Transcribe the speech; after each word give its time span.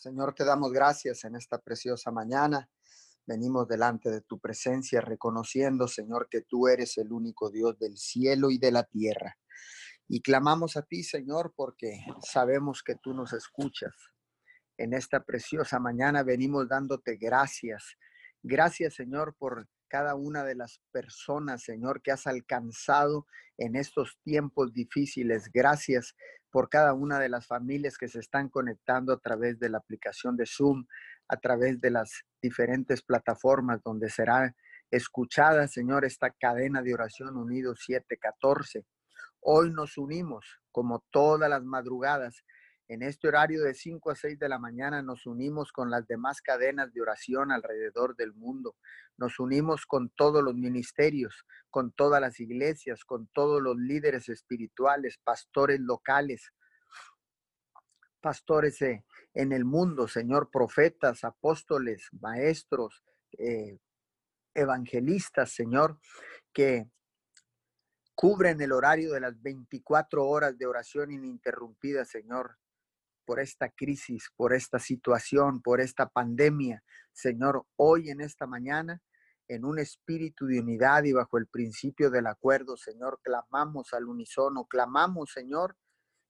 Señor, 0.00 0.34
te 0.34 0.46
damos 0.46 0.72
gracias 0.72 1.24
en 1.24 1.36
esta 1.36 1.58
preciosa 1.58 2.10
mañana. 2.10 2.70
Venimos 3.26 3.68
delante 3.68 4.10
de 4.10 4.22
tu 4.22 4.38
presencia 4.40 5.02
reconociendo, 5.02 5.86
Señor, 5.86 6.26
que 6.30 6.40
tú 6.40 6.68
eres 6.68 6.96
el 6.96 7.12
único 7.12 7.50
Dios 7.50 7.78
del 7.78 7.98
cielo 7.98 8.50
y 8.50 8.56
de 8.56 8.72
la 8.72 8.84
tierra. 8.84 9.36
Y 10.08 10.22
clamamos 10.22 10.78
a 10.78 10.82
ti, 10.84 11.02
Señor, 11.02 11.52
porque 11.54 12.00
sabemos 12.22 12.82
que 12.82 12.94
tú 12.94 13.12
nos 13.12 13.34
escuchas. 13.34 13.92
En 14.78 14.94
esta 14.94 15.22
preciosa 15.22 15.78
mañana 15.78 16.22
venimos 16.22 16.66
dándote 16.66 17.16
gracias. 17.16 17.98
Gracias, 18.42 18.94
Señor, 18.94 19.36
por 19.38 19.68
cada 19.86 20.14
una 20.14 20.44
de 20.44 20.54
las 20.54 20.80
personas, 20.92 21.62
Señor, 21.62 22.00
que 22.00 22.12
has 22.12 22.26
alcanzado 22.26 23.26
en 23.58 23.76
estos 23.76 24.18
tiempos 24.24 24.72
difíciles. 24.72 25.50
Gracias 25.52 26.16
por 26.50 26.68
cada 26.68 26.94
una 26.94 27.18
de 27.18 27.28
las 27.28 27.46
familias 27.46 27.96
que 27.96 28.08
se 28.08 28.18
están 28.18 28.48
conectando 28.48 29.12
a 29.12 29.18
través 29.18 29.58
de 29.58 29.68
la 29.68 29.78
aplicación 29.78 30.36
de 30.36 30.46
Zoom, 30.46 30.84
a 31.28 31.36
través 31.36 31.80
de 31.80 31.90
las 31.90 32.24
diferentes 32.42 33.02
plataformas 33.02 33.82
donde 33.82 34.10
será 34.10 34.54
escuchada, 34.90 35.68
Señor, 35.68 36.04
esta 36.04 36.30
cadena 36.30 36.82
de 36.82 36.94
oración 36.94 37.36
unidos 37.36 37.80
714. 37.86 38.84
Hoy 39.40 39.72
nos 39.72 39.96
unimos, 39.96 40.60
como 40.72 41.04
todas 41.10 41.48
las 41.48 41.62
madrugadas, 41.62 42.44
en 42.90 43.04
este 43.04 43.28
horario 43.28 43.62
de 43.62 43.72
5 43.72 44.10
a 44.10 44.16
6 44.16 44.36
de 44.36 44.48
la 44.48 44.58
mañana 44.58 45.00
nos 45.00 45.24
unimos 45.24 45.70
con 45.70 45.92
las 45.92 46.08
demás 46.08 46.42
cadenas 46.42 46.92
de 46.92 47.00
oración 47.00 47.52
alrededor 47.52 48.16
del 48.16 48.34
mundo. 48.34 48.74
Nos 49.16 49.38
unimos 49.38 49.86
con 49.86 50.10
todos 50.10 50.42
los 50.42 50.56
ministerios, 50.56 51.46
con 51.70 51.92
todas 51.92 52.20
las 52.20 52.40
iglesias, 52.40 53.04
con 53.04 53.28
todos 53.28 53.62
los 53.62 53.76
líderes 53.76 54.28
espirituales, 54.28 55.18
pastores 55.22 55.78
locales, 55.78 56.52
pastores 58.20 58.82
eh, 58.82 59.04
en 59.34 59.52
el 59.52 59.64
mundo, 59.64 60.08
Señor, 60.08 60.50
profetas, 60.50 61.22
apóstoles, 61.22 62.08
maestros, 62.20 63.04
eh, 63.38 63.78
evangelistas, 64.52 65.52
Señor, 65.52 66.00
que 66.52 66.90
cubren 68.16 68.60
el 68.60 68.72
horario 68.72 69.12
de 69.12 69.20
las 69.20 69.40
24 69.40 70.26
horas 70.26 70.58
de 70.58 70.66
oración 70.66 71.12
ininterrumpida, 71.12 72.04
Señor 72.04 72.58
por 73.24 73.40
esta 73.40 73.70
crisis, 73.70 74.30
por 74.36 74.52
esta 74.52 74.78
situación, 74.78 75.62
por 75.62 75.80
esta 75.80 76.08
pandemia. 76.08 76.82
Señor, 77.12 77.66
hoy 77.76 78.10
en 78.10 78.20
esta 78.20 78.46
mañana, 78.46 79.00
en 79.48 79.64
un 79.64 79.78
espíritu 79.78 80.46
de 80.46 80.60
unidad 80.60 81.04
y 81.04 81.12
bajo 81.12 81.38
el 81.38 81.46
principio 81.46 82.10
del 82.10 82.26
acuerdo, 82.26 82.76
Señor, 82.76 83.20
clamamos 83.22 83.92
al 83.92 84.06
unísono, 84.06 84.64
clamamos, 84.66 85.32
Señor, 85.32 85.76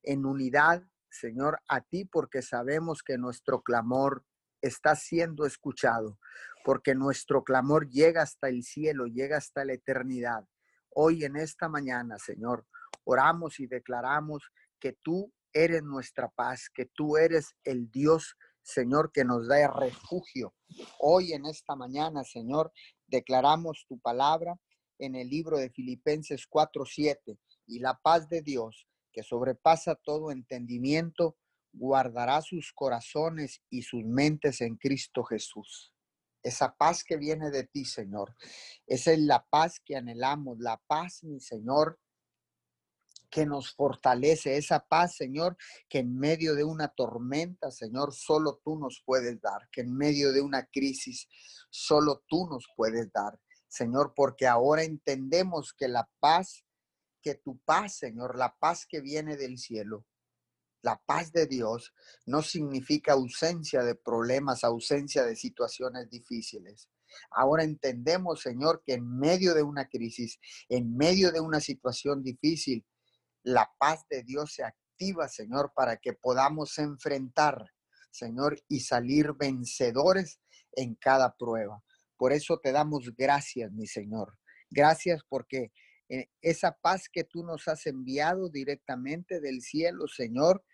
en 0.02 0.24
unidad, 0.24 0.82
Señor, 1.10 1.60
a 1.68 1.80
ti 1.80 2.04
porque 2.04 2.42
sabemos 2.42 3.02
que 3.02 3.18
nuestro 3.18 3.62
clamor 3.62 4.24
está 4.62 4.96
siendo 4.96 5.46
escuchado, 5.46 6.18
porque 6.64 6.94
nuestro 6.94 7.44
clamor 7.44 7.88
llega 7.88 8.22
hasta 8.22 8.48
el 8.48 8.62
cielo, 8.62 9.06
llega 9.06 9.36
hasta 9.36 9.64
la 9.64 9.72
eternidad. 9.74 10.46
Hoy 10.90 11.24
en 11.24 11.36
esta 11.36 11.68
mañana, 11.68 12.18
Señor, 12.18 12.66
oramos 13.04 13.60
y 13.60 13.66
declaramos 13.66 14.50
que 14.78 14.92
tú 14.92 15.32
eres 15.52 15.82
nuestra 15.82 16.28
paz, 16.28 16.68
que 16.72 16.86
tú 16.86 17.16
eres 17.16 17.54
el 17.64 17.90
Dios, 17.90 18.36
Señor, 18.62 19.10
que 19.12 19.24
nos 19.24 19.48
da 19.48 19.68
refugio. 19.68 20.54
Hoy 20.98 21.32
en 21.32 21.46
esta 21.46 21.74
mañana, 21.76 22.24
Señor, 22.24 22.72
declaramos 23.06 23.84
tu 23.88 23.98
palabra 23.98 24.58
en 24.98 25.16
el 25.16 25.28
libro 25.28 25.58
de 25.58 25.70
Filipenses 25.70 26.46
4:7 26.48 27.38
y 27.66 27.78
la 27.80 27.94
paz 27.94 28.28
de 28.28 28.42
Dios, 28.42 28.86
que 29.12 29.22
sobrepasa 29.22 29.94
todo 29.96 30.30
entendimiento, 30.30 31.36
guardará 31.72 32.42
sus 32.42 32.72
corazones 32.72 33.62
y 33.70 33.82
sus 33.82 34.04
mentes 34.04 34.60
en 34.60 34.76
Cristo 34.76 35.24
Jesús. 35.24 35.92
Esa 36.42 36.74
paz 36.74 37.04
que 37.04 37.16
viene 37.16 37.50
de 37.50 37.64
ti, 37.64 37.84
Señor. 37.84 38.34
Esa 38.86 39.12
es 39.12 39.18
la 39.20 39.44
paz 39.50 39.80
que 39.84 39.96
anhelamos, 39.96 40.58
la 40.58 40.80
paz, 40.86 41.22
mi 41.22 41.40
Señor, 41.40 41.98
que 43.30 43.46
nos 43.46 43.72
fortalece, 43.74 44.56
esa 44.56 44.80
paz, 44.80 45.16
Señor, 45.16 45.56
que 45.88 45.98
en 45.98 46.18
medio 46.18 46.54
de 46.54 46.64
una 46.64 46.88
tormenta, 46.88 47.70
Señor, 47.70 48.12
solo 48.12 48.60
tú 48.64 48.78
nos 48.78 49.02
puedes 49.06 49.40
dar, 49.40 49.68
que 49.70 49.82
en 49.82 49.96
medio 49.96 50.32
de 50.32 50.40
una 50.40 50.66
crisis, 50.66 51.28
solo 51.70 52.24
tú 52.26 52.48
nos 52.48 52.66
puedes 52.76 53.10
dar, 53.12 53.38
Señor, 53.68 54.12
porque 54.16 54.46
ahora 54.46 54.82
entendemos 54.82 55.72
que 55.72 55.86
la 55.86 56.10
paz, 56.18 56.64
que 57.22 57.36
tu 57.36 57.58
paz, 57.60 57.98
Señor, 57.98 58.36
la 58.36 58.56
paz 58.58 58.84
que 58.86 59.00
viene 59.00 59.36
del 59.36 59.58
cielo, 59.58 60.04
la 60.82 61.00
paz 61.04 61.32
de 61.32 61.46
Dios 61.46 61.92
no 62.26 62.42
significa 62.42 63.12
ausencia 63.12 63.82
de 63.82 63.94
problemas, 63.94 64.64
ausencia 64.64 65.24
de 65.24 65.36
situaciones 65.36 66.08
difíciles. 66.08 66.88
Ahora 67.30 67.64
entendemos, 67.64 68.40
Señor, 68.40 68.82
que 68.84 68.94
en 68.94 69.18
medio 69.18 69.54
de 69.54 69.62
una 69.62 69.88
crisis, 69.88 70.38
en 70.68 70.96
medio 70.96 71.32
de 71.32 71.40
una 71.40 71.60
situación 71.60 72.22
difícil, 72.22 72.84
la 73.42 73.70
paz 73.78 74.04
de 74.08 74.22
Dios 74.22 74.54
se 74.54 74.64
activa, 74.64 75.28
Señor, 75.28 75.72
para 75.74 75.96
que 75.96 76.12
podamos 76.12 76.78
enfrentar, 76.78 77.64
Señor, 78.10 78.60
y 78.68 78.80
salir 78.80 79.32
vencedores 79.34 80.40
en 80.72 80.94
cada 80.94 81.36
prueba. 81.36 81.82
Por 82.16 82.32
eso 82.32 82.58
te 82.58 82.72
damos 82.72 83.14
gracias, 83.16 83.72
mi 83.72 83.86
Señor. 83.86 84.38
Gracias 84.68 85.22
porque 85.28 85.72
eh, 86.08 86.28
esa 86.42 86.76
paz 86.80 87.08
que 87.10 87.24
tú 87.24 87.44
nos 87.44 87.66
has 87.68 87.86
enviado 87.86 88.48
directamente 88.48 89.40
del 89.40 89.62
cielo, 89.62 90.06
Señor, 90.06 90.64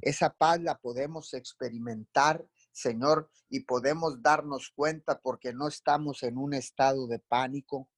esa 0.00 0.34
paz 0.34 0.60
la 0.60 0.78
podemos 0.78 1.32
experimentar, 1.32 2.46
Señor, 2.72 3.30
y 3.48 3.60
podemos 3.60 4.20
darnos 4.20 4.70
cuenta 4.74 5.20
porque 5.20 5.52
no 5.52 5.68
estamos 5.68 6.22
en 6.22 6.36
un 6.36 6.54
estado 6.54 7.06
de 7.06 7.20
pánico, 7.20 7.88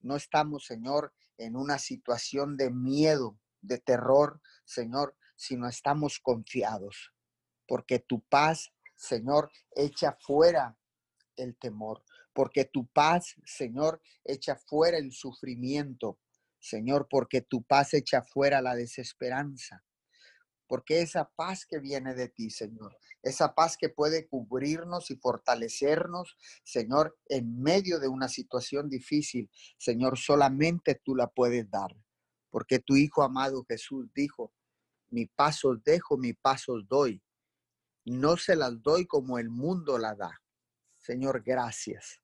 no 0.00 0.16
estamos, 0.16 0.66
Señor, 0.66 1.12
en 1.38 1.56
una 1.56 1.78
situación 1.78 2.56
de 2.56 2.70
miedo, 2.70 3.38
de 3.60 3.78
terror, 3.78 4.40
Señor, 4.64 5.16
sino 5.36 5.68
estamos 5.68 6.18
confiados, 6.20 7.12
porque 7.66 8.00
tu 8.00 8.20
paz, 8.22 8.72
Señor, 8.96 9.50
echa 9.74 10.16
fuera 10.20 10.76
el 11.36 11.56
temor, 11.56 12.02
porque 12.32 12.64
tu 12.64 12.88
paz, 12.88 13.36
Señor, 13.44 14.02
echa 14.24 14.56
fuera 14.56 14.98
el 14.98 15.12
sufrimiento, 15.12 16.18
Señor, 16.58 17.06
porque 17.08 17.40
tu 17.40 17.62
paz 17.62 17.94
echa 17.94 18.22
fuera 18.22 18.60
la 18.60 18.74
desesperanza, 18.74 19.84
porque 20.66 21.00
esa 21.00 21.30
paz 21.30 21.64
que 21.64 21.78
viene 21.78 22.14
de 22.14 22.28
ti, 22.28 22.50
Señor, 22.50 22.98
esa 23.22 23.54
paz 23.54 23.76
que 23.76 23.88
puede 23.88 24.26
cubrirnos 24.26 25.10
y 25.10 25.16
fortalecernos, 25.16 26.36
Señor, 26.64 27.16
en 27.28 27.62
medio 27.62 28.00
de 28.00 28.08
una 28.08 28.28
situación 28.28 28.88
difícil, 28.88 29.50
Señor, 29.78 30.18
solamente 30.18 30.96
tú 30.96 31.14
la 31.14 31.28
puedes 31.28 31.70
dar 31.70 31.96
porque 32.58 32.80
tu 32.80 32.96
Hijo 32.96 33.22
amado 33.22 33.64
Jesús 33.68 34.10
dijo, 34.12 34.52
mi 35.10 35.26
paso 35.26 35.76
dejo, 35.76 36.18
mi 36.18 36.32
paso 36.32 36.82
doy. 36.82 37.22
No 38.04 38.36
se 38.36 38.56
las 38.56 38.82
doy 38.82 39.06
como 39.06 39.38
el 39.38 39.48
mundo 39.48 39.96
la 39.96 40.16
da. 40.16 40.42
Señor, 40.96 41.44
gracias. 41.44 42.20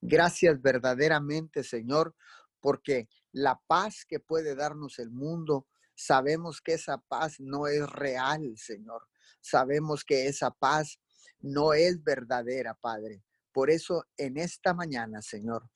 Gracias 0.00 0.62
verdaderamente, 0.62 1.62
Señor, 1.62 2.16
porque 2.58 3.06
la 3.32 3.60
paz 3.66 4.06
que 4.08 4.18
puede 4.18 4.54
darnos 4.54 4.98
el 4.98 5.10
mundo, 5.10 5.66
sabemos 5.94 6.62
que 6.62 6.72
esa 6.72 6.96
paz 6.96 7.38
no 7.38 7.66
es 7.66 7.86
real, 7.90 8.56
Señor. 8.56 9.06
Sabemos 9.42 10.04
que 10.04 10.26
esa 10.26 10.52
paz 10.52 10.98
no 11.40 11.74
es 11.74 12.02
verdadera, 12.02 12.72
Padre. 12.72 13.22
Por 13.52 13.68
eso 13.68 14.06
en 14.16 14.38
esta 14.38 14.72
mañana, 14.72 15.20
Señor, 15.20 15.68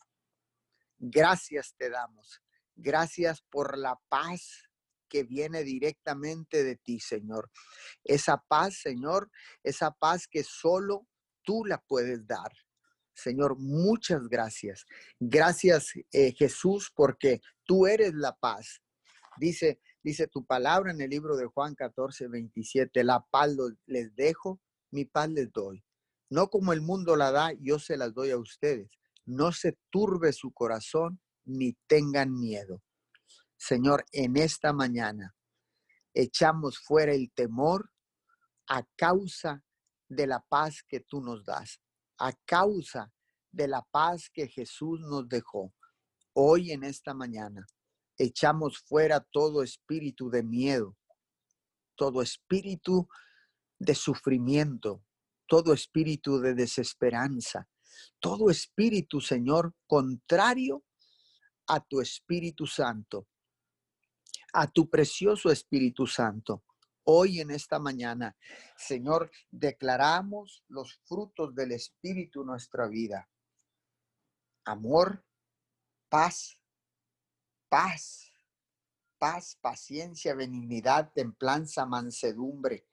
gracias 0.98 1.74
te 1.76 1.90
damos. 1.90 2.40
Gracias 2.82 3.42
por 3.50 3.76
la 3.76 4.00
paz 4.08 4.70
que 5.08 5.24
viene 5.24 5.64
directamente 5.64 6.64
de 6.64 6.76
ti, 6.76 6.98
Señor. 6.98 7.50
Esa 8.04 8.42
paz, 8.48 8.80
Señor, 8.80 9.30
esa 9.62 9.90
paz 9.90 10.26
que 10.26 10.42
solo 10.44 11.06
tú 11.42 11.66
la 11.66 11.78
puedes 11.82 12.26
dar. 12.26 12.50
Señor, 13.12 13.58
muchas 13.58 14.28
gracias. 14.28 14.86
Gracias, 15.18 15.92
eh, 16.10 16.32
Jesús, 16.32 16.90
porque 16.94 17.40
tú 17.64 17.86
eres 17.86 18.14
la 18.14 18.34
paz. 18.34 18.80
Dice, 19.36 19.78
dice 20.02 20.26
tu 20.26 20.46
palabra 20.46 20.90
en 20.90 21.02
el 21.02 21.10
libro 21.10 21.36
de 21.36 21.46
Juan 21.46 21.74
14, 21.74 22.28
27, 22.28 23.04
la 23.04 23.20
paz 23.30 23.54
les 23.84 24.14
dejo, 24.14 24.58
mi 24.90 25.04
paz 25.04 25.28
les 25.28 25.52
doy. 25.52 25.84
No 26.30 26.48
como 26.48 26.72
el 26.72 26.80
mundo 26.80 27.14
la 27.16 27.30
da, 27.30 27.52
yo 27.60 27.78
se 27.78 27.98
las 27.98 28.14
doy 28.14 28.30
a 28.30 28.38
ustedes. 28.38 28.90
No 29.26 29.52
se 29.52 29.76
turbe 29.90 30.32
su 30.32 30.52
corazón 30.52 31.20
ni 31.50 31.74
tengan 31.86 32.32
miedo. 32.32 32.82
Señor, 33.56 34.04
en 34.12 34.36
esta 34.36 34.72
mañana 34.72 35.34
echamos 36.14 36.78
fuera 36.78 37.12
el 37.12 37.30
temor 37.32 37.90
a 38.68 38.84
causa 38.96 39.62
de 40.08 40.26
la 40.26 40.40
paz 40.40 40.82
que 40.88 41.00
tú 41.00 41.20
nos 41.20 41.44
das, 41.44 41.80
a 42.18 42.32
causa 42.44 43.12
de 43.52 43.68
la 43.68 43.82
paz 43.82 44.30
que 44.32 44.48
Jesús 44.48 45.00
nos 45.00 45.28
dejó. 45.28 45.74
Hoy 46.32 46.72
en 46.72 46.84
esta 46.84 47.14
mañana 47.14 47.66
echamos 48.16 48.78
fuera 48.78 49.20
todo 49.20 49.62
espíritu 49.62 50.30
de 50.30 50.42
miedo, 50.42 50.96
todo 51.96 52.22
espíritu 52.22 53.08
de 53.78 53.94
sufrimiento, 53.94 55.04
todo 55.46 55.72
espíritu 55.72 56.38
de 56.38 56.54
desesperanza, 56.54 57.68
todo 58.20 58.50
espíritu, 58.50 59.20
Señor, 59.20 59.74
contrario 59.86 60.84
a 61.72 61.78
tu 61.78 62.00
Espíritu 62.00 62.66
Santo, 62.66 63.28
a 64.52 64.66
tu 64.66 64.90
precioso 64.90 65.52
Espíritu 65.52 66.04
Santo. 66.04 66.64
Hoy 67.04 67.38
en 67.38 67.52
esta 67.52 67.78
mañana, 67.78 68.36
Señor, 68.76 69.30
declaramos 69.52 70.64
los 70.66 71.00
frutos 71.04 71.54
del 71.54 71.70
Espíritu 71.70 72.40
en 72.40 72.48
nuestra 72.48 72.88
vida. 72.88 73.30
Amor, 74.64 75.24
paz, 76.08 76.60
paz, 77.68 78.32
paz, 79.18 79.56
paciencia, 79.60 80.34
benignidad, 80.34 81.12
templanza, 81.14 81.86
mansedumbre, 81.86 82.88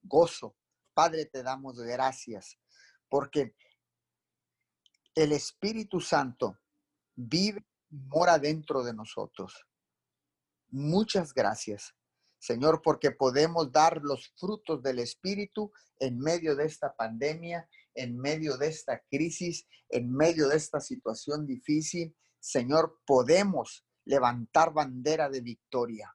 gozo. 0.00 0.56
Padre, 0.94 1.24
te 1.26 1.42
damos 1.42 1.76
gracias 1.80 2.56
porque 3.08 3.56
el 5.16 5.32
Espíritu 5.32 6.00
Santo 6.00 6.60
vive 7.16 7.66
mora 7.92 8.38
dentro 8.38 8.82
de 8.82 8.94
nosotros. 8.94 9.66
Muchas 10.70 11.34
gracias, 11.34 11.94
Señor, 12.38 12.80
porque 12.82 13.10
podemos 13.12 13.70
dar 13.70 14.00
los 14.02 14.32
frutos 14.38 14.82
del 14.82 14.98
Espíritu 14.98 15.70
en 15.98 16.18
medio 16.18 16.56
de 16.56 16.64
esta 16.64 16.94
pandemia, 16.96 17.68
en 17.94 18.18
medio 18.18 18.56
de 18.56 18.68
esta 18.68 19.00
crisis, 19.10 19.66
en 19.88 20.10
medio 20.10 20.48
de 20.48 20.56
esta 20.56 20.80
situación 20.80 21.46
difícil. 21.46 22.16
Señor, 22.40 23.00
podemos 23.06 23.86
levantar 24.04 24.72
bandera 24.72 25.28
de 25.28 25.42
victoria. 25.42 26.12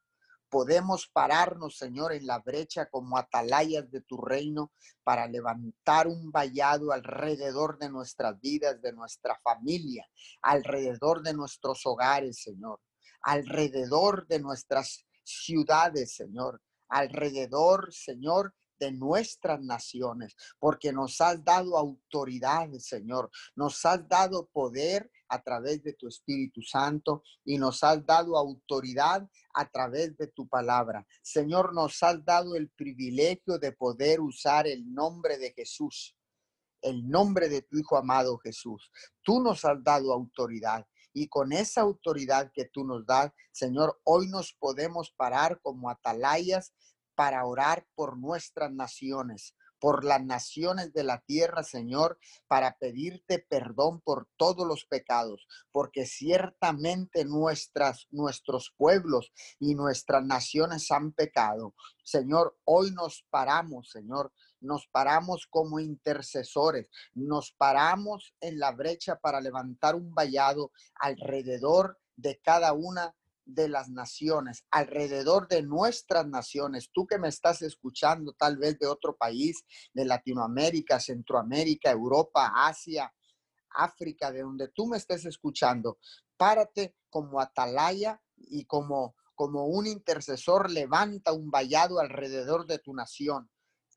Podemos 0.49 1.07
pararnos, 1.07 1.77
Señor, 1.77 2.13
en 2.13 2.25
la 2.25 2.39
brecha 2.39 2.85
como 2.89 3.17
atalayas 3.17 3.89
de 3.91 4.01
tu 4.01 4.17
reino 4.17 4.71
para 5.03 5.27
levantar 5.27 6.07
un 6.07 6.31
vallado 6.31 6.91
alrededor 6.91 7.77
de 7.77 7.89
nuestras 7.89 8.39
vidas, 8.39 8.81
de 8.81 8.94
nuestra 8.94 9.39
familia, 9.44 10.07
alrededor 10.41 11.21
de 11.21 11.33
nuestros 11.33 11.85
hogares, 11.85 12.41
Señor, 12.41 12.79
alrededor 13.21 14.25
de 14.27 14.39
nuestras 14.39 15.05
ciudades, 15.23 16.15
Señor, 16.15 16.61
alrededor, 16.88 17.94
Señor, 17.94 18.53
de 18.79 18.91
nuestras 18.91 19.62
naciones, 19.62 20.35
porque 20.59 20.91
nos 20.91 21.19
has 21.21 21.44
dado 21.44 21.77
autoridad, 21.77 22.69
Señor, 22.79 23.29
nos 23.56 23.85
has 23.85 24.07
dado 24.07 24.47
poder 24.47 25.12
a 25.29 25.41
través 25.41 25.83
de 25.83 25.94
tu 25.94 26.07
Espíritu 26.07 26.62
Santo 26.62 27.24
y 27.44 27.57
nos 27.57 27.83
has 27.83 28.06
dado 28.06 28.38
autoridad 28.38 29.27
a 29.53 29.69
través 29.69 30.18
de 30.18 30.27
tu 30.27 30.47
palabra. 30.47 31.06
Señor, 31.21 31.74
nos 31.74 32.01
has 32.03 32.24
dado 32.24 32.56
el 32.56 32.69
privilegio 32.69 33.57
de 33.57 33.71
poder 33.71 34.21
usar 34.21 34.68
el 34.68 34.94
nombre 34.94 35.38
de 35.38 35.51
Jesús, 35.51 36.15
el 36.81 37.07
nombre 37.07 37.50
de 37.50 37.62
tu 37.62 37.77
Hijo 37.77 37.97
amado 37.97 38.38
Jesús. 38.38 38.89
Tú 39.21 39.41
nos 39.41 39.65
has 39.65 39.83
dado 39.83 40.13
autoridad. 40.13 40.85
Y 41.13 41.27
con 41.30 41.51
esa 41.51 41.81
autoridad 41.81 42.51
que 42.53 42.65
tú 42.65 42.85
nos 42.85 43.06
das, 43.06 43.31
Señor, 43.51 44.00
hoy 44.03 44.27
nos 44.27 44.53
podemos 44.53 45.12
parar 45.18 45.59
como 45.63 45.89
atalayas 45.89 46.73
para 47.18 47.44
orar 47.46 47.88
por 47.96 48.16
nuestras 48.16 48.72
naciones, 48.72 49.56
por 49.80 50.06
las 50.06 50.24
naciones 50.24 50.94
de 50.94 51.04
la 51.04 51.22
tierra, 51.22 51.64
Señor, 51.64 52.19
para 52.48 52.78
pedirte 52.78 53.40
perdón 53.40 54.02
por 54.02 54.30
todos 54.38 54.68
los 54.68 54.86
pecados, 54.86 55.48
porque 55.72 56.06
ciertamente 56.06 57.25
nuestras, 57.25 58.06
nuestros 58.12 58.72
pueblos 58.78 59.31
y 59.60 59.74
nuestras 59.74 60.24
naciones 60.24 60.92
han 60.92 61.12
pecado. 61.12 61.74
Señor, 62.04 62.56
hoy 62.66 62.92
nos 62.92 63.25
paramos, 63.31 63.90
Señor, 63.90 64.31
nos 64.62 64.88
paramos 64.88 65.48
como 65.50 65.80
intercesores, 65.80 66.88
nos 67.16 67.52
paramos 67.52 68.36
en 68.42 68.60
la 68.60 68.72
brecha 68.74 69.16
para 69.16 69.42
levantar 69.42 69.96
un 69.96 70.14
vallado 70.14 70.72
alrededor 70.94 71.98
de 72.16 72.40
cada 72.44 72.74
una 72.74 73.16
de 73.47 73.69
las 73.69 73.89
naciones, 73.89 74.65
alrededor 74.71 75.47
de 75.47 75.63
nuestras 75.63 76.27
naciones. 76.27 76.89
Tú 76.94 77.07
que 77.07 77.17
me 77.17 77.29
estás 77.29 77.61
escuchando 77.61 78.33
tal 78.33 78.57
vez 78.57 78.77
de 78.77 78.88
otro 78.88 79.15
país, 79.15 79.63
de 79.94 80.05
Latinoamérica, 80.05 80.99
Centroamérica, 80.99 81.89
Europa, 81.89 82.51
Asia, 82.55 83.11
África, 83.69 84.31
de 84.31 84.41
donde 84.41 84.67
tú 84.69 84.88
me 84.88 84.97
estés 84.97 85.25
escuchando, 85.25 85.97
párate 86.35 86.95
como 87.09 87.39
atalaya 87.39 88.21
y 88.35 88.65
como, 88.65 89.15
como 89.33 89.67
un 89.67 89.88
intercesor, 89.88 90.69
levanta 90.69 91.31
un 91.31 91.49
vallado 91.49 91.99
alrededor 91.99 92.67
de 92.67 92.79
tu 92.79 92.94
nación 92.94 93.49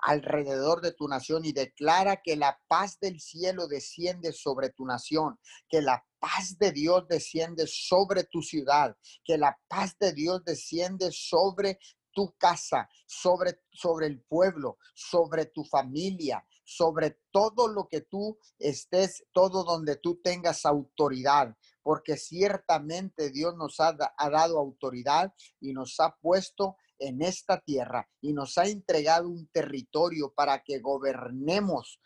alrededor 0.03 0.81
de 0.81 0.93
tu 0.93 1.09
nación 1.09 1.45
y 1.45 1.53
declara 1.53 2.21
que 2.23 2.37
la 2.37 2.59
paz 2.69 2.99
del 3.01 3.21
cielo 3.21 3.67
desciende 3.67 4.33
sobre 4.33 4.71
tu 4.71 4.85
nación, 4.85 5.39
que 5.69 5.83
la 5.83 6.05
paz 6.19 6.59
de 6.59 6.73
Dios 6.73 7.07
desciende 7.09 7.67
sobre 7.67 8.25
tu 8.25 8.43
ciudad, 8.43 8.97
que 9.25 9.39
la 9.39 9.59
paz 9.69 9.97
de 9.99 10.13
Dios 10.13 10.45
desciende 10.45 11.11
sobre 11.13 11.79
tu 12.13 12.35
casa, 12.39 12.89
sobre, 13.07 13.61
sobre 13.73 14.07
el 14.07 14.21
pueblo, 14.23 14.79
sobre 14.95 15.47
tu 15.47 15.65
familia, 15.65 16.45
sobre 16.65 17.19
todo 17.33 17.69
lo 17.69 17.89
que 17.89 18.03
tú 18.03 18.39
estés, 18.59 19.25
todo 19.33 19.65
donde 19.65 19.97
tú 19.97 20.21
tengas 20.23 20.65
autoridad, 20.67 21.57
porque 21.83 22.17
ciertamente 22.17 23.31
Dios 23.31 23.57
nos 23.57 23.81
ha, 23.81 23.97
ha 24.17 24.31
dado 24.31 24.59
autoridad 24.59 25.33
y 25.61 25.73
nos 25.73 25.99
ha 25.99 26.15
puesto 26.21 26.77
en 27.01 27.23
esta 27.23 27.61
tierra 27.61 28.09
y 28.21 28.33
nos 28.33 28.57
ha 28.59 28.67
entregado 28.67 29.29
un 29.29 29.49
territorio 29.49 30.33
para 30.33 30.63
que 30.63 30.79
gobernemos 30.79 32.01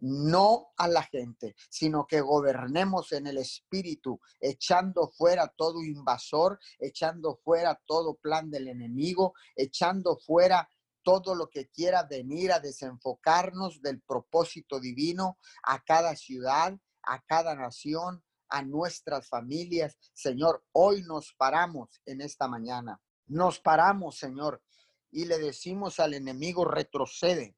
no 0.00 0.68
a 0.76 0.86
la 0.86 1.02
gente, 1.02 1.56
sino 1.70 2.06
que 2.06 2.20
gobernemos 2.20 3.12
en 3.12 3.26
el 3.26 3.38
espíritu, 3.38 4.20
echando 4.38 5.08
fuera 5.08 5.48
todo 5.48 5.82
invasor, 5.82 6.58
echando 6.78 7.40
fuera 7.42 7.80
todo 7.86 8.14
plan 8.16 8.50
del 8.50 8.68
enemigo, 8.68 9.32
echando 9.56 10.18
fuera 10.18 10.68
todo 11.02 11.34
lo 11.34 11.48
que 11.48 11.68
quiera 11.68 12.02
venir 12.02 12.52
a 12.52 12.60
desenfocarnos 12.60 13.80
del 13.80 14.02
propósito 14.02 14.78
divino 14.78 15.38
a 15.62 15.82
cada 15.82 16.16
ciudad, 16.16 16.78
a 17.02 17.22
cada 17.22 17.54
nación, 17.54 18.22
a 18.48 18.62
nuestras 18.62 19.28
familias. 19.28 19.96
Señor, 20.12 20.64
hoy 20.72 21.02
nos 21.02 21.32
paramos 21.34 22.00
en 22.04 22.20
esta 22.20 22.46
mañana 22.46 23.00
nos 23.26 23.60
paramos, 23.60 24.18
Señor, 24.18 24.62
y 25.10 25.24
le 25.26 25.38
decimos 25.38 26.00
al 26.00 26.14
enemigo, 26.14 26.64
retrocede 26.64 27.56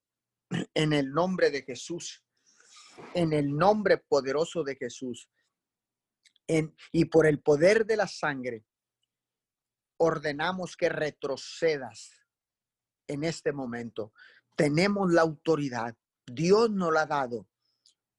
en 0.74 0.92
el 0.92 1.12
nombre 1.12 1.50
de 1.50 1.62
Jesús, 1.62 2.24
en 3.14 3.32
el 3.32 3.55
nombre 3.55 3.98
poderoso 3.98 4.62
de 4.62 4.76
Jesús. 4.76 5.29
y 6.93 7.06
por 7.06 7.26
el 7.26 7.41
poder 7.41 7.84
de 7.86 7.96
la 7.96 8.06
sangre, 8.06 8.64
ordenamos 9.98 10.76
que 10.76 10.88
retrocedas 10.88 12.12
en 13.08 13.24
este 13.24 13.52
momento. 13.52 14.12
Tenemos 14.55 15.12
la 15.12 15.22
autoridad. 15.22 15.96
Dios 16.24 16.70
nos 16.70 16.93
la 16.93 17.02
ha 17.02 17.06
dado. 17.06 17.48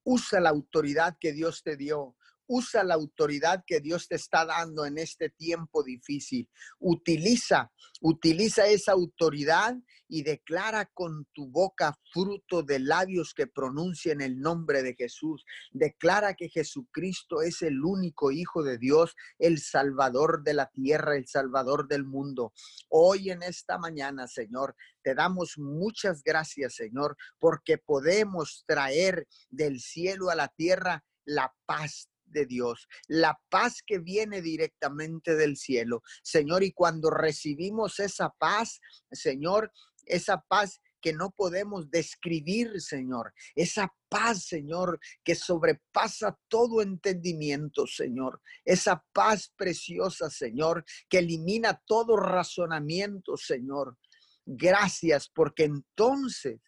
Usa 0.04 0.40
la 0.40 0.50
autoridad 0.50 1.18
que 1.20 1.34
Dios 1.34 1.64
te 1.64 1.78
dio 1.78 2.16
Usa 2.48 2.84
la 2.84 2.96
autoridad 2.96 3.64
que 3.66 3.80
Dios 3.80 4.08
te 4.08 4.16
está 4.16 4.46
dando 4.46 4.86
en 4.86 4.98
este 4.98 5.30
tiempo 5.30 5.84
difícil. 5.84 6.50
Utiliza, 6.80 7.72
utiliza 8.02 8.68
esa 8.68 8.94
autoridad 8.94 9.76
y 10.08 10.24
declara 10.24 10.86
con 10.86 11.26
tu 11.34 11.48
boca 11.48 11.98
fruto 12.12 12.64
de 12.64 12.80
labios 12.80 13.34
que 13.34 13.48
pronuncien 13.48 14.22
el 14.22 14.40
nombre 14.40 14.82
de 14.84 14.96
Jesús. 14.96 15.44
Declara 15.72 16.34
que 16.34 16.50
Jesucristo 16.50 17.42
es 17.42 17.62
el 17.62 17.84
único 17.84 18.32
Hijo 18.32 18.64
de 18.64 18.78
Dios, 18.78 19.16
el 19.38 19.60
Salvador 19.60 20.44
de 20.44 20.54
la 20.54 20.70
tierra, 20.70 21.18
el 21.18 21.28
Salvador 21.28 21.88
del 21.88 22.06
mundo. 22.06 22.54
Hoy 22.90 23.30
en 23.30 23.44
esta 23.44 23.78
mañana, 23.78 24.28
Señor, 24.28 24.76
te 25.04 25.16
damos 25.16 25.58
muchas 25.58 26.24
gracias, 26.24 26.76
Señor, 26.76 27.18
porque 27.40 27.78
podemos 27.78 28.64
traer 28.66 29.28
del 29.50 29.80
cielo 29.80 30.30
a 30.30 30.36
la 30.36 30.48
tierra 30.50 31.04
la 31.26 31.54
paz 31.66 32.10
de 32.28 32.46
Dios, 32.46 32.88
la 33.08 33.40
paz 33.50 33.82
que 33.86 34.00
viene 34.00 34.42
directamente 34.42 35.36
del 35.36 35.58
cielo. 35.58 36.04
Señor, 36.24 36.64
y 36.64 36.72
cuando 36.72 37.10
recibimos 37.10 38.00
esa 38.00 38.30
paz, 38.38 38.80
Señor, 39.12 39.72
esa 40.06 40.42
paz 40.48 40.80
que 41.02 41.14
no 41.14 41.32
podemos 41.32 41.90
describir, 41.90 42.82
Señor. 42.82 43.34
Esa 43.56 43.94
paz, 44.10 44.46
Señor, 44.46 45.00
que 45.24 45.36
sobrepasa 45.36 46.38
todo 46.48 46.82
entendimiento, 46.82 47.86
Señor. 47.88 48.42
Esa 48.66 49.04
paz 49.14 49.54
preciosa, 49.56 50.30
Señor, 50.30 50.84
que 51.10 51.20
elimina 51.20 51.82
todo 51.86 52.18
razonamiento, 52.18 53.38
Señor. 53.38 53.98
Gracias, 54.46 55.30
porque 55.30 55.66
entonces, 55.66 56.60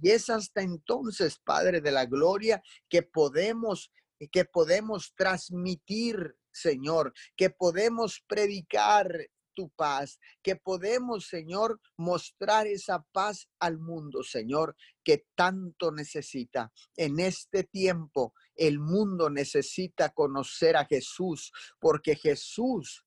y 0.00 0.10
es 0.10 0.30
hasta 0.30 0.62
entonces, 0.62 1.38
Padre 1.44 1.80
de 1.80 1.92
la 1.92 2.06
Gloria, 2.06 2.62
que 2.88 3.02
podemos 3.02 3.92
que 4.32 4.44
podemos 4.44 5.14
transmitir, 5.16 6.36
Señor, 6.52 7.12
que 7.36 7.50
podemos 7.50 8.22
predicar 8.26 9.08
tu 9.54 9.70
paz, 9.70 10.18
que 10.42 10.56
podemos, 10.56 11.28
Señor, 11.28 11.80
mostrar 11.96 12.66
esa 12.66 13.04
paz 13.12 13.48
al 13.60 13.78
mundo, 13.78 14.22
Señor, 14.22 14.76
que 15.04 15.26
tanto 15.34 15.92
necesita. 15.92 16.72
En 16.96 17.20
este 17.20 17.64
tiempo, 17.64 18.34
el 18.54 18.80
mundo 18.80 19.30
necesita 19.30 20.10
conocer 20.10 20.76
a 20.76 20.84
Jesús, 20.84 21.52
porque 21.78 22.16
Jesús 22.16 23.04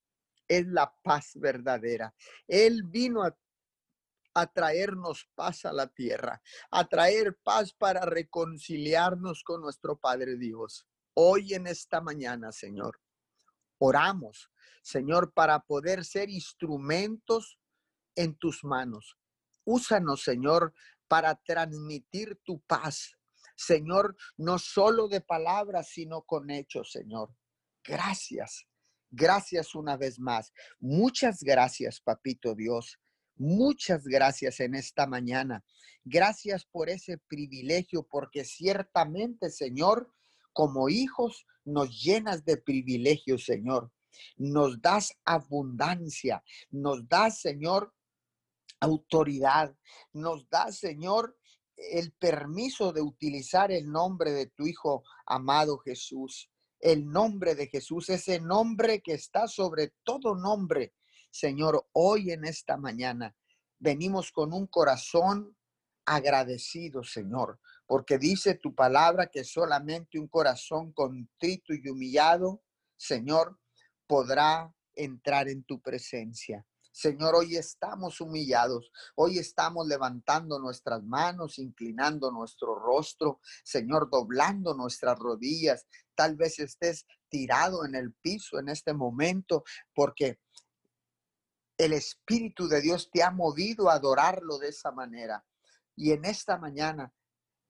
es 0.47 0.65
la 0.67 0.93
paz 1.03 1.31
verdadera. 1.35 2.15
Él 2.47 2.83
vino 2.83 3.23
a 3.23 3.35
a 4.37 4.45
traernos 4.45 5.27
paz 5.33 5.65
a 5.65 5.73
la 5.73 5.87
tierra, 5.87 6.39
a 6.69 6.87
traer 6.87 7.35
paz 7.43 7.73
para 7.73 8.05
reconciliarnos 8.05 9.43
con 9.43 9.61
nuestro 9.61 9.97
Padre 9.97 10.37
Dios. 10.37 10.85
Hoy 11.19 11.55
en 11.55 11.65
esta 11.65 11.99
mañana, 11.99 12.51
Señor, 12.51 13.01
oramos, 13.79 14.51
Señor, 14.83 15.33
para 15.33 15.59
poder 15.61 16.05
ser 16.05 16.29
instrumentos 16.29 17.59
en 18.15 18.35
tus 18.37 18.63
manos. 18.63 19.17
Úsanos, 19.65 20.21
Señor, 20.21 20.75
para 21.07 21.33
transmitir 21.33 22.39
tu 22.43 22.59
paz. 22.67 23.17
Señor, 23.55 24.15
no 24.37 24.59
solo 24.59 25.07
de 25.07 25.21
palabras, 25.21 25.89
sino 25.89 26.21
con 26.21 26.51
hechos, 26.51 26.91
Señor. 26.91 27.35
Gracias. 27.83 28.67
Gracias 29.09 29.73
una 29.73 29.97
vez 29.97 30.19
más. 30.19 30.53
Muchas 30.79 31.41
gracias, 31.41 31.99
Papito 31.99 32.53
Dios. 32.53 32.99
Muchas 33.37 34.03
gracias 34.03 34.59
en 34.59 34.75
esta 34.75 35.07
mañana. 35.07 35.65
Gracias 36.03 36.63
por 36.63 36.91
ese 36.91 37.17
privilegio, 37.17 38.03
porque 38.07 38.45
ciertamente, 38.45 39.49
Señor, 39.49 40.13
como 40.57 40.89
hijos, 40.89 41.45
nos 41.65 42.01
llenas 42.01 42.43
de 42.43 42.57
privilegios, 42.57 43.45
Señor. 43.45 43.91
Nos 44.37 44.81
das 44.81 45.13
abundancia, 45.23 46.43
nos 46.71 47.07
das, 47.07 47.41
Señor, 47.41 47.93
autoridad, 48.79 49.77
nos 50.13 50.49
das, 50.49 50.79
Señor, 50.79 51.37
el 51.75 52.11
permiso 52.13 52.91
de 52.91 53.03
utilizar 53.03 53.71
el 53.71 53.91
nombre 53.91 54.31
de 54.31 54.47
tu 54.47 54.65
Hijo 54.65 55.03
amado 55.27 55.77
Jesús. 55.77 56.49
El 56.79 57.05
nombre 57.07 57.53
de 57.53 57.67
Jesús, 57.67 58.09
ese 58.09 58.39
nombre 58.39 59.01
que 59.01 59.13
está 59.13 59.47
sobre 59.47 59.93
todo 60.03 60.33
nombre, 60.33 60.95
Señor, 61.29 61.87
hoy 61.91 62.31
en 62.31 62.45
esta 62.45 62.77
mañana 62.77 63.35
venimos 63.77 64.31
con 64.31 64.53
un 64.53 64.65
corazón 64.65 65.55
agradecido, 66.03 67.03
Señor, 67.03 67.59
porque 67.87 68.17
dice 68.17 68.55
tu 68.55 68.75
palabra 68.75 69.27
que 69.27 69.43
solamente 69.43 70.19
un 70.19 70.27
corazón 70.27 70.91
contrito 70.91 71.73
y 71.73 71.89
humillado, 71.89 72.61
Señor, 72.97 73.57
podrá 74.05 74.73
entrar 74.93 75.47
en 75.47 75.63
tu 75.63 75.81
presencia. 75.81 76.65
Señor, 76.91 77.35
hoy 77.35 77.55
estamos 77.55 78.19
humillados, 78.19 78.91
hoy 79.15 79.37
estamos 79.37 79.87
levantando 79.87 80.59
nuestras 80.59 81.03
manos, 81.03 81.59
inclinando 81.59 82.31
nuestro 82.31 82.73
rostro, 82.73 83.39
Señor, 83.63 84.09
doblando 84.09 84.73
nuestras 84.73 85.17
rodillas. 85.17 85.85
Tal 86.15 86.35
vez 86.35 86.57
estés 86.57 87.05
tirado 87.29 87.85
en 87.85 87.93
el 87.93 88.13
piso 88.13 88.57
en 88.59 88.69
este 88.69 88.93
momento 88.93 89.63
porque 89.93 90.39
el 91.77 91.93
Espíritu 91.93 92.67
de 92.67 92.81
Dios 92.81 93.11
te 93.11 93.21
ha 93.21 93.29
movido 93.29 93.89
a 93.89 93.93
adorarlo 93.93 94.57
de 94.57 94.69
esa 94.69 94.91
manera. 94.91 95.45
Y 95.95 96.13
en 96.13 96.25
esta 96.25 96.57
mañana, 96.57 97.13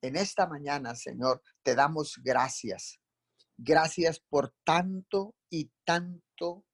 en 0.01 0.16
esta 0.16 0.48
mañana, 0.48 0.96
Señor, 0.96 1.42
te 1.63 1.75
damos 1.75 2.20
gracias. 2.24 3.00
Gracias 3.58 4.20
por 4.20 4.54
tanto 4.63 5.36
y 5.50 5.72
tanto 5.84 6.66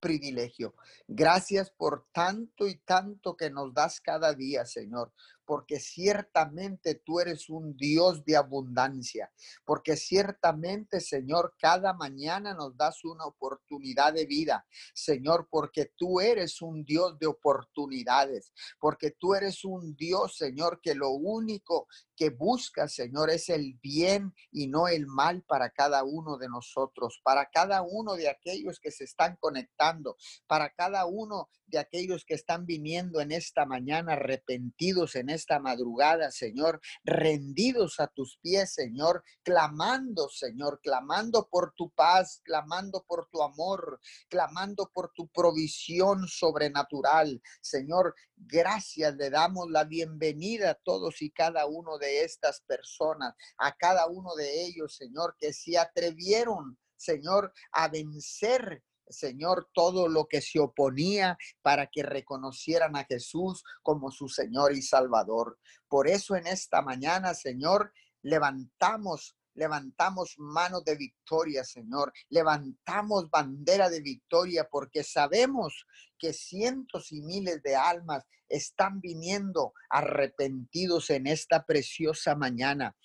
privilegio. 0.00 0.74
Gracias 1.06 1.70
por 1.70 2.06
tanto 2.12 2.66
y 2.66 2.78
tanto 2.78 3.36
que 3.36 3.50
nos 3.50 3.72
das 3.74 4.00
cada 4.00 4.34
día, 4.34 4.64
Señor 4.64 5.12
porque 5.48 5.80
ciertamente 5.80 6.96
tú 6.96 7.20
eres 7.20 7.48
un 7.48 7.74
Dios 7.74 8.22
de 8.26 8.36
abundancia, 8.36 9.32
porque 9.64 9.96
ciertamente, 9.96 11.00
Señor, 11.00 11.54
cada 11.58 11.94
mañana 11.94 12.52
nos 12.52 12.76
das 12.76 13.02
una 13.02 13.24
oportunidad 13.24 14.12
de 14.12 14.26
vida, 14.26 14.66
Señor, 14.92 15.48
porque 15.50 15.90
tú 15.96 16.20
eres 16.20 16.60
un 16.60 16.84
Dios 16.84 17.18
de 17.18 17.28
oportunidades, 17.28 18.52
porque 18.78 19.12
tú 19.12 19.34
eres 19.34 19.64
un 19.64 19.96
Dios, 19.96 20.36
Señor, 20.36 20.82
que 20.82 20.94
lo 20.94 21.12
único 21.12 21.88
que 22.14 22.28
busca, 22.28 22.86
Señor, 22.86 23.30
es 23.30 23.48
el 23.48 23.78
bien 23.82 24.34
y 24.52 24.66
no 24.66 24.86
el 24.86 25.06
mal 25.06 25.44
para 25.44 25.70
cada 25.70 26.04
uno 26.04 26.36
de 26.36 26.48
nosotros, 26.48 27.20
para 27.24 27.46
cada 27.46 27.80
uno 27.80 28.16
de 28.16 28.28
aquellos 28.28 28.80
que 28.80 28.90
se 28.90 29.04
están 29.04 29.38
conectando, 29.40 30.18
para 30.46 30.68
cada 30.74 31.06
uno 31.06 31.48
de 31.68 31.78
aquellos 31.78 32.24
que 32.24 32.34
están 32.34 32.66
viniendo 32.66 33.20
en 33.20 33.30
esta 33.30 33.66
mañana 33.66 34.14
arrepentidos 34.14 35.14
en 35.14 35.30
madrugada, 35.60 36.30
Señor, 36.30 36.80
rendidos 37.04 38.00
a 38.00 38.06
tus 38.08 38.38
pies, 38.38 38.72
Señor, 38.74 39.22
clamando, 39.42 40.28
Señor, 40.28 40.80
clamando 40.82 41.48
por 41.50 41.72
tu 41.74 41.90
paz, 41.90 42.40
clamando 42.44 43.04
por 43.06 43.28
tu 43.30 43.42
amor, 43.42 44.00
clamando 44.28 44.90
por 44.92 45.12
tu 45.14 45.28
provisión 45.28 46.26
sobrenatural. 46.28 47.40
Señor, 47.60 48.14
gracias, 48.36 49.14
le 49.16 49.30
damos 49.30 49.70
la 49.70 49.84
bienvenida 49.84 50.70
a 50.70 50.74
todos 50.74 51.22
y 51.22 51.30
cada 51.30 51.66
uno 51.66 51.98
de 51.98 52.24
estas 52.24 52.60
personas, 52.62 53.34
a 53.58 53.74
cada 53.76 54.06
uno 54.06 54.34
de 54.34 54.64
ellos, 54.64 54.96
Señor, 54.96 55.36
que 55.38 55.52
se 55.52 55.78
atrevieron, 55.78 56.78
Señor, 56.96 57.52
a 57.72 57.88
vencer 57.88 58.82
Señor, 59.10 59.68
todo 59.72 60.08
lo 60.08 60.26
que 60.26 60.40
se 60.40 60.58
oponía 60.58 61.36
para 61.62 61.86
que 61.86 62.02
reconocieran 62.02 62.96
a 62.96 63.04
Jesús 63.04 63.64
como 63.82 64.10
su 64.10 64.28
Señor 64.28 64.72
y 64.72 64.82
Salvador. 64.82 65.58
Por 65.88 66.08
eso 66.08 66.36
en 66.36 66.46
esta 66.46 66.82
mañana, 66.82 67.34
Señor, 67.34 67.92
levantamos 68.22 69.34
levantamos 69.58 70.36
manos 70.38 70.84
de 70.84 70.96
victoria, 70.96 71.64
Señor. 71.64 72.12
Levantamos 72.30 73.28
bandera 73.28 73.90
de 73.90 74.00
victoria 74.00 74.68
porque 74.70 75.02
sabemos 75.02 75.84
que 76.16 76.32
cientos 76.32 77.12
y 77.12 77.20
miles 77.22 77.60
de 77.62 77.74
almas 77.74 78.24
están 78.48 79.00
viniendo 79.00 79.74
arrepentidos 79.90 81.10
en 81.10 81.26
esta 81.26 81.64
preciosa 81.64 82.34
mañana. 82.34 82.96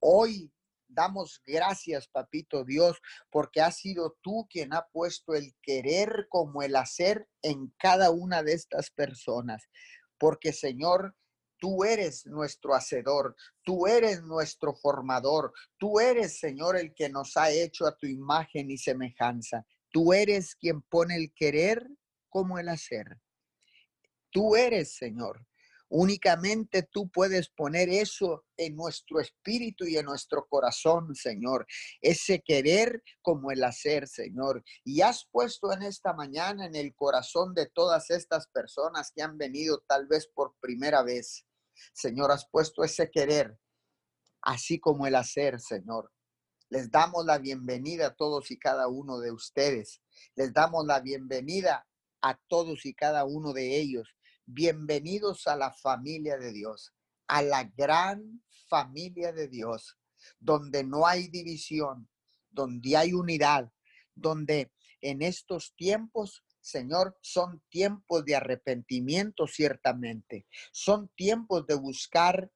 Hoy 0.00 0.50
Damos 0.92 1.40
gracias, 1.46 2.08
papito 2.08 2.64
Dios, 2.64 3.00
porque 3.30 3.60
has 3.60 3.78
sido 3.78 4.18
tú 4.22 4.46
quien 4.50 4.74
ha 4.74 4.86
puesto 4.92 5.34
el 5.34 5.54
querer 5.62 6.26
como 6.28 6.62
el 6.62 6.76
hacer 6.76 7.28
en 7.42 7.72
cada 7.78 8.10
una 8.10 8.42
de 8.42 8.54
estas 8.54 8.90
personas. 8.90 9.68
Porque, 10.18 10.52
Señor, 10.52 11.14
Tú 11.60 11.84
eres 11.84 12.24
nuestro 12.24 12.74
hacedor, 12.74 13.36
tú 13.62 13.86
eres 13.86 14.22
nuestro 14.22 14.74
formador, 14.74 15.52
tú 15.76 16.00
eres, 16.00 16.38
Señor, 16.38 16.78
el 16.78 16.94
que 16.94 17.10
nos 17.10 17.36
ha 17.36 17.50
hecho 17.50 17.86
a 17.86 17.94
tu 17.94 18.06
imagen 18.06 18.70
y 18.70 18.78
semejanza. 18.78 19.66
Tú 19.90 20.14
eres 20.14 20.54
quien 20.54 20.80
pone 20.80 21.16
el 21.16 21.34
querer 21.34 21.86
como 22.30 22.58
el 22.58 22.70
hacer. 22.70 23.20
Tú 24.30 24.56
eres, 24.56 24.94
Señor, 24.94 25.46
Únicamente 25.92 26.84
tú 26.84 27.10
puedes 27.10 27.48
poner 27.48 27.88
eso 27.88 28.44
en 28.56 28.76
nuestro 28.76 29.18
espíritu 29.18 29.84
y 29.84 29.96
en 29.96 30.06
nuestro 30.06 30.46
corazón, 30.48 31.16
Señor. 31.16 31.66
Ese 32.00 32.42
querer 32.42 33.02
como 33.22 33.50
el 33.50 33.64
hacer, 33.64 34.06
Señor. 34.06 34.62
Y 34.84 35.00
has 35.00 35.26
puesto 35.32 35.72
en 35.72 35.82
esta 35.82 36.12
mañana 36.12 36.66
en 36.66 36.76
el 36.76 36.94
corazón 36.94 37.54
de 37.54 37.66
todas 37.66 38.08
estas 38.10 38.46
personas 38.46 39.10
que 39.12 39.22
han 39.22 39.36
venido 39.36 39.82
tal 39.88 40.06
vez 40.06 40.28
por 40.32 40.54
primera 40.60 41.02
vez. 41.02 41.44
Señor, 41.92 42.30
has 42.30 42.48
puesto 42.48 42.84
ese 42.84 43.10
querer, 43.10 43.58
así 44.42 44.78
como 44.78 45.08
el 45.08 45.16
hacer, 45.16 45.58
Señor. 45.60 46.12
Les 46.68 46.88
damos 46.88 47.26
la 47.26 47.38
bienvenida 47.38 48.06
a 48.06 48.14
todos 48.14 48.52
y 48.52 48.58
cada 48.60 48.86
uno 48.86 49.18
de 49.18 49.32
ustedes. 49.32 50.00
Les 50.36 50.52
damos 50.52 50.86
la 50.86 51.00
bienvenida 51.00 51.84
a 52.22 52.38
todos 52.46 52.86
y 52.86 52.94
cada 52.94 53.24
uno 53.24 53.52
de 53.52 53.76
ellos. 53.76 54.14
Bienvenidos 54.52 55.46
a 55.46 55.54
la 55.54 55.72
familia 55.72 56.36
de 56.36 56.50
Dios, 56.50 56.92
a 57.28 57.40
la 57.40 57.62
gran 57.62 58.42
familia 58.68 59.32
de 59.32 59.46
Dios, 59.46 59.96
donde 60.40 60.82
no 60.82 61.06
hay 61.06 61.28
división, 61.28 62.10
donde 62.50 62.96
hay 62.96 63.12
unidad, 63.12 63.70
donde 64.12 64.72
en 65.02 65.22
estos 65.22 65.72
tiempos, 65.76 66.44
Señor, 66.60 67.16
son 67.22 67.62
tiempos 67.68 68.24
de 68.24 68.34
arrepentimiento 68.34 69.46
ciertamente, 69.46 70.48
son 70.72 71.06
tiempos 71.14 71.64
de 71.68 71.76
buscar 71.76 72.50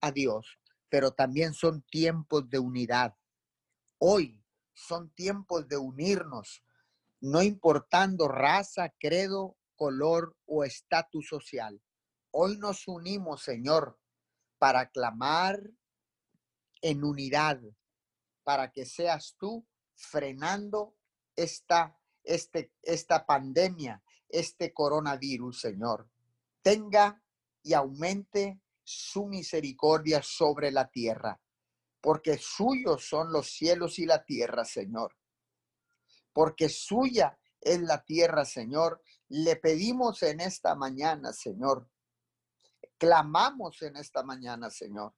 a 0.00 0.12
Dios, 0.12 0.46
pero 0.88 1.10
también 1.10 1.52
son 1.52 1.82
tiempos 1.82 2.48
de 2.48 2.60
unidad. 2.60 3.16
Hoy 3.98 4.40
son 4.72 5.12
tiempos 5.14 5.66
de 5.66 5.78
unirnos, 5.78 6.62
no 7.20 7.42
importando 7.42 8.28
raza, 8.28 8.94
credo 9.00 9.56
color 9.80 10.36
o 10.44 10.62
estatus 10.62 11.26
social. 11.26 11.80
Hoy 12.32 12.58
nos 12.58 12.86
unimos, 12.86 13.42
Señor, 13.42 13.98
para 14.58 14.90
clamar 14.90 15.58
en 16.82 17.02
unidad, 17.02 17.58
para 18.44 18.72
que 18.72 18.84
seas 18.84 19.36
tú 19.38 19.66
frenando 19.94 20.98
esta, 21.34 21.98
este, 22.22 22.74
esta 22.82 23.24
pandemia, 23.24 24.02
este 24.28 24.74
coronavirus, 24.74 25.62
Señor. 25.62 26.10
Tenga 26.60 27.22
y 27.62 27.72
aumente 27.72 28.60
su 28.84 29.28
misericordia 29.28 30.20
sobre 30.22 30.72
la 30.72 30.90
tierra, 30.90 31.40
porque 32.02 32.36
suyos 32.36 33.08
son 33.08 33.32
los 33.32 33.50
cielos 33.50 33.98
y 33.98 34.04
la 34.04 34.26
tierra, 34.26 34.66
Señor. 34.66 35.16
Porque 36.34 36.68
suya 36.68 37.38
es 37.60 37.80
la 37.80 38.02
tierra, 38.04 38.44
Señor. 38.44 39.02
Le 39.28 39.56
pedimos 39.56 40.22
en 40.22 40.40
esta 40.40 40.74
mañana, 40.74 41.32
Señor. 41.32 41.88
Clamamos 42.98 43.80
en 43.82 43.96
esta 43.96 44.22
mañana, 44.22 44.70
Señor, 44.70 45.14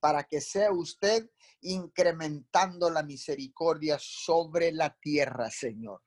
para 0.00 0.24
que 0.24 0.40
sea 0.40 0.70
usted 0.72 1.30
incrementando 1.62 2.90
la 2.90 3.02
misericordia 3.02 3.98
sobre 4.00 4.72
la 4.72 4.94
tierra, 5.00 5.50
Señor. 5.50 6.02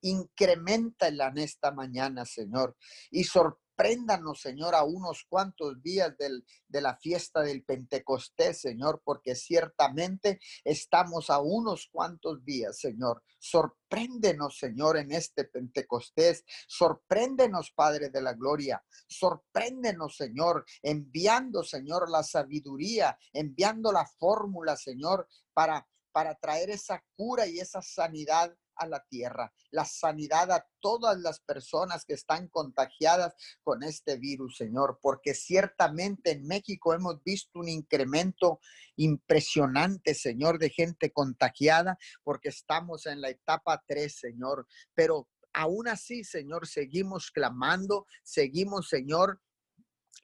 Incrementala 0.00 1.28
en 1.28 1.38
esta 1.38 1.70
mañana, 1.70 2.24
Señor, 2.24 2.76
y 3.10 3.24
sorprende 3.24 3.67
Préndanos, 3.78 4.40
Señor, 4.40 4.74
a 4.74 4.82
unos 4.82 5.24
cuantos 5.28 5.80
días 5.80 6.12
de 6.18 6.80
la 6.80 6.96
fiesta 6.96 7.42
del 7.42 7.62
Pentecostés, 7.62 8.60
Señor, 8.60 9.00
porque 9.04 9.36
ciertamente 9.36 10.40
estamos 10.64 11.30
a 11.30 11.38
unos 11.38 11.88
cuantos 11.92 12.44
días, 12.44 12.76
Señor. 12.76 13.22
Sorpréndenos, 13.38 14.58
Señor, 14.58 14.96
en 14.96 15.12
este 15.12 15.44
Pentecostés. 15.44 16.44
Sorpréndenos, 16.66 17.70
Padre 17.70 18.10
de 18.10 18.20
la 18.20 18.32
Gloria. 18.32 18.84
Sorpréndenos, 19.06 20.16
Señor, 20.16 20.64
enviando, 20.82 21.62
Señor, 21.62 22.10
la 22.10 22.24
sabiduría, 22.24 23.16
enviando 23.32 23.92
la 23.92 24.06
fórmula, 24.06 24.76
Señor, 24.76 25.28
para, 25.54 25.86
para 26.10 26.34
traer 26.34 26.70
esa 26.70 27.04
cura 27.14 27.46
y 27.46 27.60
esa 27.60 27.80
sanidad 27.80 28.52
a 28.78 28.86
la 28.86 29.04
tierra, 29.08 29.52
la 29.70 29.84
sanidad 29.84 30.50
a 30.52 30.66
todas 30.80 31.18
las 31.18 31.40
personas 31.40 32.04
que 32.04 32.14
están 32.14 32.48
contagiadas 32.48 33.34
con 33.62 33.82
este 33.82 34.16
virus, 34.16 34.56
Señor, 34.56 34.98
porque 35.02 35.34
ciertamente 35.34 36.32
en 36.32 36.46
México 36.46 36.94
hemos 36.94 37.22
visto 37.22 37.58
un 37.58 37.68
incremento 37.68 38.60
impresionante, 38.96 40.14
Señor, 40.14 40.58
de 40.58 40.70
gente 40.70 41.12
contagiada, 41.12 41.98
porque 42.22 42.48
estamos 42.48 43.06
en 43.06 43.20
la 43.20 43.30
etapa 43.30 43.82
3, 43.86 44.16
Señor, 44.16 44.66
pero 44.94 45.28
aún 45.52 45.88
así, 45.88 46.24
Señor, 46.24 46.66
seguimos 46.66 47.30
clamando, 47.30 48.06
seguimos, 48.22 48.88
Señor, 48.88 49.40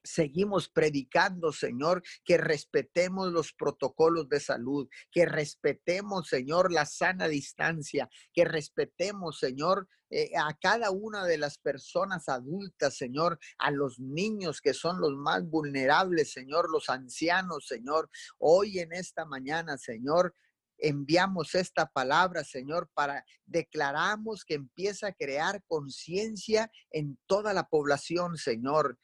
seguimos 0.04 0.68
predicando, 0.68 1.50
Señor, 1.52 2.02
que 2.24 2.36
respetemos 2.36 3.32
los 3.32 3.52
protocolos 3.52 4.28
de 4.28 4.38
salud, 4.38 4.88
que 5.10 5.26
respetemos, 5.26 6.28
Señor, 6.28 6.70
la 6.70 6.86
sana 6.86 7.26
distancia, 7.26 8.08
que 8.32 8.44
respetemos, 8.44 9.38
Señor, 9.38 9.88
eh, 10.10 10.30
a 10.36 10.54
cada 10.54 10.90
una 10.90 11.24
de 11.24 11.38
las 11.38 11.58
personas 11.58 12.28
adultas, 12.28 12.96
Señor, 12.96 13.38
a 13.58 13.70
los 13.70 13.98
niños 13.98 14.60
que 14.60 14.74
son 14.74 15.00
los 15.00 15.16
más 15.16 15.44
vulnerables, 15.48 16.30
Señor, 16.32 16.70
los 16.70 16.88
ancianos, 16.88 17.66
Señor. 17.66 18.10
Hoy 18.38 18.78
en 18.78 18.92
esta 18.92 19.24
mañana, 19.24 19.78
Señor, 19.78 20.34
enviamos 20.78 21.54
esta 21.54 21.86
palabra, 21.86 22.44
Señor, 22.44 22.90
para 22.94 23.24
declaramos 23.46 24.44
que 24.44 24.54
empieza 24.54 25.08
a 25.08 25.12
crear 25.14 25.62
conciencia 25.66 26.70
en 26.90 27.18
toda 27.26 27.54
la 27.54 27.66
población, 27.68 28.36
Señor. 28.36 28.98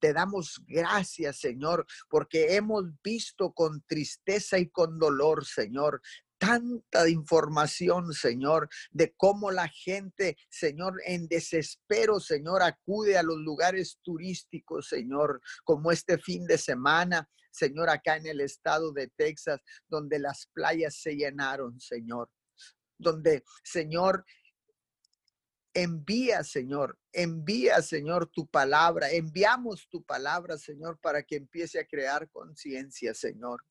Te 0.00 0.12
damos 0.12 0.62
gracias, 0.66 1.38
Señor, 1.38 1.86
porque 2.08 2.56
hemos 2.56 2.84
visto 3.02 3.52
con 3.52 3.82
tristeza 3.86 4.58
y 4.58 4.68
con 4.70 4.98
dolor, 4.98 5.44
Señor, 5.44 6.00
tanta 6.38 7.06
información, 7.06 8.14
Señor, 8.14 8.68
de 8.90 9.12
cómo 9.14 9.50
la 9.50 9.68
gente, 9.68 10.38
Señor, 10.48 10.94
en 11.04 11.28
desespero, 11.28 12.18
Señor, 12.18 12.62
acude 12.62 13.18
a 13.18 13.22
los 13.22 13.36
lugares 13.36 13.98
turísticos, 14.02 14.88
Señor, 14.88 15.42
como 15.64 15.92
este 15.92 16.16
fin 16.18 16.46
de 16.46 16.56
semana, 16.56 17.28
Señor, 17.52 17.90
acá 17.90 18.16
en 18.16 18.26
el 18.26 18.40
estado 18.40 18.92
de 18.92 19.08
Texas, 19.08 19.60
donde 19.88 20.18
las 20.18 20.48
playas 20.54 20.96
se 20.96 21.14
llenaron, 21.14 21.78
Señor. 21.78 22.30
Donde, 22.98 23.44
Señor, 23.62 24.24
Envía, 25.72 26.42
Señor, 26.42 26.98
envía, 27.12 27.80
Señor, 27.82 28.26
tu 28.26 28.48
palabra. 28.48 29.10
Enviamos 29.10 29.88
tu 29.88 30.02
palabra, 30.02 30.58
Señor, 30.58 30.98
para 31.00 31.22
que 31.22 31.36
empiece 31.36 31.78
a 31.78 31.86
crear 31.86 32.28
conciencia, 32.30 33.14
Señor. 33.14 33.64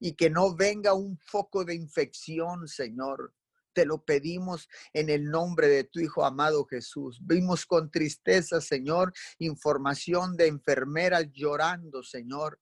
Y 0.00 0.14
que 0.14 0.30
no 0.30 0.54
venga 0.54 0.94
un 0.94 1.18
foco 1.18 1.64
de 1.64 1.74
infección, 1.74 2.66
Señor. 2.66 3.34
Te 3.74 3.84
lo 3.84 4.02
pedimos 4.02 4.68
en 4.94 5.10
el 5.10 5.30
nombre 5.30 5.68
de 5.68 5.84
tu 5.84 6.00
Hijo 6.00 6.24
amado 6.24 6.64
Jesús. 6.64 7.18
Vimos 7.22 7.66
con 7.66 7.90
tristeza, 7.90 8.62
Señor, 8.62 9.12
información 9.38 10.36
de 10.38 10.46
enfermeras 10.46 11.26
llorando, 11.32 12.02
Señor, 12.02 12.58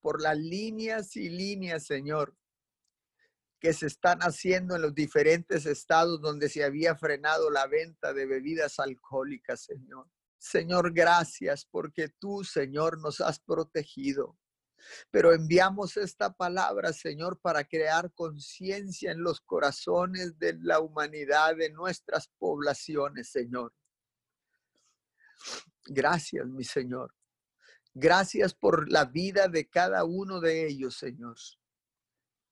por 0.00 0.20
las 0.20 0.36
líneas 0.36 1.14
y 1.14 1.28
líneas, 1.28 1.86
Señor, 1.86 2.36
que 3.60 3.72
se 3.74 3.86
están 3.86 4.20
haciendo 4.20 4.74
en 4.74 4.82
los 4.82 4.94
diferentes 4.94 5.66
estados 5.66 6.20
donde 6.20 6.48
se 6.48 6.64
había 6.64 6.96
frenado 6.96 7.50
la 7.50 7.66
venta 7.66 8.12
de 8.14 8.26
bebidas 8.26 8.78
alcohólicas, 8.78 9.62
Señor. 9.62 10.08
Señor, 10.38 10.94
gracias 10.94 11.66
porque 11.70 12.08
tú, 12.08 12.42
Señor, 12.42 12.98
nos 12.98 13.20
has 13.20 13.38
protegido. 13.38 14.38
Pero 15.10 15.34
enviamos 15.34 15.98
esta 15.98 16.32
palabra, 16.32 16.94
Señor, 16.94 17.38
para 17.38 17.64
crear 17.64 18.10
conciencia 18.14 19.12
en 19.12 19.22
los 19.22 19.42
corazones 19.42 20.38
de 20.38 20.54
la 20.62 20.80
humanidad, 20.80 21.54
de 21.56 21.68
nuestras 21.68 22.28
poblaciones, 22.38 23.30
Señor. 23.30 23.74
Gracias, 25.84 26.46
mi 26.46 26.64
Señor. 26.64 27.14
Gracias 27.92 28.54
por 28.54 28.90
la 28.90 29.04
vida 29.04 29.48
de 29.48 29.68
cada 29.68 30.04
uno 30.04 30.40
de 30.40 30.66
ellos, 30.66 30.96
Señor. 30.96 31.36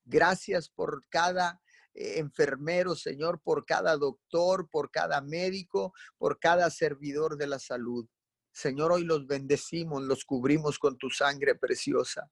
Gracias 0.05 0.69
por 0.69 1.07
cada 1.09 1.61
eh, 1.93 2.19
enfermero, 2.19 2.95
Señor, 2.95 3.41
por 3.41 3.65
cada 3.65 3.97
doctor, 3.97 4.69
por 4.69 4.91
cada 4.91 5.21
médico, 5.21 5.93
por 6.17 6.39
cada 6.39 6.69
servidor 6.69 7.37
de 7.37 7.47
la 7.47 7.59
salud. 7.59 8.07
Señor, 8.51 8.91
hoy 8.91 9.03
los 9.03 9.27
bendecimos, 9.27 10.03
los 10.03 10.25
cubrimos 10.25 10.79
con 10.79 10.97
tu 10.97 11.09
sangre 11.09 11.55
preciosa, 11.55 12.31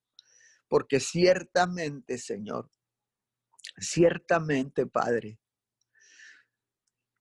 porque 0.68 1.00
ciertamente, 1.00 2.18
Señor, 2.18 2.70
ciertamente, 3.78 4.88
Padre, 4.88 5.40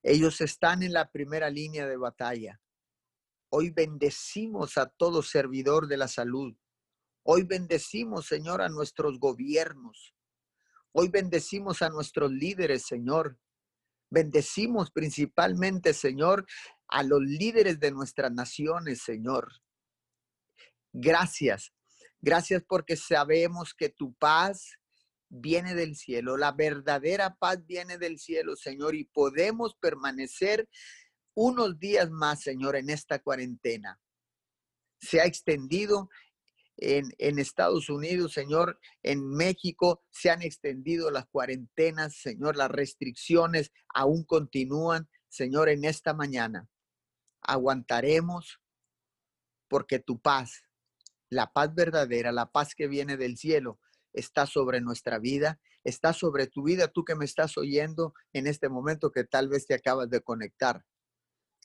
ellos 0.03 0.41
están 0.41 0.83
en 0.83 0.93
la 0.93 1.11
primera 1.11 1.51
línea 1.51 1.87
de 1.87 1.97
batalla. 1.97 2.61
Hoy 3.49 3.71
bendecimos 3.71 4.79
a 4.79 4.87
todo 4.87 5.23
servidor 5.23 5.89
de 5.89 5.97
la 5.97 6.09
salud. 6.09 6.57
Hoy 7.23 7.43
bendecimos, 7.43 8.27
Señor, 8.27 8.63
a 8.63 8.69
nuestros 8.69 9.19
gobiernos. 9.19 10.16
Hoy 10.99 11.09
bendecimos 11.09 11.83
a 11.83 11.91
nuestros 11.91 12.33
líderes, 12.33 12.87
Señor. 12.87 13.39
Bendecimos 14.09 14.91
principalmente, 14.91 15.93
Señor, 15.93 16.47
a 16.89 17.03
los 17.03 17.21
líderes 17.21 17.79
de 17.79 17.91
nuestras 17.91 18.33
naciones, 18.33 19.03
Señor. 19.03 19.53
Gracias. 20.95 21.71
Gracias 22.19 22.63
porque 22.67 22.97
sabemos 22.97 23.75
que 23.75 23.91
tu 23.91 24.15
paz 24.15 24.79
viene 25.29 25.75
del 25.75 25.97
cielo. 25.97 26.39
La 26.39 26.53
verdadera 26.53 27.37
paz 27.37 27.67
viene 27.67 27.99
del 27.99 28.19
cielo, 28.19 28.57
Señor, 28.57 28.95
y 28.95 29.05
podemos 29.05 29.77
permanecer 29.79 30.67
unos 31.35 31.79
días 31.79 32.11
más, 32.11 32.41
Señor, 32.41 32.75
en 32.75 32.89
esta 32.89 33.19
cuarentena. 33.19 34.01
Se 34.99 35.21
ha 35.21 35.27
extendido 35.27 36.09
en, 36.79 37.39
Estados 37.39 37.89
Unidos, 37.89 38.33
Señor, 38.33 38.79
en 39.03 39.27
México 39.29 40.03
se 40.11 40.31
han 40.31 40.43
extendido 40.43 41.11
las 41.11 41.27
cuarentenas, 41.27 42.17
Señor, 42.17 42.57
las 42.57 42.71
restricciones 42.71 43.73
aún 43.95 44.25
continúan, 44.25 45.09
Señor, 45.29 45.69
en 45.69 45.85
esta 45.85 46.12
mañana. 46.12 46.69
Aguantaremos 47.41 48.61
porque 49.69 49.99
tu 49.99 50.21
paz, 50.21 50.65
la 51.31 51.53
paz 51.53 51.75
verdadera, 51.75 52.31
la 52.33 52.51
paz 52.53 52.75
que 52.75 52.89
viene 52.89 53.17
del 53.17 53.37
cielo, 53.37 53.81
está 54.12 54.47
sobre 54.47 54.81
nuestra 54.81 55.19
vida, 55.19 55.61
está 55.83 56.12
sobre 56.12 56.47
tu 56.47 56.65
vida, 56.65 56.89
tú 56.89 57.05
que 57.05 57.15
me 57.15 57.25
estás 57.25 57.57
oyendo 57.57 58.15
en 58.33 58.47
este 58.47 58.69
momento 58.69 59.11
que 59.11 59.25
tal 59.25 59.49
vez 59.49 59.67
te 59.67 59.75
acabas 59.75 60.11
de 60.11 60.21
conectar. 60.21 60.85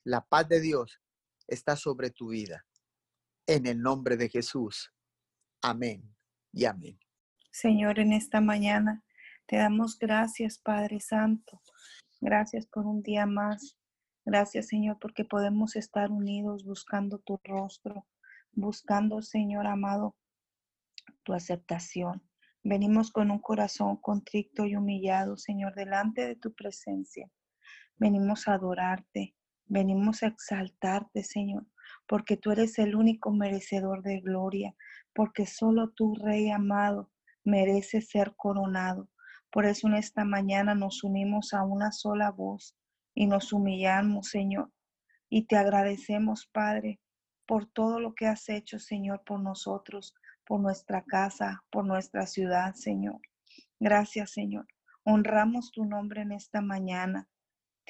La 0.03 0.25
paz 0.25 0.47
de 0.47 0.61
Dios 0.61 0.99
está 1.47 1.75
sobre 1.75 2.11
tu 2.11 2.29
vida. 2.29 2.65
En 3.47 3.65
el 3.65 3.81
nombre 3.81 4.17
de 4.17 4.29
Jesús. 4.29 4.91
Amén 5.61 6.03
y 6.51 6.65
amén. 6.65 6.97
Señor, 7.51 7.99
en 7.99 8.13
esta 8.13 8.41
mañana 8.41 9.03
te 9.45 9.57
damos 9.57 9.99
gracias, 9.99 10.57
Padre 10.57 10.99
Santo. 10.99 11.61
Gracias 12.19 12.65
por 12.65 12.87
un 12.87 13.03
día 13.03 13.25
más. 13.25 13.77
Gracias, 14.25 14.67
Señor, 14.67 14.97
porque 14.99 15.23
podemos 15.23 15.75
estar 15.75 16.09
unidos 16.09 16.63
buscando 16.63 17.19
tu 17.19 17.39
rostro, 17.43 18.07
buscando, 18.51 19.21
Señor 19.21 19.67
amado, 19.67 20.15
tu 21.23 21.33
aceptación. 21.33 22.23
Venimos 22.63 23.11
con 23.11 23.29
un 23.29 23.39
corazón 23.39 23.97
contrito 23.97 24.65
y 24.65 24.75
humillado, 24.75 25.37
Señor, 25.37 25.75
delante 25.75 26.25
de 26.25 26.35
tu 26.35 26.53
presencia. 26.53 27.29
Venimos 27.97 28.47
a 28.47 28.53
adorarte. 28.53 29.35
Venimos 29.65 30.21
a 30.21 30.27
exaltarte, 30.27 31.23
Señor, 31.23 31.65
porque 32.11 32.35
tú 32.35 32.51
eres 32.51 32.77
el 32.77 32.97
único 32.97 33.31
merecedor 33.31 34.03
de 34.03 34.19
gloria, 34.19 34.75
porque 35.13 35.45
solo 35.45 35.91
tú, 35.91 36.13
Rey 36.15 36.51
amado, 36.51 37.09
mereces 37.45 38.09
ser 38.09 38.33
coronado. 38.35 39.07
Por 39.49 39.65
eso 39.65 39.87
en 39.87 39.93
esta 39.93 40.25
mañana 40.25 40.75
nos 40.75 41.05
unimos 41.05 41.53
a 41.53 41.63
una 41.63 41.93
sola 41.93 42.29
voz 42.29 42.75
y 43.15 43.27
nos 43.27 43.53
humillamos, 43.53 44.27
Señor. 44.27 44.73
Y 45.29 45.43
te 45.43 45.55
agradecemos, 45.55 46.49
Padre, 46.51 46.99
por 47.45 47.65
todo 47.67 48.01
lo 48.01 48.13
que 48.13 48.27
has 48.27 48.49
hecho, 48.49 48.77
Señor, 48.77 49.23
por 49.25 49.39
nosotros, 49.39 50.13
por 50.45 50.59
nuestra 50.59 51.05
casa, 51.05 51.63
por 51.71 51.85
nuestra 51.85 52.27
ciudad, 52.27 52.73
Señor. 52.73 53.21
Gracias, 53.79 54.31
Señor. 54.31 54.67
Honramos 55.05 55.71
tu 55.71 55.85
nombre 55.85 56.23
en 56.23 56.33
esta 56.33 56.59
mañana. 56.59 57.29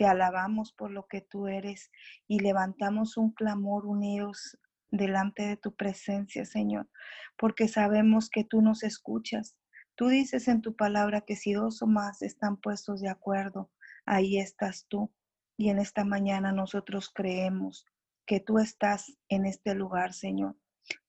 Te 0.02 0.08
alabamos 0.08 0.74
por 0.74 0.90
lo 0.90 1.06
que 1.06 1.22
tú 1.22 1.46
eres 1.46 1.92
y 2.28 2.40
levantamos 2.40 3.18
un 3.18 3.30
clamor 3.34 3.86
unidos 3.86 4.58
delante 4.90 5.44
de 5.44 5.58
tu 5.58 5.76
presencia, 5.76 6.44
Señor, 6.44 6.90
porque 7.38 7.68
sabemos 7.68 8.32
que 8.32 8.44
tú 8.44 8.64
nos 8.64 8.82
escuchas. 8.82 9.56
Tú 9.94 10.08
dices 10.08 10.48
en 10.48 10.64
tu 10.64 10.76
palabra 10.76 11.22
que 11.22 11.36
si 11.36 11.54
dos 11.54 11.84
o 11.84 11.86
más 11.86 12.24
están 12.24 12.58
puestos 12.58 13.00
de 13.02 13.10
acuerdo, 13.10 13.70
ahí 14.08 14.40
estás 14.40 14.88
tú. 14.88 15.14
Y 15.56 15.70
en 15.70 15.78
esta 15.78 16.04
mañana 16.04 16.52
nosotros 16.52 17.12
creemos 17.14 17.86
que 18.26 18.40
tú 18.40 18.58
estás 18.58 19.20
en 19.30 19.46
este 19.46 19.76
lugar, 19.76 20.14
Señor. 20.16 20.56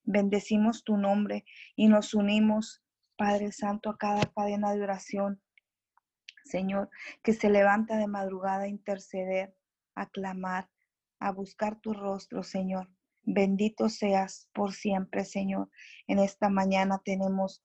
Bendecimos 0.02 0.84
tu 0.84 0.98
nombre 0.98 1.46
y 1.76 1.88
nos 1.88 2.12
unimos, 2.12 2.82
Padre 3.16 3.52
Santo, 3.52 3.88
a 3.88 3.96
cada 3.96 4.26
cadena 4.36 4.74
de 4.74 4.82
oración, 4.82 5.41
Señor, 6.44 6.90
que 7.22 7.32
se 7.32 7.50
levanta 7.50 7.96
de 7.96 8.06
madrugada 8.06 8.64
a 8.64 8.68
interceder, 8.68 9.54
a 9.94 10.08
clamar, 10.08 10.70
a 11.18 11.32
buscar 11.32 11.80
tu 11.80 11.92
rostro, 11.92 12.42
Señor. 12.42 12.88
Bendito 13.22 13.88
seas 13.88 14.48
por 14.52 14.72
siempre, 14.72 15.24
Señor. 15.24 15.70
En 16.06 16.18
esta 16.18 16.48
mañana 16.48 17.00
tenemos 17.04 17.62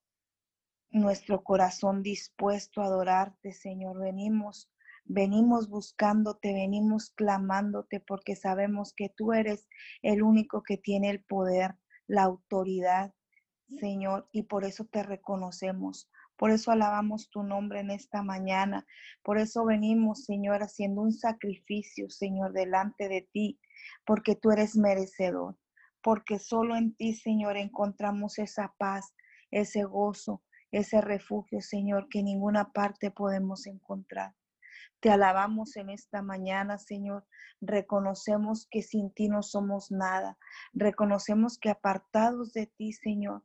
nuestro 0.90 1.44
corazón 1.44 2.04
dispuesto 2.04 2.82
a 2.82 2.86
adorarte, 2.86 3.52
Señor. 3.52 4.00
Venimos 4.00 4.70
Venimos 5.10 5.70
buscándote, 5.70 6.54
venimos 6.54 7.12
clamándote 7.12 8.02
porque 8.02 8.36
sabemos 8.36 8.94
que 8.94 9.08
tú 9.08 9.32
eres 9.32 9.70
el 10.02 10.22
único 10.22 10.64
que 10.64 10.76
tiene 10.76 11.10
el 11.10 11.24
poder, 11.24 11.76
la 12.08 12.24
autoridad, 12.24 13.14
Señor, 13.80 14.28
y 14.34 14.44
por 14.44 14.66
eso 14.66 14.84
te 14.84 15.04
reconocemos. 15.04 16.10
Por 16.38 16.52
eso 16.52 16.72
alabamos 16.72 17.30
tu 17.30 17.44
nombre 17.44 17.80
en 17.80 17.90
esta 17.90 18.22
mañana. 18.22 18.86
Por 19.24 19.40
eso 19.40 19.66
venimos, 19.66 20.24
Señor, 20.24 20.62
haciendo 20.62 21.02
un 21.02 21.12
sacrificio, 21.12 22.10
Señor, 22.10 22.54
delante 22.54 23.10
de 23.10 23.28
ti, 23.34 23.60
porque 24.06 24.36
tú 24.36 24.52
eres 24.52 24.76
merecedor. 24.76 25.58
Porque 26.02 26.40
solo 26.40 26.76
en 26.76 26.96
ti, 26.96 27.14
Señor, 27.16 27.58
encontramos 27.58 28.38
esa 28.38 28.74
paz, 28.78 29.14
ese 29.50 29.84
gozo, 29.84 30.44
ese 30.72 31.02
refugio, 31.02 31.60
Señor, 31.62 32.08
que 32.08 32.20
en 32.20 32.26
ninguna 32.26 32.72
parte 32.72 33.10
podemos 33.10 33.66
encontrar. 33.66 34.36
Te 35.00 35.10
alabamos 35.10 35.76
en 35.76 35.90
esta 35.90 36.22
mañana, 36.22 36.78
Señor. 36.78 37.26
Reconocemos 37.62 38.68
que 38.70 38.82
sin 38.82 39.12
ti 39.12 39.28
no 39.28 39.44
somos 39.44 39.92
nada. 39.92 40.38
Reconocemos 40.74 41.58
que 41.58 41.70
apartados 41.70 42.54
de 42.54 42.68
ti, 42.68 42.94
Señor, 42.94 43.44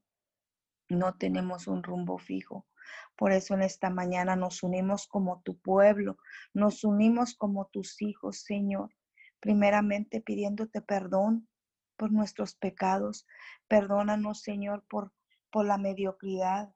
no 0.88 1.14
tenemos 1.14 1.66
un 1.66 1.82
rumbo 1.82 2.18
fijo. 2.18 2.66
Por 3.16 3.32
eso 3.32 3.54
en 3.54 3.62
esta 3.62 3.90
mañana 3.90 4.36
nos 4.36 4.62
unimos 4.62 5.06
como 5.06 5.42
tu 5.42 5.58
pueblo, 5.58 6.18
nos 6.54 6.84
unimos 6.84 7.34
como 7.34 7.66
tus 7.66 8.00
hijos, 8.02 8.40
Señor. 8.40 8.94
Primeramente 9.40 10.20
pidiéndote 10.20 10.80
perdón 10.80 11.48
por 11.96 12.12
nuestros 12.12 12.54
pecados. 12.54 13.26
Perdónanos, 13.68 14.42
Señor, 14.42 14.84
por, 14.88 15.12
por 15.50 15.66
la 15.66 15.78
mediocridad. 15.78 16.74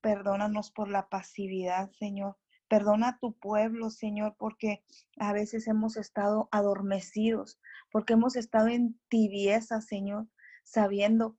Perdónanos 0.00 0.70
por 0.70 0.88
la 0.88 1.08
pasividad, 1.08 1.90
Señor. 1.98 2.36
Perdona 2.68 3.08
a 3.08 3.18
tu 3.18 3.36
pueblo, 3.36 3.90
Señor, 3.90 4.36
porque 4.38 4.84
a 5.18 5.32
veces 5.32 5.66
hemos 5.66 5.96
estado 5.96 6.48
adormecidos, 6.52 7.60
porque 7.90 8.12
hemos 8.12 8.36
estado 8.36 8.68
en 8.68 8.96
tibieza, 9.08 9.80
Señor, 9.80 10.28
sabiendo 10.62 11.36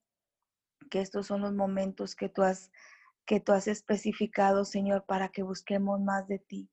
que 0.89 1.00
estos 1.00 1.28
son 1.28 1.39
los 1.41 1.54
momentos 1.54 2.15
que 2.15 2.28
tú 2.28 2.43
has 2.43 2.69
que 3.26 3.40
tú 3.40 3.52
has 3.52 3.68
especificado, 3.68 4.66
Señor, 4.66 5.06
para 5.06 5.30
que 5.30 5.44
busquemos 5.44 6.00
más 6.02 6.28
de 6.28 6.40
ti. 6.40 6.70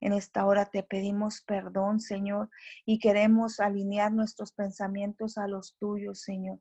En 0.00 0.12
esta 0.12 0.46
hora 0.46 0.66
te 0.66 0.82
pedimos 0.82 1.42
perdón, 1.42 2.00
Señor, 2.00 2.48
y 2.86 2.98
queremos 2.98 3.60
alinear 3.60 4.12
nuestros 4.12 4.52
pensamientos 4.52 5.36
a 5.36 5.46
los 5.46 5.76
tuyos, 5.78 6.22
Señor. 6.22 6.58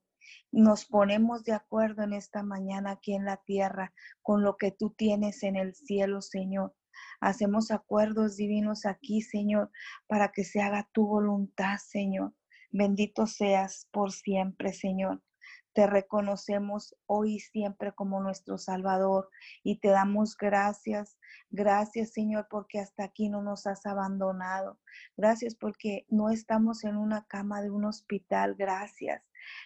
Nos 0.52 0.86
ponemos 0.86 1.44
de 1.44 1.54
acuerdo 1.54 2.04
en 2.04 2.14
esta 2.14 2.44
mañana 2.44 2.92
aquí 2.92 3.14
en 3.14 3.26
la 3.26 3.38
tierra 3.38 3.94
con 4.22 4.44
lo 4.44 4.58
que 4.58 4.72
tú 4.72 4.92
tienes 4.92 5.44
en 5.44 5.56
el 5.56 5.74
cielo, 5.74 6.22
Señor. 6.22 6.76
Hacemos 7.22 7.72
acuerdos 7.72 8.36
divinos 8.36 8.86
aquí, 8.86 9.22
Señor, 9.22 9.72
para 10.08 10.32
que 10.32 10.44
se 10.44 10.62
haga 10.62 10.90
tu 10.92 11.08
voluntad, 11.08 11.78
Señor. 11.78 12.34
Bendito 12.72 13.26
seas 13.26 13.88
por 13.92 14.12
siempre, 14.12 14.74
Señor. 14.74 15.22
Te 15.74 15.88
reconocemos 15.88 16.96
hoy 17.06 17.36
y 17.36 17.40
siempre 17.40 17.94
como 17.94 18.22
nuestro 18.22 18.58
Salvador 18.58 19.30
y 19.64 19.80
te 19.80 19.90
damos 19.90 20.36
gracias. 20.36 21.18
Gracias, 21.50 22.12
Señor, 22.12 22.48
porque 22.50 22.80
hasta 22.80 23.04
aquí 23.04 23.30
no 23.30 23.42
nos 23.42 23.68
has 23.68 23.86
abandonado. 23.86 24.80
Gracias 25.16 25.56
porque 25.56 26.06
no 26.10 26.30
estamos 26.30 26.84
en 26.84 26.98
una 26.98 27.26
cama 27.26 27.62
de 27.62 27.70
un 27.70 27.86
hospital. 27.86 28.56
Gracias. 28.56 29.24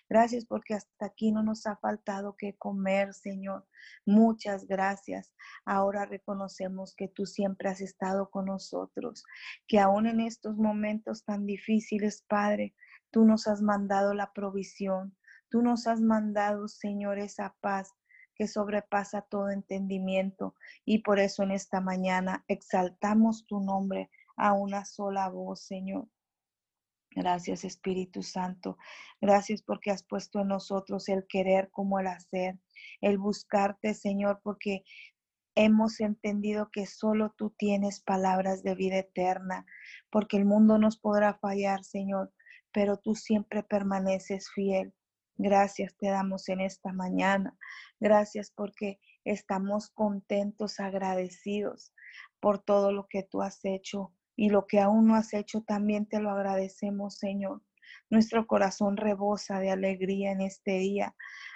Gracias 0.10 0.46
porque 0.46 0.74
hasta 0.76 1.06
aquí 1.06 1.32
no 1.32 1.44
nos 1.44 1.66
ha 1.66 1.78
faltado 1.78 2.36
que 2.38 2.56
comer, 2.56 3.14
Señor. 3.14 3.66
Muchas 4.06 4.66
gracias. 4.68 5.34
Ahora 5.66 6.06
reconocemos 6.06 6.96
que 6.96 7.08
tú 7.08 7.26
siempre 7.26 7.70
has 7.70 7.82
estado 7.82 8.30
con 8.30 8.46
nosotros, 8.46 9.24
que 9.68 9.80
aún 9.80 10.08
en 10.08 10.20
estos 10.20 10.58
momentos 10.58 11.24
tan 11.26 11.46
difíciles, 11.46 12.24
Padre, 12.28 12.76
tú 13.12 13.26
nos 13.26 13.48
has 13.48 13.62
mandado 13.62 14.14
la 14.14 14.32
provisión. 14.34 15.16
Tú 15.54 15.62
nos 15.62 15.86
has 15.86 16.02
mandado, 16.02 16.68
Señor, 16.68 17.20
esa 17.20 17.56
paz 17.62 17.94
que 18.34 18.48
sobrepasa 18.48 19.22
todo 19.22 19.52
entendimiento. 19.52 20.56
Y 20.84 21.04
por 21.04 21.20
eso 21.20 21.44
en 21.44 21.52
esta 21.52 21.80
mañana 21.80 22.44
exaltamos 22.48 23.46
tu 23.46 23.60
nombre 23.60 24.10
a 24.36 24.54
una 24.54 24.84
sola 24.84 25.30
voz, 25.30 25.62
Señor. 25.62 26.08
Gracias 27.12 27.66
Espíritu 27.66 28.24
Santo. 28.24 28.80
Gracias 29.22 29.62
porque 29.62 29.92
has 29.92 30.02
puesto 30.02 30.40
en 30.40 30.48
nosotros 30.48 31.08
el 31.08 31.28
querer 31.28 31.70
como 31.70 32.00
el 32.00 32.08
hacer, 32.08 32.58
el 33.00 33.20
buscarte, 33.20 33.94
Señor, 33.94 34.42
porque 34.44 34.84
hemos 35.54 36.00
entendido 36.00 36.72
que 36.72 36.88
solo 36.88 37.32
tú 37.38 37.54
tienes 37.60 38.02
palabras 38.02 38.64
de 38.64 38.74
vida 38.74 38.98
eterna, 38.98 39.68
porque 40.10 40.38
el 40.38 40.46
mundo 40.46 40.80
nos 40.80 40.98
podrá 40.98 41.36
fallar, 41.36 41.84
Señor, 41.84 42.34
pero 42.72 42.98
tú 42.98 43.14
siempre 43.14 43.62
permaneces 43.62 44.50
fiel. 44.50 44.96
Gracias 45.38 45.96
te 45.98 46.10
damos 46.10 46.48
en 46.50 46.62
esta 46.62 46.94
mañana. 46.94 47.58
Gracias 48.00 48.52
porque 48.52 49.00
estamos 49.26 49.90
contentos, 49.90 50.80
agradecidos 50.80 51.94
por 52.40 52.60
todo 52.60 52.92
lo 52.92 53.08
que 53.08 53.24
tú 53.24 53.42
has 53.42 53.60
hecho 53.64 54.14
y 54.36 54.50
lo 54.50 54.68
que 54.68 54.80
aún 54.80 55.08
no 55.08 55.16
has 55.16 55.34
hecho 55.34 55.62
también 55.62 56.06
te 56.06 56.20
lo 56.20 56.30
agradecemos, 56.30 57.18
Señor. 57.18 57.62
Nuestro 58.10 58.46
corazón 58.48 58.98
rebosa 58.98 59.60
de 59.60 59.72
alegría 59.72 60.32
en 60.32 60.42
este 60.42 60.80
día. 60.80 61.16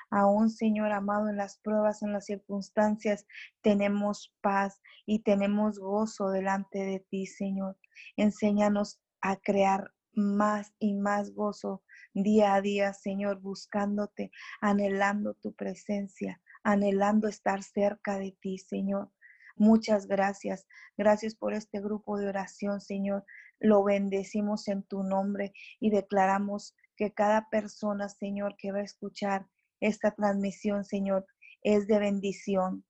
Aún, 0.10 0.50
Señor 0.50 0.92
amado, 0.92 1.30
en 1.30 1.38
las 1.38 1.60
pruebas, 1.60 2.02
en 2.02 2.14
las 2.14 2.26
circunstancias, 2.26 3.26
tenemos 3.62 4.34
paz 4.42 4.82
y 5.06 5.20
tenemos 5.20 5.80
gozo 5.80 6.30
delante 6.30 6.80
de 6.80 7.00
ti, 7.00 7.26
Señor. 7.28 7.78
Enséñanos 8.16 9.00
a 9.22 9.36
crear 9.38 9.92
más 10.14 10.74
y 10.80 10.94
más 10.94 11.34
gozo 11.34 11.84
día 12.24 12.56
a 12.56 12.62
día, 12.62 12.94
Señor, 12.94 13.40
buscándote, 13.42 14.32
anhelando 14.62 15.36
tu 15.36 15.54
presencia, 15.54 16.42
anhelando 16.64 17.28
estar 17.28 17.64
cerca 17.64 18.18
de 18.18 18.36
ti, 18.40 18.58
Señor. 18.58 19.12
Muchas 19.56 20.08
gracias. 20.08 20.68
Gracias 20.98 21.36
por 21.36 21.54
este 21.54 21.80
grupo 21.82 22.18
de 22.18 22.28
oración, 22.28 22.82
Señor. 22.82 23.26
Lo 23.60 23.84
bendecimos 23.84 24.68
en 24.68 24.84
tu 24.84 25.04
nombre 25.04 25.54
y 25.80 25.90
declaramos 25.90 26.76
que 26.96 27.14
cada 27.14 27.50
persona, 27.50 28.10
Señor, 28.10 28.56
que 28.58 28.72
va 28.72 28.80
a 28.80 28.84
escuchar 28.84 29.48
esta 29.80 30.12
transmisión, 30.12 30.84
Señor, 30.84 31.26
es 31.62 31.88
de 31.88 32.00
bendición. 32.00 32.86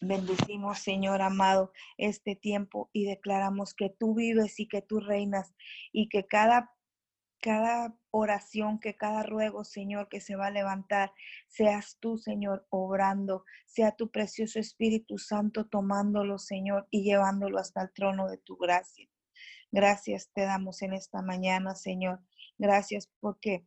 Bendecimos, 0.00 0.80
Señor 0.80 1.22
amado, 1.22 1.72
este 1.96 2.36
tiempo 2.36 2.90
y 2.92 3.06
declaramos 3.06 3.74
que 3.74 3.88
tú 3.88 4.14
vives 4.14 4.60
y 4.60 4.68
que 4.68 4.82
tú 4.82 5.00
reinas 5.00 5.54
y 5.92 6.08
que 6.08 6.26
cada 6.26 6.73
cada 7.44 7.94
oración, 8.10 8.80
que 8.80 8.96
cada 8.96 9.22
ruego, 9.22 9.64
Señor, 9.64 10.08
que 10.08 10.22
se 10.22 10.34
va 10.34 10.46
a 10.46 10.50
levantar, 10.50 11.12
seas 11.46 11.98
tú, 12.00 12.16
Señor, 12.16 12.66
obrando, 12.70 13.44
sea 13.66 13.92
tu 13.92 14.10
precioso 14.10 14.58
Espíritu 14.58 15.18
Santo 15.18 15.66
tomándolo, 15.66 16.38
Señor, 16.38 16.88
y 16.90 17.02
llevándolo 17.02 17.58
hasta 17.58 17.82
el 17.82 17.92
trono 17.92 18.28
de 18.28 18.38
tu 18.38 18.56
gracia. 18.56 19.06
Gracias 19.70 20.30
te 20.32 20.46
damos 20.46 20.80
en 20.80 20.94
esta 20.94 21.20
mañana, 21.20 21.74
Señor. 21.74 22.20
Gracias 22.56 23.10
porque 23.20 23.66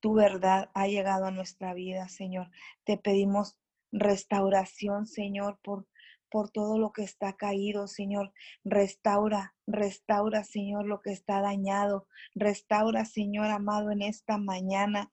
tu 0.00 0.14
verdad 0.14 0.72
ha 0.74 0.88
llegado 0.88 1.26
a 1.26 1.30
nuestra 1.30 1.72
vida, 1.72 2.08
Señor. 2.08 2.50
Te 2.82 2.98
pedimos 2.98 3.56
restauración, 3.92 5.06
Señor, 5.06 5.60
por, 5.62 5.86
por 6.30 6.50
todo 6.50 6.78
lo 6.78 6.92
que 6.92 7.02
está 7.02 7.34
caído, 7.34 7.86
Señor. 7.86 8.32
Restaura, 8.64 9.54
restaura, 9.66 10.44
Señor, 10.44 10.86
lo 10.86 11.02
que 11.02 11.12
está 11.12 11.40
dañado. 11.40 12.06
Restaura, 12.34 13.04
Señor 13.04 13.46
amado, 13.46 13.90
en 13.90 14.02
esta 14.02 14.38
mañana 14.38 15.12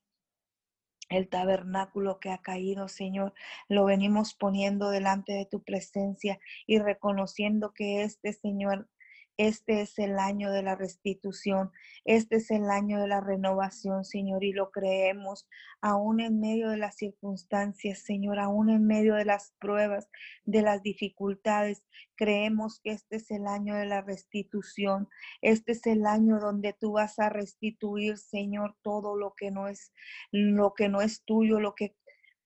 el 1.09 1.29
tabernáculo 1.29 2.19
que 2.19 2.31
ha 2.31 2.39
caído, 2.39 2.87
Señor. 2.87 3.33
Lo 3.69 3.85
venimos 3.85 4.33
poniendo 4.33 4.89
delante 4.89 5.33
de 5.33 5.45
tu 5.45 5.63
presencia 5.63 6.39
y 6.65 6.79
reconociendo 6.79 7.73
que 7.73 8.03
este, 8.03 8.33
Señor, 8.33 8.89
este 9.37 9.81
es 9.81 9.99
el 9.99 10.17
año 10.17 10.51
de 10.51 10.63
la 10.63 10.75
restitución, 10.75 11.71
este 12.05 12.37
es 12.37 12.49
el 12.51 12.69
año 12.69 12.99
de 12.99 13.07
la 13.07 13.21
renovación, 13.21 14.03
Señor, 14.03 14.43
y 14.43 14.51
lo 14.51 14.71
creemos, 14.71 15.47
aún 15.81 16.19
en 16.19 16.39
medio 16.39 16.69
de 16.69 16.77
las 16.77 16.95
circunstancias, 16.97 17.99
Señor, 17.99 18.39
aún 18.39 18.69
en 18.69 18.87
medio 18.87 19.15
de 19.15 19.25
las 19.25 19.53
pruebas, 19.59 20.09
de 20.45 20.63
las 20.63 20.81
dificultades. 20.81 21.83
Creemos 22.15 22.79
que 22.83 22.91
este 22.91 23.17
es 23.17 23.29
el 23.29 23.45
año 23.45 23.75
de 23.75 23.85
la 23.85 24.01
restitución, 24.01 25.07
este 25.41 25.73
es 25.73 25.85
el 25.85 26.05
año 26.07 26.39
donde 26.39 26.73
tú 26.73 26.93
vas 26.93 27.19
a 27.19 27.29
restituir, 27.29 28.17
Señor, 28.17 28.75
todo 28.81 29.15
lo 29.15 29.33
que 29.35 29.51
no 29.51 29.67
es 29.67 29.93
lo 30.31 30.73
que 30.73 30.89
no 30.89 31.01
es 31.01 31.23
tuyo, 31.23 31.59
lo 31.59 31.75
que 31.75 31.95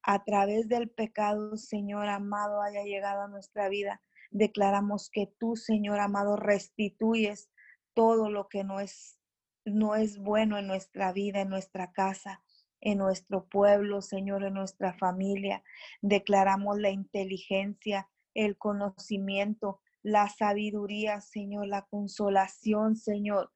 a 0.04 0.24
través 0.24 0.68
del 0.68 0.90
pecado, 0.90 1.58
Señor 1.58 2.10
amado, 2.10 2.62
haya 2.62 2.84
llegado 2.84 3.22
a 3.22 3.28
nuestra 3.28 3.70
vida 3.70 4.02
declaramos 4.32 5.10
que 5.10 5.32
tú, 5.40 5.56
Señor 5.56 6.00
amado, 6.00 6.36
restituyes 6.36 7.50
todo 7.94 8.30
lo 8.30 8.48
que 8.48 8.64
no 8.64 8.80
es, 8.80 9.20
no 9.66 9.96
es 9.96 10.18
bueno 10.18 10.58
en 10.58 10.68
nuestra 10.68 11.12
vida, 11.12 11.42
en 11.42 11.50
nuestra 11.50 11.92
casa, 11.92 12.42
en 12.80 12.98
nuestro 12.98 13.46
pueblo, 13.46 14.02
Señor, 14.02 14.44
en 14.44 14.56
nuestra 14.56 14.94
familia. 14.94 15.64
Declaramos 16.02 16.80
la 16.80 16.90
inteligencia, 16.90 18.10
el 18.34 18.58
conocimiento, 18.58 19.80
la 20.02 20.30
sabiduría, 20.30 21.22
Señor, 21.22 21.68
la 21.68 21.84
consolación, 21.84 22.96
Señor, 22.96 23.52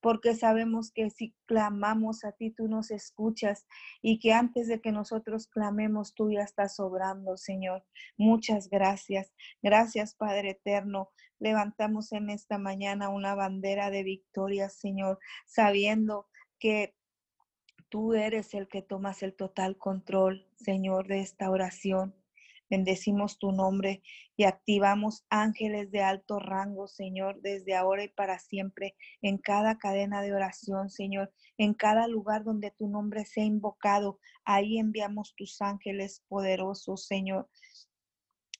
porque 0.00 0.34
sabemos 0.34 0.92
que 0.92 1.10
si 1.10 1.34
clamamos 1.46 2.24
a 2.24 2.32
ti, 2.32 2.50
tú 2.50 2.68
nos 2.68 2.90
escuchas 2.90 3.66
y 4.02 4.18
que 4.18 4.32
antes 4.32 4.68
de 4.68 4.80
que 4.80 4.92
nosotros 4.92 5.46
clamemos, 5.46 6.14
tú 6.14 6.30
ya 6.30 6.42
estás 6.42 6.80
obrando, 6.80 7.36
Señor. 7.36 7.84
Muchas 8.16 8.68
gracias. 8.68 9.32
Gracias, 9.62 10.14
Padre 10.14 10.50
Eterno. 10.50 11.10
Levantamos 11.38 12.12
en 12.12 12.30
esta 12.30 12.58
mañana 12.58 13.08
una 13.08 13.34
bandera 13.34 13.90
de 13.90 14.02
victoria, 14.02 14.68
Señor, 14.68 15.18
sabiendo 15.46 16.28
que 16.58 16.94
tú 17.88 18.14
eres 18.14 18.54
el 18.54 18.68
que 18.68 18.82
tomas 18.82 19.22
el 19.22 19.34
total 19.34 19.76
control, 19.76 20.46
Señor, 20.56 21.08
de 21.08 21.20
esta 21.20 21.50
oración. 21.50 22.14
Bendecimos 22.70 23.40
tu 23.40 23.50
nombre 23.50 24.00
y 24.36 24.44
activamos 24.44 25.24
ángeles 25.28 25.90
de 25.90 26.02
alto 26.02 26.38
rango, 26.38 26.86
Señor, 26.86 27.40
desde 27.42 27.74
ahora 27.74 28.04
y 28.04 28.08
para 28.08 28.38
siempre, 28.38 28.94
en 29.22 29.38
cada 29.38 29.76
cadena 29.76 30.22
de 30.22 30.32
oración, 30.32 30.88
Señor, 30.88 31.32
en 31.58 31.74
cada 31.74 32.06
lugar 32.06 32.44
donde 32.44 32.70
tu 32.70 32.86
nombre 32.86 33.24
sea 33.24 33.44
invocado. 33.44 34.20
Ahí 34.44 34.78
enviamos 34.78 35.34
tus 35.36 35.60
ángeles 35.60 36.22
poderosos, 36.28 37.06
Señor. 37.06 37.48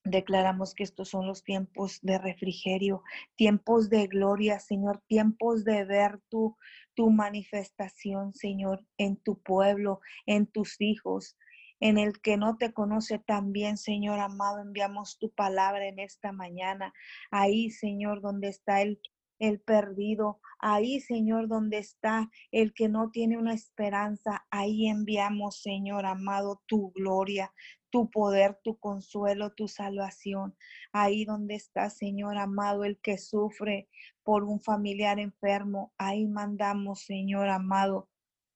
Declaramos 0.03 0.75
que 0.75 0.83
estos 0.83 1.11
son 1.11 1.29
los 1.29 1.45
tiempos 1.45 2.01
de 2.03 2.19
refrigerio, 2.19 3.05
tiempos 3.37 3.91
de 3.91 4.09
gloria, 4.09 4.59
Señor, 4.59 5.03
tiempos 5.07 5.63
de 5.63 5.85
ver 5.85 6.19
tu, 6.29 6.57
tu 6.95 7.11
manifestación, 7.11 8.33
Señor, 8.33 8.85
en 8.99 9.17
tu 9.17 9.41
pueblo, 9.41 10.01
en 10.27 10.47
tus 10.47 10.81
hijos 10.81 11.37
en 11.81 11.99
el 11.99 12.21
que 12.21 12.37
no 12.37 12.57
te 12.57 12.73
conoce 12.73 13.19
tan 13.19 13.53
bien, 13.53 13.77
Señor 13.77 14.21
amado, 14.21 14.61
enviamos 14.61 15.19
tu 15.19 15.31
palabra 15.31 15.87
en 15.89 15.99
esta 15.99 16.33
mañana. 16.33 16.93
Ahí, 17.31 17.71
Señor, 17.71 18.21
donde 18.21 18.49
está 18.49 18.83
el, 18.83 19.01
el 19.39 19.61
perdido. 19.61 20.41
Ahí, 20.61 21.01
Señor, 21.01 21.49
donde 21.49 21.79
está 21.79 22.31
el 22.53 22.75
que 22.75 22.89
no 22.89 23.11
tiene 23.11 23.39
una 23.39 23.55
esperanza. 23.55 24.47
Ahí 24.51 24.89
enviamos, 24.89 25.63
Señor 25.63 26.05
amado, 26.07 26.63
tu 26.67 26.93
gloria, 26.93 27.53
tu 27.91 28.11
poder, 28.11 28.59
tu 28.63 28.79
consuelo, 28.79 29.53
tu 29.55 29.67
salvación. 29.67 30.55
Ahí 30.93 31.25
donde 31.25 31.55
está, 31.55 31.91
Señor 31.91 32.37
amado, 32.37 32.85
el 32.85 33.01
que 33.01 33.19
sufre 33.19 33.89
por 34.23 34.45
un 34.45 34.61
familiar 34.61 35.19
enfermo. 35.19 35.93
Ahí 35.99 36.27
mandamos, 36.27 37.05
Señor 37.05 37.49
amado, 37.49 38.09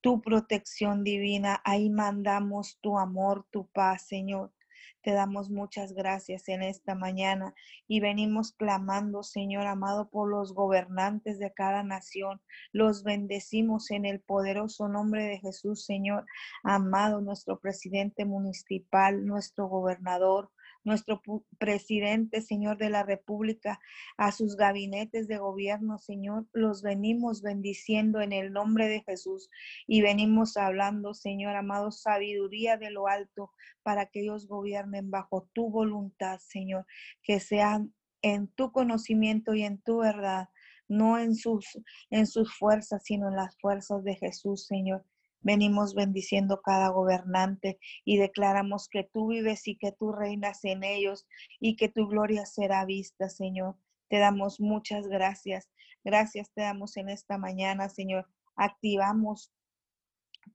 tu 0.05 0.21
protección 0.21 1.03
divina. 1.03 1.62
Ahí 1.64 1.88
mandamos 1.88 2.79
tu 2.83 2.99
amor, 2.99 3.47
tu 3.51 3.69
paz, 3.69 4.07
Señor. 4.07 4.53
Te 5.01 5.12
damos 5.12 5.49
muchas 5.49 5.95
gracias 5.95 6.47
en 6.49 6.62
esta 6.62 6.95
mañana 6.95 7.55
y 7.88 8.01
venimos 8.01 8.53
clamando, 8.53 9.23
Señor 9.23 9.67
amado, 9.67 10.11
por 10.11 10.29
los 10.29 10.53
gobernantes 10.53 11.38
de 11.38 11.55
cada 11.55 11.83
nación. 11.85 12.43
Los 12.71 13.03
bendecimos 13.03 13.90
en 13.90 14.05
el 14.05 14.21
poderoso 14.21 14.88
nombre 14.88 15.25
de 15.25 15.38
Jesús, 15.38 15.87
Señor 15.87 16.27
amado, 16.62 17.23
nuestro 17.23 17.59
presidente 17.59 18.27
municipal, 18.27 19.25
nuestro 19.25 19.69
gobernador, 19.69 20.51
nuestro 20.85 21.23
presidente, 21.59 22.40
Señor 22.40 22.77
de 22.77 22.90
la 22.90 23.03
República, 23.03 23.81
a 24.16 24.33
sus 24.33 24.57
gabinetes 24.57 25.27
de 25.27 25.38
gobierno, 25.38 25.99
Señor, 25.99 26.47
los 26.53 26.83
venimos 26.83 27.42
bendiciendo 27.42 28.20
en 28.20 28.33
el 28.33 28.53
nombre 28.53 28.88
de 28.88 29.03
Jesús 29.03 29.51
y 29.87 30.03
venimos 30.03 30.57
hablando, 30.57 31.14
Señor 31.14 31.57
amado, 31.57 31.90
sabiduría 31.90 32.77
de 32.77 32.90
lo 32.90 33.09
alto 33.09 33.51
para 33.83 34.07
que 34.07 34.20
ellos 34.20 34.47
gobiernen 34.47 35.11
bajo 35.11 35.49
tu 35.53 35.70
voluntad, 35.70 36.38
Señor, 36.38 36.87
que 37.23 37.40
sean 37.40 37.94
en 38.23 38.49
tu 38.49 38.73
conocimiento 38.73 39.55
y 39.55 39.64
en 39.64 39.81
tu 39.81 39.99
verdad, 39.99 40.49
no 40.88 41.18
en 41.18 41.35
sus, 41.35 41.66
en 42.11 42.27
sus 42.27 42.55
fuerzas, 42.57 43.03
sino 43.05 43.29
en 43.29 43.37
las 43.37 43.57
fuerzas 43.59 44.05
de 44.05 44.14
Jesús, 44.16 44.66
Señor. 44.66 45.05
Venimos 45.44 45.94
bendiciendo 45.94 46.62
cada 46.62 46.88
gobernante 46.88 47.78
y 48.04 48.16
declaramos 48.16 48.88
que 48.88 49.04
tú 49.04 49.28
vives 49.28 49.68
y 49.68 49.76
que 49.76 49.92
tú 49.92 50.11
reinas 50.11 50.64
en 50.64 50.83
ellos 50.83 51.26
y 51.61 51.76
que 51.76 51.90
tu 51.90 52.09
gloria 52.09 52.46
será 52.46 52.85
vista, 52.87 53.28
Señor. 53.28 53.76
Te 54.09 54.18
damos 54.18 54.59
muchas 54.59 55.07
gracias. 55.07 55.70
Gracias 56.02 56.50
te 56.54 56.62
damos 56.62 56.96
en 56.96 57.11
esta 57.11 57.37
mañana, 57.37 57.90
Señor. 57.90 58.26
Activamos 58.57 59.52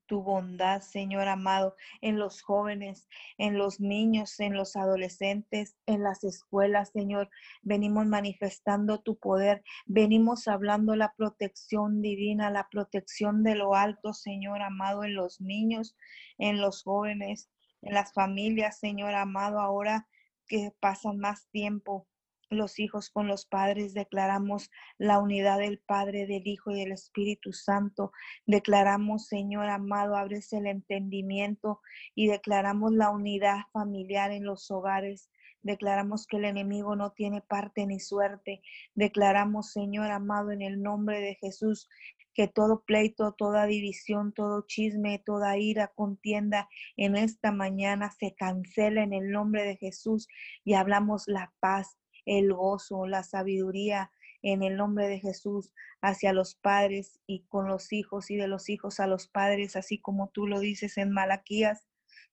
tu 0.06 0.21
bondad, 0.21 0.82
Señor 0.82 1.28
amado, 1.28 1.75
en 2.02 2.19
los 2.19 2.41
jóvenes, 2.41 3.08
en 3.38 3.58
los 3.58 3.80
niños, 3.80 4.39
en 4.39 4.54
los 4.54 4.75
adolescentes, 4.75 5.75
en 5.86 6.04
las 6.04 6.23
escuelas, 6.23 6.89
Señor. 6.91 7.30
Venimos 7.62 8.06
manifestando 8.06 9.02
tu 9.02 9.17
poder, 9.17 9.63
venimos 9.86 10.47
hablando 10.47 10.95
la 10.95 11.13
protección 11.15 12.02
divina, 12.02 12.49
la 12.49 12.67
protección 12.69 13.43
de 13.43 13.56
lo 13.56 13.75
alto, 13.75 14.13
Señor 14.13 14.62
amado, 14.62 15.04
en 15.04 15.15
los 15.15 15.39
niños, 15.41 15.95
en 16.38 16.60
los 16.60 16.84
jóvenes, 16.84 17.49
en 17.82 17.93
las 17.93 18.13
familias, 18.13 18.80
Señor 18.80 19.15
amado, 19.15 19.60
ahora 19.60 20.08
que 20.47 20.73
pasan 20.80 21.19
más 21.19 21.47
tiempo 21.52 22.09
los 22.50 22.80
hijos 22.80 23.10
con 23.10 23.28
los 23.28 23.46
padres, 23.46 23.94
declaramos 23.94 24.72
la 24.98 25.20
unidad 25.20 25.60
del 25.60 25.80
Padre, 25.80 26.26
del 26.26 26.48
Hijo 26.48 26.72
y 26.72 26.80
del 26.80 26.92
Espíritu 26.92 27.54
Santo. 27.54 28.12
Declaramos, 28.46 29.28
Señor 29.28 29.70
amado, 29.70 30.16
abres 30.16 30.52
el 30.54 30.66
entendimiento 30.68 31.82
y 32.16 32.28
declaramos 32.28 32.92
la 32.92 33.12
unidad 33.12 33.60
familiar 33.72 34.32
en 34.32 34.46
los 34.46 34.70
hogares. 34.72 35.30
Declaramos 35.62 36.26
que 36.26 36.38
el 36.38 36.46
enemigo 36.46 36.96
no 36.96 37.12
tiene 37.12 37.42
parte 37.42 37.86
ni 37.86 38.00
suerte. 38.00 38.62
Declaramos, 38.96 39.72
Señor 39.72 40.10
amado, 40.10 40.52
en 40.52 40.62
el 40.62 40.82
nombre 40.82 41.20
de 41.20 41.36
Jesús, 41.36 41.88
que 42.34 42.48
todo 42.48 42.84
pleito, 42.86 43.34
toda 43.34 43.66
división, 43.66 44.32
todo 44.32 44.66
chisme, 44.66 45.22
toda 45.26 45.58
ira, 45.58 45.92
contienda 45.94 46.70
en 46.96 47.18
esta 47.18 47.52
mañana 47.52 48.12
se 48.12 48.34
cancela 48.34 49.04
en 49.04 49.14
el 49.14 49.32
nombre 49.32 49.66
de 49.66 49.76
Jesús 49.76 50.28
y 50.64 50.76
hablamos 50.76 51.28
la 51.28 51.52
paz, 51.60 51.98
el 52.30 52.54
gozo, 52.54 53.08
la 53.08 53.24
sabiduría 53.24 54.12
en 54.44 54.62
el 54.62 54.78
nombre 54.78 55.08
de 55.08 55.20
Jesús 55.20 55.74
hacia 56.02 56.32
los 56.32 56.56
padres 56.56 57.20
y 57.26 57.44
con 57.48 57.68
los 57.68 57.92
hijos 57.92 58.30
y 58.30 58.38
de 58.38 58.48
los 58.48 58.70
hijos 58.70 59.00
a 59.00 59.08
los 59.08 59.28
padres, 59.28 59.76
así 59.76 60.00
como 60.00 60.30
tú 60.30 60.46
lo 60.46 60.60
dices 60.60 60.98
en 60.98 61.12
Malaquías, 61.12 61.88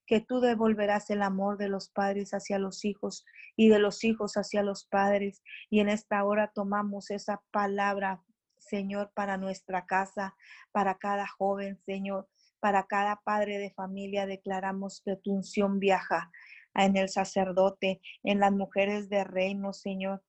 que 0.06 0.20
tú 0.20 0.40
devolverás 0.40 1.08
el 1.10 1.22
amor 1.22 1.56
de 1.56 1.68
los 1.68 1.88
padres 1.88 2.32
hacia 2.32 2.58
los 2.58 2.84
hijos 2.84 3.24
y 3.56 3.68
de 3.68 3.78
los 3.78 4.04
hijos 4.04 4.36
hacia 4.36 4.62
los 4.62 4.84
padres. 4.84 5.42
Y 5.70 5.80
en 5.80 5.88
esta 5.88 6.22
hora 6.24 6.52
tomamos 6.54 7.10
esa 7.10 7.42
palabra, 7.50 8.22
Señor, 8.58 9.10
para 9.14 9.38
nuestra 9.38 9.86
casa, 9.86 10.36
para 10.72 10.98
cada 10.98 11.26
joven, 11.26 11.78
Señor, 11.86 12.28
para 12.60 12.86
cada 12.86 13.20
padre 13.24 13.58
de 13.58 13.72
familia, 13.72 14.26
declaramos 14.26 15.02
que 15.04 15.16
tu 15.16 15.32
unción 15.32 15.80
viaja 15.80 16.30
en 16.76 16.96
el 16.96 17.08
sacerdote, 17.08 18.00
en 18.22 18.40
las 18.40 18.52
mujeres 18.52 19.08
de 19.08 19.24
reino, 19.24 19.72
Señor. 19.72 20.22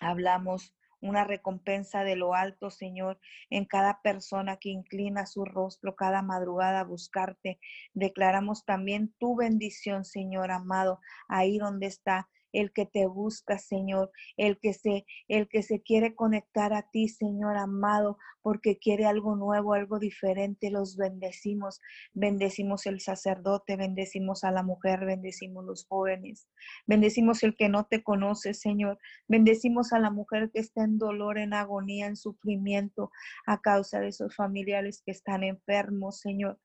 Hablamos 0.00 0.74
una 1.00 1.24
recompensa 1.24 2.04
de 2.04 2.16
lo 2.16 2.34
alto, 2.34 2.70
Señor, 2.70 3.18
en 3.48 3.64
cada 3.64 4.00
persona 4.02 4.56
que 4.56 4.70
inclina 4.70 5.26
su 5.26 5.44
rostro 5.44 5.96
cada 5.96 6.22
madrugada 6.22 6.80
a 6.80 6.84
buscarte. 6.84 7.58
Declaramos 7.94 8.64
también 8.64 9.14
tu 9.18 9.36
bendición, 9.36 10.04
Señor 10.04 10.50
amado, 10.50 11.00
ahí 11.28 11.58
donde 11.58 11.86
está 11.86 12.28
el 12.52 12.72
que 12.72 12.86
te 12.86 13.06
busca, 13.06 13.58
Señor, 13.58 14.10
el 14.36 14.58
que 14.58 14.72
se 14.72 15.04
el 15.28 15.48
que 15.48 15.62
se 15.62 15.82
quiere 15.82 16.14
conectar 16.14 16.72
a 16.72 16.88
ti, 16.90 17.08
Señor 17.08 17.56
amado, 17.56 18.18
porque 18.42 18.78
quiere 18.78 19.06
algo 19.06 19.36
nuevo, 19.36 19.74
algo 19.74 19.98
diferente, 19.98 20.70
los 20.70 20.96
bendecimos. 20.96 21.80
Bendecimos 22.12 22.86
el 22.86 23.00
sacerdote, 23.00 23.76
bendecimos 23.76 24.44
a 24.44 24.50
la 24.50 24.62
mujer, 24.62 25.04
bendecimos 25.04 25.64
los 25.64 25.86
jóvenes. 25.86 26.48
Bendecimos 26.86 27.42
el 27.42 27.56
que 27.56 27.68
no 27.68 27.84
te 27.84 28.02
conoce, 28.02 28.54
Señor. 28.54 28.98
Bendecimos 29.28 29.92
a 29.92 29.98
la 29.98 30.10
mujer 30.10 30.50
que 30.52 30.60
está 30.60 30.84
en 30.84 30.98
dolor, 30.98 31.38
en 31.38 31.54
agonía, 31.54 32.06
en 32.06 32.16
sufrimiento 32.16 33.10
a 33.46 33.60
causa 33.60 34.00
de 34.00 34.08
esos 34.08 34.34
familiares 34.34 35.02
que 35.04 35.12
están 35.12 35.44
enfermos, 35.44 36.20
Señor. 36.20 36.58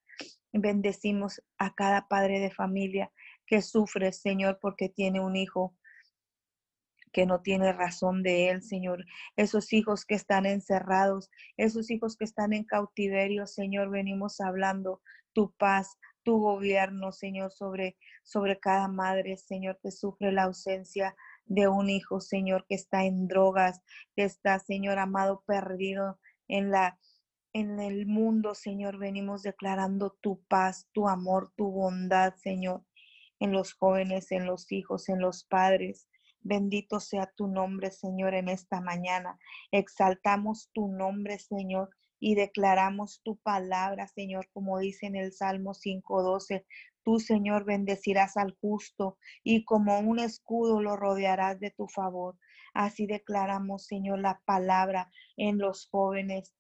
Bendecimos 0.53 1.41
a 1.57 1.73
cada 1.75 2.07
padre 2.07 2.39
de 2.39 2.51
familia 2.51 3.11
que 3.45 3.61
sufre, 3.61 4.11
Señor, 4.11 4.59
porque 4.61 4.89
tiene 4.89 5.19
un 5.19 5.35
hijo 5.35 5.75
que 7.15 7.25
no 7.25 7.41
tiene 7.41 7.71
razón 7.71 8.23
de 8.23 8.49
él, 8.49 8.61
Señor. 8.61 9.05
Esos 9.37 9.71
hijos 9.71 10.03
que 10.03 10.15
están 10.15 10.45
encerrados, 10.45 11.29
esos 11.55 11.89
hijos 11.89 12.17
que 12.17 12.25
están 12.25 12.51
en 12.51 12.65
cautiverio, 12.65 13.47
Señor, 13.47 13.89
venimos 13.89 14.41
hablando 14.41 15.01
tu 15.31 15.53
paz, 15.53 15.97
tu 16.23 16.39
gobierno, 16.39 17.13
Señor, 17.13 17.53
sobre, 17.53 17.95
sobre 18.23 18.59
cada 18.59 18.89
madre, 18.89 19.37
Señor, 19.37 19.79
que 19.81 19.91
sufre 19.91 20.33
la 20.33 20.43
ausencia 20.43 21.15
de 21.45 21.69
un 21.69 21.89
hijo, 21.89 22.19
Señor, 22.19 22.65
que 22.67 22.75
está 22.75 23.05
en 23.05 23.29
drogas, 23.29 23.79
que 24.17 24.25
está, 24.25 24.59
Señor 24.59 24.99
amado, 24.99 25.41
perdido 25.47 26.19
en 26.49 26.71
la 26.71 26.99
en 27.53 27.79
el 27.79 28.05
mundo, 28.05 28.53
Señor, 28.53 28.97
venimos 28.97 29.41
declarando 29.41 30.17
tu 30.19 30.43
paz, 30.49 30.89
tu 30.91 31.07
amor, 31.07 31.53
tu 31.55 31.71
bondad, 31.71 32.35
Señor 32.35 32.83
en 33.39 33.51
los 33.51 33.73
jóvenes, 33.73 34.31
en 34.31 34.45
los 34.45 34.71
hijos, 34.71 35.09
en 35.09 35.19
los 35.19 35.43
padres. 35.45 36.07
Bendito 36.41 36.99
sea 36.99 37.31
tu 37.35 37.47
nombre, 37.47 37.91
Señor, 37.91 38.35
en 38.35 38.49
esta 38.49 38.79
mañana. 38.81 39.39
Exaltamos 39.71 40.69
tu 40.73 40.87
nombre, 40.87 41.39
Señor, 41.39 41.89
y 42.19 42.35
declaramos 42.35 43.21
tu 43.23 43.37
palabra, 43.37 44.07
Señor, 44.07 44.47
como 44.53 44.79
dice 44.79 45.07
en 45.07 45.15
el 45.15 45.33
Salmo 45.33 45.73
5.12. 45.73 46.65
Tú, 47.03 47.19
Señor, 47.19 47.65
bendecirás 47.65 48.37
al 48.37 48.57
justo 48.59 49.17
y 49.43 49.63
como 49.63 49.99
un 49.99 50.19
escudo 50.19 50.81
lo 50.81 50.95
rodearás 50.95 51.59
de 51.59 51.71
tu 51.71 51.87
favor. 51.87 52.37
Así 52.73 53.05
declaramos, 53.05 53.85
Señor, 53.85 54.19
la 54.19 54.41
palabra 54.45 55.11
en 55.37 55.57
los 55.59 55.87
jóvenes, 55.89 56.53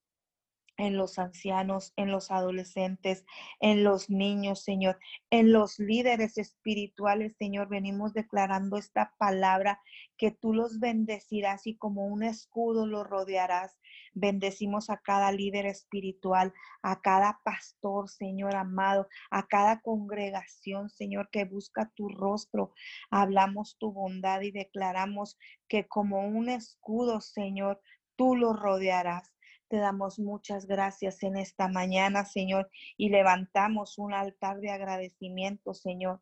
en 0.77 0.97
los 0.97 1.19
ancianos, 1.19 1.93
en 1.95 2.11
los 2.11 2.31
adolescentes, 2.31 3.25
en 3.59 3.83
los 3.83 4.09
niños, 4.09 4.63
Señor, 4.63 4.99
en 5.29 5.51
los 5.51 5.79
líderes 5.79 6.37
espirituales, 6.37 7.35
Señor. 7.37 7.69
Venimos 7.69 8.13
declarando 8.13 8.77
esta 8.77 9.13
palabra 9.17 9.81
que 10.17 10.31
tú 10.31 10.53
los 10.53 10.79
bendecirás 10.79 11.67
y 11.67 11.77
como 11.77 12.07
un 12.07 12.23
escudo 12.23 12.85
los 12.85 13.07
rodearás. 13.07 13.79
Bendecimos 14.13 14.89
a 14.89 14.97
cada 14.97 15.31
líder 15.31 15.65
espiritual, 15.65 16.53
a 16.81 17.01
cada 17.01 17.41
pastor, 17.43 18.09
Señor 18.09 18.55
amado, 18.55 19.07
a 19.29 19.47
cada 19.47 19.81
congregación, 19.81 20.89
Señor, 20.89 21.29
que 21.31 21.45
busca 21.45 21.91
tu 21.95 22.09
rostro. 22.09 22.73
Hablamos 23.09 23.77
tu 23.77 23.91
bondad 23.91 24.41
y 24.41 24.51
declaramos 24.51 25.37
que 25.67 25.87
como 25.87 26.27
un 26.27 26.49
escudo, 26.49 27.21
Señor, 27.21 27.81
tú 28.15 28.35
los 28.35 28.57
rodearás. 28.57 29.34
Te 29.67 29.77
damos 29.77 30.19
muchas 30.19 30.67
gracias 30.67 31.23
en 31.23 31.37
esta 31.37 31.67
mañana, 31.67 32.23
Señor, 32.25 32.69
y 32.97 33.09
levantamos 33.09 33.97
un 33.97 34.13
altar 34.13 34.59
de 34.59 34.69
agradecimiento, 34.69 35.73
Señor, 35.73 36.21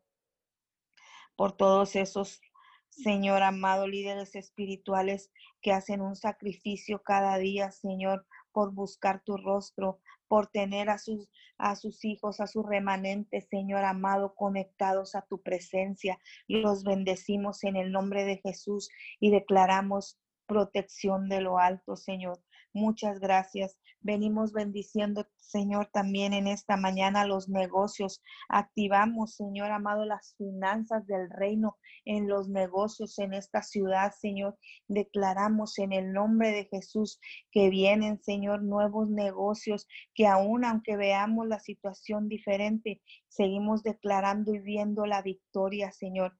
por 1.36 1.56
todos 1.56 1.94
esos, 1.94 2.40
Señor 2.88 3.42
amado, 3.42 3.86
líderes 3.86 4.34
espirituales 4.34 5.30
que 5.60 5.72
hacen 5.72 6.00
un 6.00 6.16
sacrificio 6.16 7.02
cada 7.02 7.36
día, 7.36 7.70
Señor, 7.70 8.26
por 8.52 8.72
buscar 8.72 9.20
tu 9.22 9.36
rostro, 9.36 10.00
por 10.28 10.46
tener 10.46 10.88
a 10.88 10.98
sus, 10.98 11.28
a 11.58 11.76
sus 11.76 12.04
hijos, 12.04 12.40
a 12.40 12.46
sus 12.46 12.64
remanentes, 12.64 13.46
Señor 13.50 13.84
amado, 13.84 14.34
conectados 14.34 15.14
a 15.16 15.22
tu 15.22 15.42
presencia. 15.42 16.18
Los 16.48 16.84
bendecimos 16.84 17.62
en 17.64 17.76
el 17.76 17.92
nombre 17.92 18.24
de 18.24 18.38
Jesús 18.38 18.88
y 19.20 19.30
declaramos 19.30 20.18
protección 20.46 21.28
de 21.28 21.40
lo 21.40 21.58
alto, 21.58 21.96
Señor. 21.96 22.40
Muchas 22.76 23.20
gracias. 23.20 23.78
Venimos 24.00 24.52
bendiciendo, 24.52 25.28
Señor, 25.36 25.90
también 25.92 26.32
en 26.32 26.48
esta 26.48 26.76
mañana 26.76 27.24
los 27.24 27.48
negocios. 27.48 28.20
Activamos, 28.48 29.36
Señor 29.36 29.70
amado, 29.70 30.04
las 30.04 30.34
finanzas 30.36 31.06
del 31.06 31.30
reino 31.30 31.78
en 32.04 32.26
los 32.26 32.48
negocios 32.48 33.16
en 33.20 33.32
esta 33.32 33.62
ciudad, 33.62 34.12
Señor. 34.12 34.58
Declaramos 34.88 35.78
en 35.78 35.92
el 35.92 36.12
nombre 36.12 36.50
de 36.50 36.64
Jesús 36.64 37.20
que 37.52 37.70
vienen, 37.70 38.20
Señor, 38.20 38.64
nuevos 38.64 39.08
negocios, 39.08 39.86
que 40.12 40.26
aún 40.26 40.64
aunque 40.64 40.96
veamos 40.96 41.46
la 41.46 41.60
situación 41.60 42.28
diferente, 42.28 43.00
seguimos 43.28 43.84
declarando 43.84 44.52
y 44.52 44.58
viendo 44.58 45.06
la 45.06 45.22
victoria, 45.22 45.92
Señor. 45.92 46.36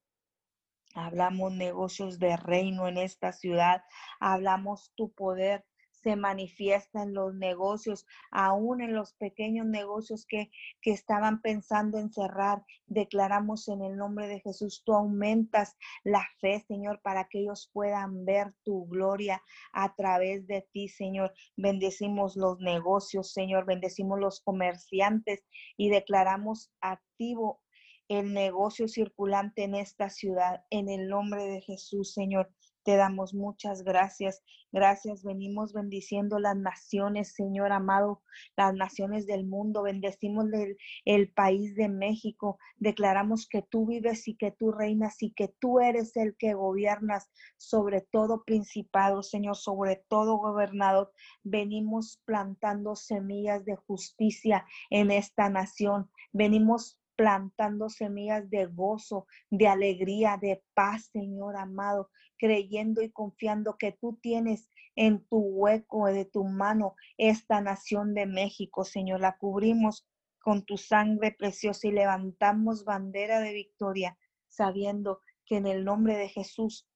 Hablamos 0.97 1.53
negocios 1.53 2.19
de 2.19 2.37
reino 2.37 2.89
en 2.89 2.99
esta 2.99 3.33
ciudad. 3.33 3.85
Hablamos 4.19 4.93
tu 4.97 5.13
poder 5.13 5.65
se 6.05 6.17
manifiesta 6.17 7.03
en 7.03 7.15
los 7.15 7.35
negocios, 7.35 8.07
aún 8.31 8.83
en 8.83 8.95
los 8.95 9.15
pequeños 9.15 9.67
negocios 9.67 10.27
que, 10.27 10.51
que 10.83 10.91
estaban 10.93 11.41
pensando 11.41 11.99
en 11.99 12.13
cerrar. 12.13 12.63
Declaramos 12.87 13.69
en 13.69 13.83
el 13.83 13.97
nombre 13.97 14.29
de 14.29 14.41
Jesús, 14.41 14.83
tú 14.85 14.93
aumentas 14.93 15.77
la 16.05 16.25
fe, 16.41 16.63
Señor, 16.69 17.01
para 17.03 17.27
que 17.29 17.41
ellos 17.41 17.71
puedan 17.73 18.27
ver 18.27 18.55
tu 18.65 18.87
gloria 18.87 19.43
a 19.73 19.95
través 19.97 20.47
de 20.47 20.69
ti, 20.73 20.89
Señor. 20.89 21.33
Bendecimos 21.57 22.37
los 22.37 22.61
negocios, 22.61 23.33
Señor, 23.33 23.65
bendecimos 23.65 24.21
los 24.21 24.41
comerciantes 24.43 25.43
y 25.79 25.89
declaramos 25.89 26.71
activo 26.83 27.63
el 28.09 28.35
negocio 28.35 28.89
circulante 28.89 29.65
en 29.65 29.75
esta 29.75 30.11
ciudad, 30.11 30.65
en 30.69 30.91
el 30.91 31.09
nombre 31.09 31.45
de 31.45 31.63
Jesús, 31.63 32.13
Señor. 32.13 32.53
Te 32.85 32.97
damos 32.97 33.33
muchas 33.33 33.83
gracias. 33.83 34.43
Gracias. 34.71 35.23
Venimos 35.25 35.73
bendiciendo 35.73 36.39
las 36.39 36.57
naciones, 36.57 37.35
Señor 37.35 37.73
amado, 37.73 38.23
las 38.57 38.75
naciones 38.75 39.27
del 39.27 39.47
mundo. 39.47 39.83
Bendecimos 39.83 40.47
el, 40.53 40.77
el, 41.05 41.33
país 41.33 41.75
de 41.77 41.89
México. 41.89 42.59
Declaramos 42.77 43.49
que 43.49 43.63
tú 43.63 43.87
vives 43.87 44.29
y 44.29 44.37
que 44.37 44.51
tú 44.51 44.71
reinas 44.71 45.23
y 45.23 45.33
que 45.33 45.49
tú 45.59 45.81
eres 45.81 46.15
el 46.17 46.37
que 46.37 46.55
gobiernas 46.55 47.31
sobre 47.57 48.03
todo 48.03 48.45
principado, 48.45 49.23
Señor, 49.23 49.57
sobre 49.57 50.05
todo 50.09 50.37
gobernador. 50.37 51.11
Venimos 51.43 52.21
plantando 52.27 52.97
semillas 52.97 53.65
de 53.65 53.77
justicia 53.77 54.67
en 54.91 55.11
esta 55.11 55.49
nación. 55.49 56.11
Venimos 56.33 57.01
plantando 57.17 57.89
semillas 57.89 58.49
de 58.51 58.67
gozo, 58.67 59.27
de 59.51 59.69
alegría, 59.69 60.39
de 60.41 60.63
paz, 60.75 61.11
Señor 61.13 61.57
amado, 61.57 62.11
creyendo 62.45 63.01
y 63.01 63.11
confiando 63.11 63.79
que 63.79 63.93
tú 63.93 64.19
tienes 64.21 64.69
en 64.97 65.27
tu 65.29 65.39
hueco 65.39 66.09
de 66.09 66.27
tu 66.27 66.45
mano 66.45 66.95
esta 67.17 67.63
nación 67.63 68.13
de 68.13 68.27
México, 68.27 68.85
Señor. 68.85 69.21
La 69.21 69.39
cubrimos 69.39 70.07
con 70.43 70.63
tu 70.63 70.77
sangre 70.77 71.33
preciosa 71.33 71.89
y 71.89 71.93
levantamos 71.93 72.85
bandera 72.85 73.41
de 73.41 73.55
victoria, 73.55 74.19
sabiendo 74.49 75.23
que 75.47 75.57
en 75.57 75.67
el 75.67 75.87
nombre 75.87 76.19
de 76.19 76.29
Jesús 76.29 76.87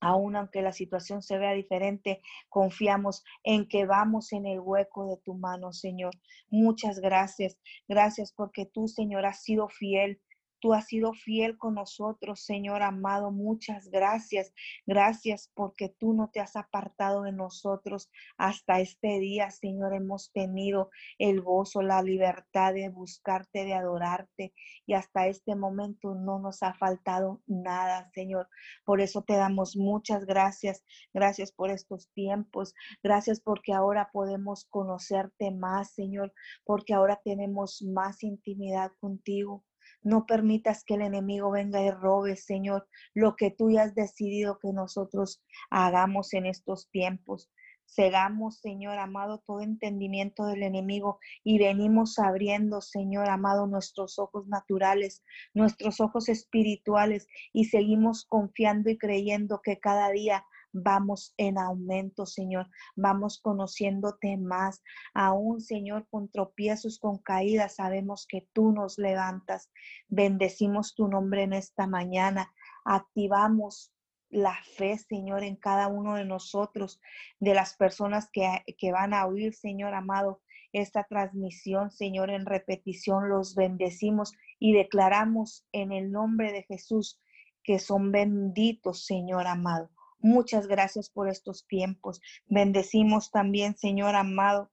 Aún 0.00 0.36
aunque 0.36 0.60
la 0.60 0.72
situación 0.72 1.22
se 1.22 1.38
vea 1.38 1.52
diferente, 1.52 2.20
confiamos 2.50 3.24
en 3.42 3.66
que 3.66 3.86
vamos 3.86 4.34
en 4.34 4.44
el 4.44 4.60
hueco 4.60 5.06
de 5.06 5.16
tu 5.24 5.32
mano, 5.32 5.72
Señor. 5.72 6.12
Muchas 6.50 7.00
gracias. 7.00 7.58
Gracias 7.88 8.30
porque 8.30 8.66
tú, 8.66 8.86
Señor, 8.86 9.24
has 9.24 9.42
sido 9.42 9.68
fiel. 9.70 10.20
Tú 10.64 10.72
has 10.72 10.86
sido 10.86 11.12
fiel 11.12 11.58
con 11.58 11.74
nosotros, 11.74 12.40
Señor 12.40 12.80
amado. 12.80 13.30
Muchas 13.30 13.90
gracias. 13.90 14.50
Gracias 14.86 15.50
porque 15.52 15.90
tú 15.90 16.14
no 16.14 16.30
te 16.30 16.40
has 16.40 16.56
apartado 16.56 17.24
de 17.24 17.32
nosotros 17.32 18.10
hasta 18.38 18.80
este 18.80 19.18
día, 19.18 19.50
Señor. 19.50 19.92
Hemos 19.92 20.32
tenido 20.32 20.88
el 21.18 21.42
gozo, 21.42 21.82
la 21.82 22.00
libertad 22.00 22.72
de 22.72 22.88
buscarte, 22.88 23.66
de 23.66 23.74
adorarte. 23.74 24.54
Y 24.86 24.94
hasta 24.94 25.26
este 25.26 25.54
momento 25.54 26.14
no 26.14 26.38
nos 26.38 26.62
ha 26.62 26.72
faltado 26.72 27.42
nada, 27.46 28.10
Señor. 28.14 28.48
Por 28.86 29.02
eso 29.02 29.20
te 29.20 29.34
damos 29.34 29.76
muchas 29.76 30.24
gracias. 30.24 30.82
Gracias 31.12 31.52
por 31.52 31.70
estos 31.72 32.08
tiempos. 32.14 32.72
Gracias 33.02 33.38
porque 33.38 33.74
ahora 33.74 34.08
podemos 34.14 34.64
conocerte 34.70 35.50
más, 35.50 35.92
Señor. 35.92 36.32
Porque 36.64 36.94
ahora 36.94 37.20
tenemos 37.22 37.82
más 37.82 38.22
intimidad 38.22 38.92
contigo. 38.98 39.62
No 40.04 40.26
permitas 40.26 40.84
que 40.84 40.94
el 40.94 41.02
enemigo 41.02 41.50
venga 41.50 41.82
y 41.82 41.90
robe, 41.90 42.36
Señor, 42.36 42.86
lo 43.14 43.36
que 43.36 43.50
tú 43.50 43.70
ya 43.70 43.82
has 43.82 43.94
decidido 43.94 44.58
que 44.58 44.72
nosotros 44.72 45.42
hagamos 45.70 46.34
en 46.34 46.46
estos 46.46 46.90
tiempos. 46.90 47.50
Cegamos, 47.86 48.58
Señor 48.58 48.98
amado, 48.98 49.42
todo 49.46 49.60
entendimiento 49.60 50.46
del 50.46 50.62
enemigo 50.62 51.18
y 51.42 51.58
venimos 51.58 52.18
abriendo, 52.18 52.80
Señor 52.80 53.28
amado, 53.30 53.66
nuestros 53.66 54.18
ojos 54.18 54.46
naturales, 54.46 55.22
nuestros 55.54 56.00
ojos 56.00 56.28
espirituales 56.28 57.26
y 57.52 57.66
seguimos 57.66 58.24
confiando 58.24 58.90
y 58.90 58.98
creyendo 58.98 59.60
que 59.62 59.78
cada 59.78 60.10
día 60.10 60.44
vamos 60.74 61.32
en 61.38 61.56
aumento, 61.56 62.26
Señor. 62.26 62.68
Vamos 62.96 63.40
conociéndote 63.40 64.36
más. 64.36 64.82
Aún, 65.14 65.60
Señor, 65.60 66.06
con 66.10 66.28
tropiezos, 66.28 66.98
con 66.98 67.18
caídas, 67.18 67.76
sabemos 67.76 68.26
que 68.28 68.46
tú 68.52 68.72
nos 68.72 68.98
levantas. 68.98 69.70
Bendecimos 70.08 70.94
tu 70.94 71.08
nombre 71.08 71.44
en 71.44 71.54
esta 71.54 71.86
mañana. 71.86 72.52
Activamos 72.84 73.92
la 74.30 74.56
fe, 74.76 74.98
Señor, 74.98 75.44
en 75.44 75.56
cada 75.56 75.86
uno 75.86 76.16
de 76.16 76.24
nosotros, 76.24 77.00
de 77.38 77.54
las 77.54 77.76
personas 77.76 78.28
que, 78.32 78.64
que 78.76 78.90
van 78.90 79.14
a 79.14 79.26
oír, 79.26 79.54
Señor 79.54 79.94
amado, 79.94 80.42
esta 80.72 81.04
transmisión, 81.04 81.92
Señor, 81.92 82.30
en 82.30 82.44
repetición. 82.44 83.28
Los 83.28 83.54
bendecimos 83.54 84.32
y 84.58 84.72
declaramos 84.72 85.64
en 85.70 85.92
el 85.92 86.10
nombre 86.10 86.52
de 86.52 86.64
Jesús 86.64 87.20
que 87.62 87.78
son 87.78 88.10
benditos, 88.10 89.06
Señor 89.06 89.46
amado. 89.46 89.90
Muchas 90.24 90.68
gracias 90.68 91.10
por 91.10 91.28
estos 91.28 91.66
tiempos. 91.66 92.22
Bendecimos 92.46 93.30
también, 93.30 93.76
Señor 93.76 94.16
amado, 94.16 94.72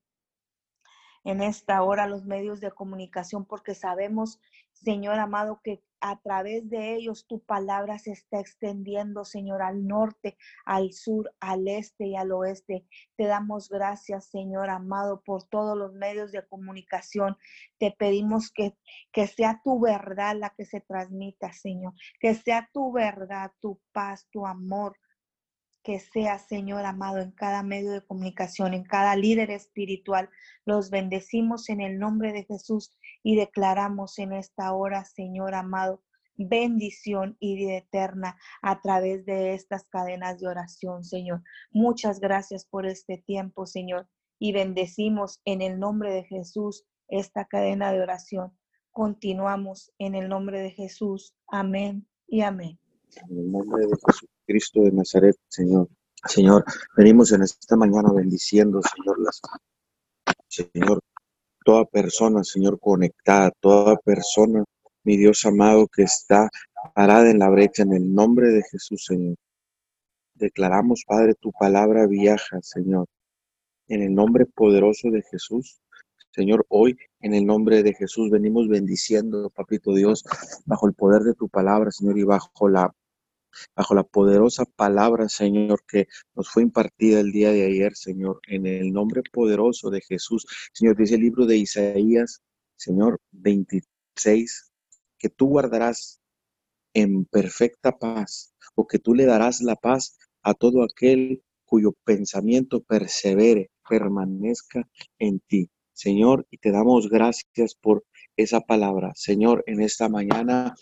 en 1.25 1.41
esta 1.41 1.83
hora 1.83 2.07
los 2.07 2.23
medios 2.23 2.61
de 2.61 2.71
comunicación 2.71 3.43
porque 3.43 3.75
sabemos, 3.75 4.39
Señor 4.71 5.19
amado, 5.19 5.59
que 5.61 5.83
a 5.99 6.21
través 6.21 6.69
de 6.69 6.95
ellos 6.95 7.27
tu 7.27 7.41
palabra 7.41 7.99
se 7.99 8.11
está 8.11 8.39
extendiendo, 8.39 9.25
Señor, 9.25 9.61
al 9.61 9.85
norte, 9.85 10.37
al 10.63 10.93
sur, 10.93 11.35
al 11.41 11.67
este 11.67 12.07
y 12.07 12.15
al 12.15 12.31
oeste. 12.31 12.85
Te 13.17 13.25
damos 13.25 13.67
gracias, 13.67 14.29
Señor 14.29 14.69
amado, 14.69 15.21
por 15.21 15.43
todos 15.43 15.77
los 15.77 15.91
medios 15.91 16.31
de 16.31 16.47
comunicación. 16.47 17.35
Te 17.77 17.91
pedimos 17.91 18.53
que, 18.53 18.77
que 19.11 19.27
sea 19.27 19.59
tu 19.65 19.81
verdad 19.81 20.33
la 20.37 20.51
que 20.51 20.63
se 20.63 20.79
transmita, 20.79 21.51
Señor, 21.51 21.91
que 22.21 22.35
sea 22.35 22.69
tu 22.71 22.93
verdad, 22.93 23.51
tu 23.59 23.81
paz, 23.91 24.29
tu 24.31 24.47
amor, 24.47 24.95
que 25.83 25.99
sea, 25.99 26.39
Señor 26.39 26.85
amado, 26.85 27.19
en 27.19 27.31
cada 27.31 27.63
medio 27.63 27.91
de 27.91 28.05
comunicación, 28.05 28.73
en 28.73 28.83
cada 28.83 29.15
líder 29.15 29.51
espiritual. 29.51 30.29
Los 30.65 30.89
bendecimos 30.89 31.69
en 31.69 31.81
el 31.81 31.99
nombre 31.99 32.33
de 32.33 32.43
Jesús 32.43 32.91
y 33.23 33.35
declaramos 33.35 34.19
en 34.19 34.33
esta 34.33 34.73
hora, 34.73 35.05
Señor 35.05 35.55
amado, 35.55 36.03
bendición 36.37 37.37
y 37.39 37.55
vida 37.55 37.77
eterna 37.77 38.37
a 38.61 38.81
través 38.81 39.25
de 39.25 39.53
estas 39.53 39.85
cadenas 39.87 40.39
de 40.39 40.47
oración, 40.47 41.03
Señor. 41.03 41.43
Muchas 41.71 42.19
gracias 42.19 42.65
por 42.65 42.85
este 42.85 43.17
tiempo, 43.17 43.65
Señor, 43.65 44.07
y 44.39 44.53
bendecimos 44.53 45.41
en 45.45 45.61
el 45.61 45.79
nombre 45.79 46.11
de 46.13 46.23
Jesús 46.23 46.85
esta 47.07 47.45
cadena 47.45 47.91
de 47.91 48.01
oración. 48.01 48.57
Continuamos 48.91 49.91
en 49.99 50.15
el 50.15 50.29
nombre 50.29 50.61
de 50.61 50.71
Jesús. 50.71 51.35
Amén 51.47 52.07
y 52.27 52.41
amén. 52.41 52.80
En 53.15 53.37
el 53.37 53.51
nombre 53.51 53.85
de 53.85 53.93
Jesucristo 54.05 54.81
de 54.83 54.91
Nazaret, 54.91 55.35
Señor. 55.49 55.89
Señor, 56.25 56.63
venimos 56.95 57.31
en 57.31 57.41
esta 57.41 57.75
mañana 57.75 58.11
bendiciendo, 58.13 58.79
Señor, 58.81 59.19
las, 59.19 59.41
Señor, 60.47 61.01
toda 61.65 61.85
persona, 61.85 62.43
Señor, 62.43 62.79
conectada, 62.79 63.51
toda 63.59 63.97
persona, 63.97 64.63
mi 65.03 65.17
Dios 65.17 65.45
amado, 65.45 65.87
que 65.87 66.03
está 66.03 66.49
parada 66.93 67.29
en 67.31 67.39
la 67.39 67.49
brecha, 67.49 67.83
en 67.83 67.93
el 67.93 68.13
nombre 68.13 68.49
de 68.49 68.63
Jesús, 68.71 69.03
Señor. 69.05 69.35
Declaramos, 70.35 71.03
Padre, 71.05 71.33
tu 71.35 71.51
palabra 71.51 72.07
viaja, 72.07 72.59
Señor. 72.61 73.07
En 73.87 74.03
el 74.03 74.13
nombre 74.13 74.45
poderoso 74.45 75.09
de 75.09 75.21
Jesús, 75.23 75.81
Señor, 76.31 76.65
hoy 76.69 76.97
en 77.19 77.33
el 77.33 77.45
nombre 77.45 77.83
de 77.83 77.93
Jesús 77.93 78.29
venimos 78.29 78.69
bendiciendo, 78.69 79.49
Papito 79.49 79.93
Dios, 79.93 80.23
bajo 80.65 80.87
el 80.87 80.93
poder 80.93 81.23
de 81.23 81.33
tu 81.33 81.49
palabra, 81.49 81.91
Señor, 81.91 82.17
y 82.17 82.23
bajo 82.23 82.69
la 82.69 82.93
bajo 83.75 83.95
la 83.95 84.03
poderosa 84.03 84.65
palabra, 84.65 85.29
Señor, 85.29 85.83
que 85.87 86.07
nos 86.35 86.49
fue 86.49 86.63
impartida 86.63 87.19
el 87.19 87.31
día 87.31 87.51
de 87.51 87.65
ayer, 87.65 87.95
Señor, 87.95 88.39
en 88.47 88.65
el 88.65 88.91
nombre 88.91 89.21
poderoso 89.31 89.89
de 89.89 90.01
Jesús. 90.01 90.45
Señor, 90.73 90.97
dice 90.97 91.15
el 91.15 91.21
libro 91.21 91.45
de 91.45 91.57
Isaías, 91.57 92.41
Señor, 92.75 93.19
26, 93.31 94.71
que 95.17 95.29
tú 95.29 95.47
guardarás 95.47 96.19
en 96.93 97.25
perfecta 97.25 97.97
paz, 97.97 98.53
o 98.75 98.87
que 98.87 98.99
tú 98.99 99.13
le 99.13 99.25
darás 99.25 99.61
la 99.61 99.75
paz 99.75 100.17
a 100.41 100.53
todo 100.53 100.83
aquel 100.83 101.43
cuyo 101.65 101.93
pensamiento 102.03 102.81
persevere, 102.81 103.71
permanezca 103.87 104.87
en 105.19 105.39
ti. 105.39 105.69
Señor, 105.93 106.47
y 106.49 106.57
te 106.57 106.71
damos 106.71 107.09
gracias 107.09 107.75
por 107.75 108.05
esa 108.35 108.61
palabra. 108.61 109.11
Señor, 109.15 109.63
en 109.67 109.81
esta 109.81 110.09
mañana 110.09 110.75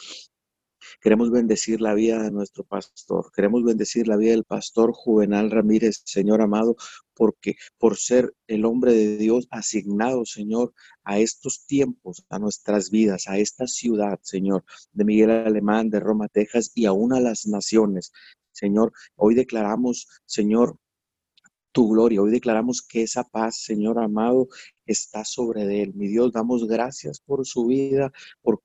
Queremos 1.02 1.32
bendecir 1.32 1.82
la 1.82 1.94
vida 1.94 2.22
de 2.22 2.32
nuestro 2.32 2.64
pastor. 2.64 3.32
Queremos 3.34 3.64
bendecir 3.64 4.08
la 4.08 4.18
vida 4.18 4.32
del 4.32 4.44
pastor 4.44 4.92
Juvenal 4.94 5.52
Ramírez, 5.52 6.02
Señor 6.06 6.42
amado, 6.42 6.76
porque 7.14 7.56
por 7.78 7.98
ser 7.98 8.34
el 8.48 8.66
hombre 8.66 8.94
de 8.94 9.18
Dios 9.18 9.48
asignado, 9.52 10.26
Señor, 10.26 10.74
a 11.04 11.20
estos 11.20 11.66
tiempos, 11.66 12.26
a 12.30 12.40
nuestras 12.40 12.92
vidas, 12.92 13.28
a 13.28 13.38
esta 13.38 13.68
ciudad, 13.68 14.20
Señor, 14.22 14.64
de 14.94 15.06
Miguel 15.06 15.32
Alemán, 15.32 15.90
de 15.90 16.00
Roma, 16.00 16.28
Texas 16.28 16.72
y 16.76 16.86
aún 16.86 17.14
a 17.14 17.20
las 17.20 17.46
naciones. 17.46 18.12
Señor, 18.52 18.94
hoy 19.16 19.36
declaramos, 19.36 20.08
Señor, 20.26 20.78
tu 21.72 21.90
gloria. 21.90 22.22
Hoy 22.22 22.32
declaramos 22.32 22.82
que 22.82 23.04
esa 23.04 23.24
paz, 23.24 23.64
Señor 23.64 24.00
amado, 24.00 24.48
está 24.86 25.24
sobre 25.24 25.82
él. 25.82 25.94
Mi 25.94 26.08
Dios, 26.08 26.32
damos 26.32 26.68
gracias 26.68 27.20
por 27.20 27.46
su 27.46 27.68
vida, 27.68 28.12
por 28.42 28.62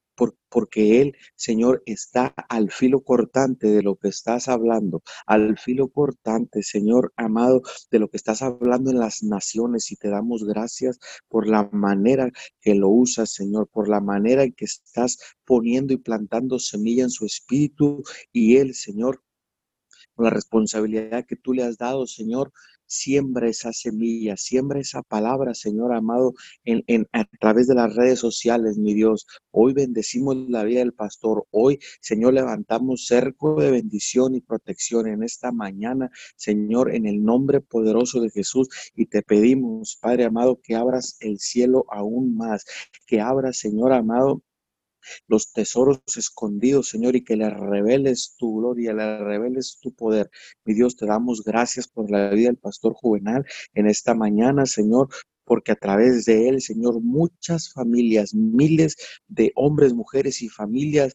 porque 0.49 1.01
Él, 1.01 1.17
Señor, 1.35 1.83
está 1.87 2.35
al 2.49 2.71
filo 2.71 3.03
cortante 3.03 3.69
de 3.69 3.83
lo 3.83 3.97
que 3.97 4.09
estás 4.09 4.49
hablando, 4.49 5.03
al 5.27 5.59
filo 5.59 5.89
cortante, 5.89 6.63
Señor 6.63 7.13
amado, 7.17 7.63
de 7.91 7.99
lo 7.99 8.09
que 8.09 8.17
estás 8.17 8.43
hablando 8.43 8.91
en 8.91 9.01
las 9.01 9.23
naciones 9.23 9.91
y 9.91 9.97
te 9.97 10.09
damos 10.09 10.45
gracias 10.45 10.99
por 11.29 11.49
la 11.49 11.69
manera 11.73 12.31
que 12.61 12.75
lo 12.75 12.89
usas, 12.89 13.33
Señor, 13.33 13.69
por 13.69 13.89
la 13.89 14.01
manera 14.01 14.45
en 14.45 14.53
que 14.53 14.67
estás 14.67 15.19
poniendo 15.45 15.93
y 15.93 15.99
plantando 15.99 16.59
semilla 16.59 17.05
en 17.05 17.11
su 17.11 17.27
espíritu 17.27 18.03
y 18.33 18.57
Él, 18.57 18.75
Señor, 18.75 19.23
la 20.17 20.31
responsabilidad 20.31 21.27
que 21.27 21.37
tú 21.37 21.53
le 21.53 21.65
has 21.65 21.79
dado, 21.79 22.07
Señor, 22.07 22.53
siembra 22.87 23.49
esa 23.49 23.73
semilla, 23.73 24.37
siembra 24.37 24.81
esa 24.81 25.03
palabra, 25.03 25.55
Señor 25.55 25.93
amado, 25.93 26.35
en, 26.65 27.09
a 27.13 27.25
través 27.41 27.67
de 27.67 27.75
las 27.75 27.95
redes 27.95 28.19
sociales, 28.19 28.79
mi 28.79 28.95
Dios. 28.95 29.27
Hoy 29.51 29.73
bendecimos 29.73 30.37
la 30.49 30.65
vida 30.65 30.81
del 30.81 30.93
pastor. 30.93 31.47
Hoy, 31.51 31.79
Señor, 32.01 32.35
levantamos 32.35 33.07
cerco 33.07 33.61
de 33.61 33.71
bendición 33.71 34.35
y 34.35 34.41
protección 34.41 35.09
en 35.09 35.23
esta 35.23 35.53
mañana, 35.53 36.11
Señor, 36.37 36.95
en 36.95 37.07
el 37.07 37.23
nombre 37.25 37.61
poderoso 37.61 38.21
de 38.21 38.31
Jesús. 38.31 38.69
Y 38.95 39.07
te 39.07 39.23
pedimos, 39.23 39.97
Padre 40.01 40.25
amado, 40.25 40.61
que 40.63 40.77
abras 40.77 41.17
el 41.21 41.39
cielo 41.39 41.85
aún 41.89 42.37
más, 42.37 42.65
que 43.07 43.21
abras, 43.21 43.59
Señor 43.59 43.93
amado, 43.93 44.43
los 45.27 45.53
tesoros 45.53 46.01
escondidos, 46.17 46.89
Señor, 46.89 47.17
y 47.17 47.25
que 47.25 47.37
le 47.37 47.51
reveles 47.51 48.35
tu 48.39 48.59
gloria, 48.59 48.93
le 48.93 49.19
reveles 49.19 49.79
tu 49.81 49.95
poder. 49.95 50.31
Mi 50.65 50.75
Dios, 50.75 50.97
te 50.97 51.07
damos 51.07 51.43
gracias 51.45 51.89
por 51.89 52.11
la 52.11 52.31
vida 52.31 52.49
del 52.49 52.59
pastor 52.59 52.95
juvenal 52.95 53.45
en 53.75 53.87
esta 53.87 54.15
mañana, 54.15 54.67
Señor, 54.67 55.09
porque 55.45 55.73
a 55.73 55.77
través 55.77 56.25
de 56.25 56.49
él, 56.49 56.61
Señor, 56.61 57.01
muchas 57.01 57.73
familias, 57.73 58.35
miles 58.35 58.97
de 59.29 59.53
hombres, 59.55 59.93
mujeres 59.93 60.43
y 60.43 60.49
familias 60.49 61.15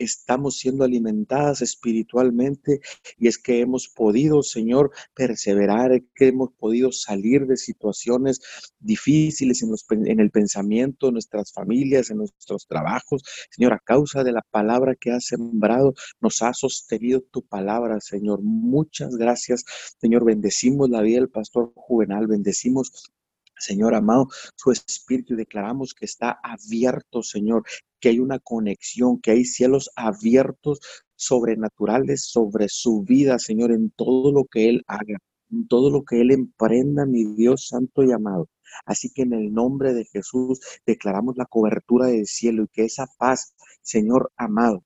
estamos 0.00 0.58
siendo 0.58 0.84
alimentadas 0.84 1.62
espiritualmente 1.62 2.80
y 3.18 3.28
es 3.28 3.38
que 3.38 3.60
hemos 3.60 3.88
podido, 3.88 4.42
Señor, 4.42 4.90
perseverar, 5.14 6.02
que 6.14 6.28
hemos 6.28 6.50
podido 6.58 6.90
salir 6.90 7.46
de 7.46 7.56
situaciones 7.56 8.40
difíciles 8.78 9.62
en, 9.62 9.70
los, 9.70 9.84
en 9.90 10.20
el 10.20 10.30
pensamiento, 10.30 11.08
en 11.08 11.14
nuestras 11.14 11.52
familias, 11.52 12.10
en 12.10 12.18
nuestros 12.18 12.66
trabajos. 12.66 13.22
Señor, 13.50 13.74
a 13.74 13.78
causa 13.78 14.24
de 14.24 14.32
la 14.32 14.42
palabra 14.50 14.94
que 14.94 15.12
has 15.12 15.26
sembrado, 15.26 15.94
nos 16.20 16.42
ha 16.42 16.52
sostenido 16.54 17.20
tu 17.20 17.42
palabra, 17.42 18.00
Señor. 18.00 18.40
Muchas 18.42 19.16
gracias, 19.16 19.64
Señor. 20.00 20.24
Bendecimos 20.24 20.90
la 20.90 21.02
vida 21.02 21.20
del 21.20 21.28
pastor 21.28 21.72
juvenal, 21.74 22.26
bendecimos 22.26 23.12
Señor 23.60 23.94
amado, 23.94 24.28
su 24.56 24.72
espíritu 24.72 25.36
declaramos 25.36 25.94
que 25.94 26.06
está 26.06 26.38
abierto, 26.42 27.22
Señor, 27.22 27.64
que 28.00 28.08
hay 28.08 28.18
una 28.18 28.38
conexión, 28.38 29.20
que 29.20 29.32
hay 29.32 29.44
cielos 29.44 29.90
abiertos 29.94 30.80
sobrenaturales 31.14 32.24
sobre 32.24 32.68
su 32.68 33.02
vida, 33.02 33.38
Señor, 33.38 33.72
en 33.72 33.90
todo 33.90 34.32
lo 34.32 34.44
que 34.46 34.70
Él 34.70 34.82
haga, 34.86 35.18
en 35.50 35.68
todo 35.68 35.90
lo 35.90 36.02
que 36.04 36.20
Él 36.22 36.30
emprenda, 36.30 37.04
mi 37.06 37.24
Dios 37.36 37.68
santo 37.68 38.02
y 38.02 38.12
amado. 38.12 38.48
Así 38.86 39.10
que 39.10 39.22
en 39.22 39.34
el 39.34 39.52
nombre 39.52 39.94
de 39.94 40.06
Jesús 40.06 40.60
declaramos 40.86 41.36
la 41.36 41.46
cobertura 41.46 42.06
del 42.06 42.26
cielo 42.26 42.64
y 42.64 42.68
que 42.68 42.84
esa 42.84 43.06
paz, 43.18 43.54
Señor 43.82 44.32
amado, 44.36 44.84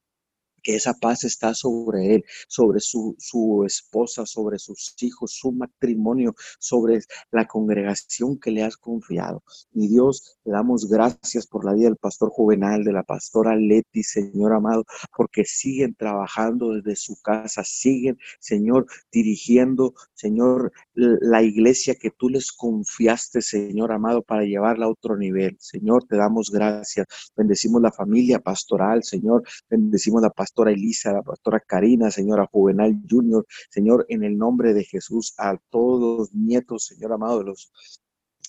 que 0.65 0.75
esa 0.75 0.95
paz 0.95 1.23
está 1.23 1.55
sobre 1.55 2.17
él, 2.17 2.25
sobre 2.49 2.81
su, 2.81 3.15
su, 3.19 3.63
esposa, 3.65 4.27
sobre 4.27 4.59
sus 4.59 4.95
hijos, 5.03 5.33
su 5.33 5.53
matrimonio, 5.53 6.35
sobre 6.59 7.01
la 7.31 7.47
congregación 7.47 8.41
que 8.41 8.51
le 8.51 8.65
has 8.65 8.77
confiado. 8.77 9.45
Mi 9.73 9.87
Dios, 9.87 10.39
le 10.45 10.53
damos 10.53 10.89
gracias 10.89 11.47
por 11.47 11.65
la 11.65 11.75
vida 11.75 11.85
del 11.85 11.97
pastor 11.97 12.31
Juvenal, 12.31 12.83
de 12.83 12.93
la 12.93 13.03
pastora 13.03 13.55
Leti, 13.55 14.03
Señor 14.03 14.55
amado, 14.55 14.85
porque 15.15 15.45
siguen 15.45 15.95
trabajando 15.95 16.73
desde 16.73 16.97
su 16.97 17.21
casa, 17.23 17.63
siguen, 17.63 18.17
Señor, 18.41 18.87
dirigiendo, 19.13 19.95
Señor, 20.15 20.73
la 20.95 21.43
iglesia 21.43 21.95
que 21.95 22.11
tú 22.11 22.31
les 22.31 22.53
confiaste, 22.53 23.43
Señor 23.43 23.93
amado, 23.93 24.23
para 24.23 24.45
llevarla 24.45 24.87
a 24.87 24.91
otro 24.91 25.17
nivel. 25.19 25.57
Señor, 25.61 26.05
te 26.05 26.17
damos 26.17 26.51
gracias. 26.51 27.07
Bendecimos 27.37 27.83
la 27.83 27.93
familia 27.93 28.39
pastoral, 28.39 29.05
Señor. 29.05 29.43
Bendecimos 29.69 30.23
la 30.23 30.31
pastora 30.31 30.54
pastora 30.55 30.71
Elisa, 30.71 31.13
la 31.13 31.23
pastora 31.23 31.59
Karina, 31.59 32.13
señora 32.13 32.47
Juvenal 32.47 32.97
Junior, 33.11 33.45
Señor, 33.71 34.07
en 34.09 34.23
el 34.23 34.39
nombre 34.39 34.73
de 34.73 34.85
Jesús, 34.85 35.35
a 35.37 35.57
todos 35.69 36.19
los 36.19 36.35
nietos, 36.35 36.87
Señor 36.87 37.13
amado, 37.13 37.41
de 37.41 37.47
los 37.47 37.73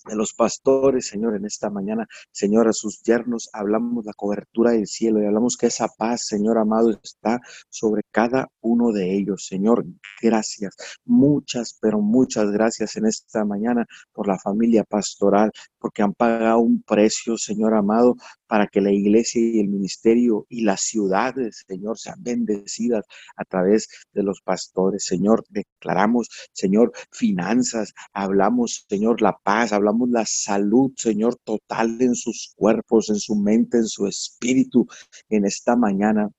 de 0.08 0.16
los 0.16 0.34
pastores, 0.34 1.08
Señor, 1.08 1.36
en 1.36 1.46
esta 1.46 1.72
mañana, 1.72 2.08
Señor, 2.32 2.68
a 2.68 2.74
sus 2.74 3.02
yernos, 3.02 3.50
hablamos 3.54 4.06
la 4.06 4.14
cobertura 4.14 4.72
del 4.72 4.86
cielo 4.86 5.20
y 5.20 5.26
hablamos 5.26 5.58
que 5.58 5.66
esa 5.68 5.88
paz, 5.88 6.28
Señor 6.28 6.60
amado, 6.60 6.92
está 6.92 7.42
sobre 7.70 8.04
cada 8.12 8.48
uno 8.62 8.92
de 8.92 9.16
ellos. 9.16 9.48
Señor, 9.48 9.84
gracias, 10.22 10.76
muchas, 11.06 11.78
pero 11.82 12.02
muchas 12.02 12.52
gracias 12.52 12.96
en 12.98 13.08
esta 13.08 13.46
mañana 13.46 13.86
por 14.14 14.28
la 14.28 14.38
familia 14.38 14.84
pastoral, 14.84 15.52
porque 15.80 16.04
han 16.04 16.14
pagado 16.14 16.60
un 16.60 16.84
precio, 16.84 17.36
Señor 17.38 17.74
amado, 17.74 18.16
para 18.48 18.68
que 18.68 18.82
la 18.82 18.92
iglesia 18.92 19.42
y 19.42 19.60
el 19.60 19.68
ministerio 19.68 20.46
y 20.50 20.62
las 20.64 20.82
ciudades, 20.82 21.64
Señor, 21.68 21.98
sean 21.98 22.22
bendecidas 22.22 23.06
a 23.36 23.44
través 23.46 23.88
de 24.14 24.24
los 24.24 24.42
pastores. 24.42 25.06
Señor, 25.06 25.44
declaramos, 25.50 26.30
Señor, 26.54 26.92
finanzas, 27.12 27.94
hablamos, 28.14 28.86
Señor, 28.90 29.22
la 29.22 29.38
paz, 29.38 29.74
hablamos 29.74 30.10
la 30.10 30.26
salud, 30.26 30.92
Señor, 30.96 31.36
total 31.44 32.02
en 32.02 32.16
sus 32.16 32.54
cuerpos, 32.56 33.10
en 33.10 33.20
su 33.20 33.36
mente, 33.36 33.78
en 33.78 33.88
su 33.88 34.08
espíritu 34.08 34.88
en 35.30 35.46
esta 35.46 35.76
mañana. 35.76 36.30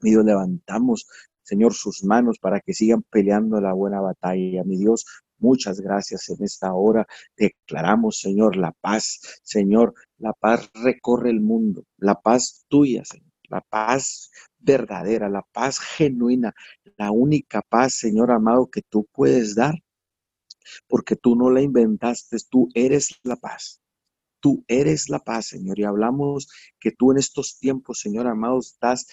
Mi 0.00 0.10
Dios, 0.10 0.24
levantamos, 0.24 1.06
Señor, 1.42 1.74
sus 1.74 2.04
manos 2.04 2.38
para 2.38 2.60
que 2.60 2.74
sigan 2.74 3.02
peleando 3.10 3.60
la 3.60 3.72
buena 3.72 4.00
batalla. 4.00 4.64
Mi 4.64 4.78
Dios, 4.78 5.04
muchas 5.40 5.80
gracias 5.80 6.28
en 6.28 6.44
esta 6.44 6.72
hora. 6.74 7.06
Declaramos, 7.36 8.18
Señor, 8.20 8.56
la 8.56 8.72
paz. 8.72 9.40
Señor, 9.42 9.94
la 10.18 10.32
paz 10.32 10.70
recorre 10.74 11.30
el 11.30 11.40
mundo. 11.40 11.84
La 11.98 12.20
paz 12.20 12.64
tuya, 12.68 13.04
Señor. 13.04 13.30
La 13.48 13.60
paz 13.62 14.30
verdadera, 14.58 15.28
la 15.28 15.42
paz 15.52 15.80
genuina, 15.80 16.54
la 16.96 17.10
única 17.10 17.62
paz, 17.62 17.94
Señor 17.94 18.30
amado, 18.30 18.70
que 18.70 18.82
tú 18.82 19.08
puedes 19.12 19.56
dar 19.56 19.74
porque 20.88 21.16
tú 21.16 21.36
no 21.36 21.50
la 21.50 21.62
inventaste, 21.62 22.36
tú 22.50 22.68
eres 22.74 23.18
la 23.22 23.36
paz. 23.36 23.80
Tú 24.40 24.64
eres 24.68 25.08
la 25.08 25.18
paz, 25.18 25.48
Señor. 25.48 25.78
Y 25.78 25.84
hablamos 25.84 26.48
que 26.78 26.92
tú 26.92 27.12
en 27.12 27.18
estos 27.18 27.58
tiempos, 27.58 28.00
Señor 28.00 28.26
amado, 28.26 28.58
estás 28.58 29.06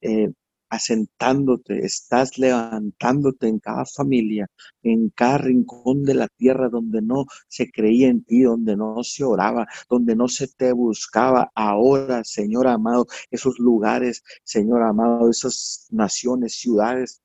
eh, 0.00 0.30
asentándote, 0.72 1.84
estás 1.84 2.38
levantándote 2.38 3.46
en 3.46 3.58
cada 3.58 3.84
familia, 3.84 4.46
en 4.82 5.10
cada 5.10 5.36
rincón 5.36 6.02
de 6.02 6.14
la 6.14 6.28
tierra 6.28 6.70
donde 6.70 7.02
no 7.02 7.26
se 7.46 7.70
creía 7.70 8.08
en 8.08 8.24
ti, 8.24 8.40
donde 8.40 8.74
no 8.74 9.04
se 9.04 9.22
oraba, 9.22 9.66
donde 9.90 10.16
no 10.16 10.28
se 10.28 10.48
te 10.48 10.72
buscaba. 10.72 11.52
Ahora, 11.54 12.24
Señor 12.24 12.68
amado, 12.68 13.06
esos 13.30 13.58
lugares, 13.58 14.24
Señor 14.44 14.82
amado, 14.82 15.28
esas 15.28 15.88
naciones, 15.90 16.54
ciudades 16.54 17.20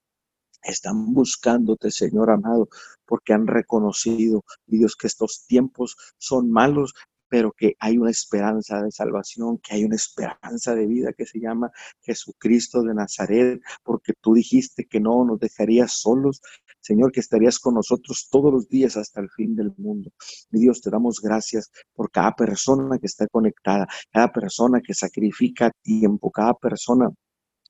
están 0.62 1.14
buscándote, 1.14 1.89
Señor 1.89 2.30
amado, 2.30 2.68
porque 3.06 3.32
han 3.32 3.48
reconocido, 3.48 4.43
Dios, 4.66 4.98
que 4.98 5.08
estos 5.08 5.45
tiempos 5.48 5.95
son 6.18 6.52
malos, 6.52 6.93
pero 7.30 7.51
que 7.51 7.75
hay 7.80 7.97
una 7.97 8.11
esperanza 8.11 8.82
de 8.82 8.91
salvación, 8.91 9.57
que 9.59 9.75
hay 9.75 9.84
una 9.84 9.95
esperanza 9.95 10.75
de 10.75 10.86
vida 10.86 11.13
que 11.13 11.25
se 11.25 11.39
llama 11.39 11.71
Jesucristo 12.01 12.84
de 12.84 12.93
Nazaret, 12.93 13.61
porque 13.84 14.13
tú 14.21 14.34
dijiste 14.34 14.86
que 14.86 14.99
no 14.99 15.25
nos 15.25 15.39
dejarías 15.39 15.93
solos, 15.93 16.41
Señor, 16.80 17.11
que 17.11 17.19
estarías 17.19 17.59
con 17.59 17.75
nosotros 17.75 18.28
todos 18.32 18.53
los 18.53 18.67
días 18.69 18.97
hasta 18.97 19.21
el 19.21 19.30
fin 19.30 19.55
del 19.55 19.73
mundo. 19.78 20.11
Mi 20.51 20.61
Dios, 20.61 20.82
te 20.82 20.89
damos 20.89 21.19
gracias 21.21 21.71
por 21.93 22.11
cada 22.11 22.34
persona 22.36 22.97
que 22.97 23.07
está 23.07 23.28
conectada, 23.28 23.88
cada 24.11 24.32
persona 24.32 24.82
que 24.82 24.93
sacrifica 24.93 25.71
tiempo, 25.84 26.32
cada 26.32 26.53
persona 26.53 27.09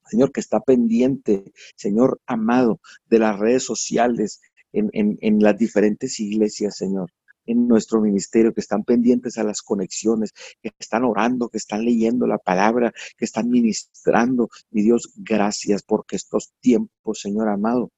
Señor, 0.08 0.32
que 0.32 0.40
está 0.40 0.60
pendiente, 0.60 1.52
Señor 1.76 2.20
amado, 2.26 2.80
de 3.06 3.18
las 3.18 3.38
redes 3.38 3.64
sociales, 3.64 4.40
en, 4.72 5.38
las 5.40 5.58
diferentes 5.58 6.18
iglesias, 6.20 6.76
Señor 6.76 7.10
en 7.48 7.66
nuestro 7.66 8.00
ministerio, 8.00 8.52
que 8.52 8.60
están 8.60 8.84
pendientes 8.84 9.38
a 9.38 9.44
las 9.44 9.62
conexiones, 9.62 10.32
que 10.62 10.70
están 10.78 11.04
orando, 11.04 11.48
que 11.48 11.58
están 11.58 11.84
leyendo 11.84 12.26
la 12.26 12.38
palabra, 12.38 12.92
que 13.16 13.24
están 13.24 13.48
ministrando. 13.48 14.48
Mi 14.70 14.82
Dios, 14.82 15.12
gracias 15.16 15.82
porque 15.82 16.16
estos 16.16 16.52
tiempos, 16.60 17.20
Señor 17.20 17.48
amado, 17.48 17.90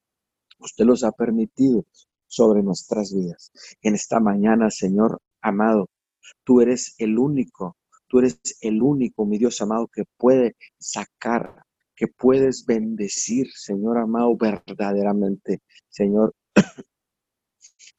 usted 0.59 0.85
los 0.85 1.05
ha 1.05 1.13
permitido 1.13 1.85
sobre 2.27 2.63
nuestras 2.63 3.13
vidas. 3.13 3.51
En 3.83 3.95
esta 3.95 4.21
mañana, 4.21 4.71
Señor 4.71 5.21
amado, 5.41 5.89
tú 6.45 6.61
eres 6.61 6.95
el 6.99 7.19
único, 7.19 7.77
tú 8.07 8.21
eres 8.21 8.41
el 8.61 8.81
único, 8.83 9.27
mi 9.27 9.39
Dios 9.39 9.61
amado, 9.61 9.89
que 9.89 10.05
puede 10.17 10.57
sacar 10.79 11.65
que 12.01 12.09
puedes 12.09 12.65
bendecir, 12.65 13.51
Señor 13.53 13.99
amado, 13.99 14.35
verdaderamente, 14.35 15.61
Señor, 15.91 16.35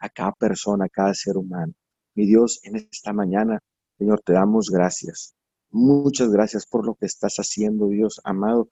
a 0.01 0.09
cada 0.09 0.33
persona, 0.33 0.85
a 0.85 0.89
cada 0.89 1.13
ser 1.13 1.37
humano. 1.37 1.73
Mi 2.15 2.25
Dios, 2.25 2.59
en 2.63 2.75
esta 2.75 3.13
mañana, 3.13 3.59
Señor, 3.97 4.21
te 4.25 4.33
damos 4.33 4.69
gracias. 4.69 5.33
Muchas 5.69 6.29
gracias 6.29 6.65
por 6.65 6.85
lo 6.85 6.95
que 6.95 7.05
estás 7.05 7.35
haciendo, 7.37 7.87
Dios 7.87 8.19
amado 8.25 8.67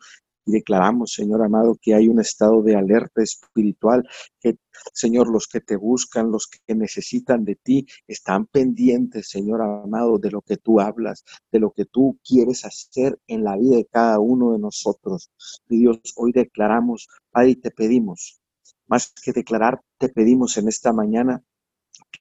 declaramos, 0.49 1.13
Señor 1.13 1.43
amado, 1.43 1.77
que 1.82 1.93
hay 1.93 2.07
un 2.07 2.19
estado 2.19 2.61
de 2.61 2.75
alerta 2.75 3.21
espiritual, 3.21 4.07
que, 4.39 4.57
Señor, 4.93 5.30
los 5.30 5.47
que 5.47 5.61
te 5.61 5.75
buscan, 5.75 6.32
los 6.32 6.47
que 6.47 6.75
necesitan 6.75 7.45
de 7.45 7.55
ti, 7.55 7.86
están 8.07 8.45
pendientes, 8.47 9.30
Señor 9.30 9.61
amado, 9.61 10.17
de 10.17 10.32
lo 10.32 10.41
que 10.41 10.57
tú 10.57 10.80
hablas, 10.80 11.23
de 11.51 11.59
lo 11.59 11.71
que 11.71 11.86
tú 11.86 12.17
quieres 12.23 12.65
hacer 12.65 13.19
en 13.27 13.43
la 13.43 13.57
vida 13.57 13.77
de 13.77 13.86
cada 13.86 14.19
uno 14.19 14.53
de 14.53 14.59
nosotros. 14.59 15.32
Y 15.69 15.80
Dios, 15.80 15.99
hoy 16.15 16.32
declaramos, 16.32 17.07
Padre, 17.32 17.51
y 17.51 17.55
te 17.55 17.71
pedimos, 17.71 18.39
más 18.89 19.13
que 19.23 19.31
declarar, 19.31 19.81
te 19.97 20.09
pedimos 20.09 20.57
en 20.57 20.67
esta 20.67 20.91
mañana 20.93 21.43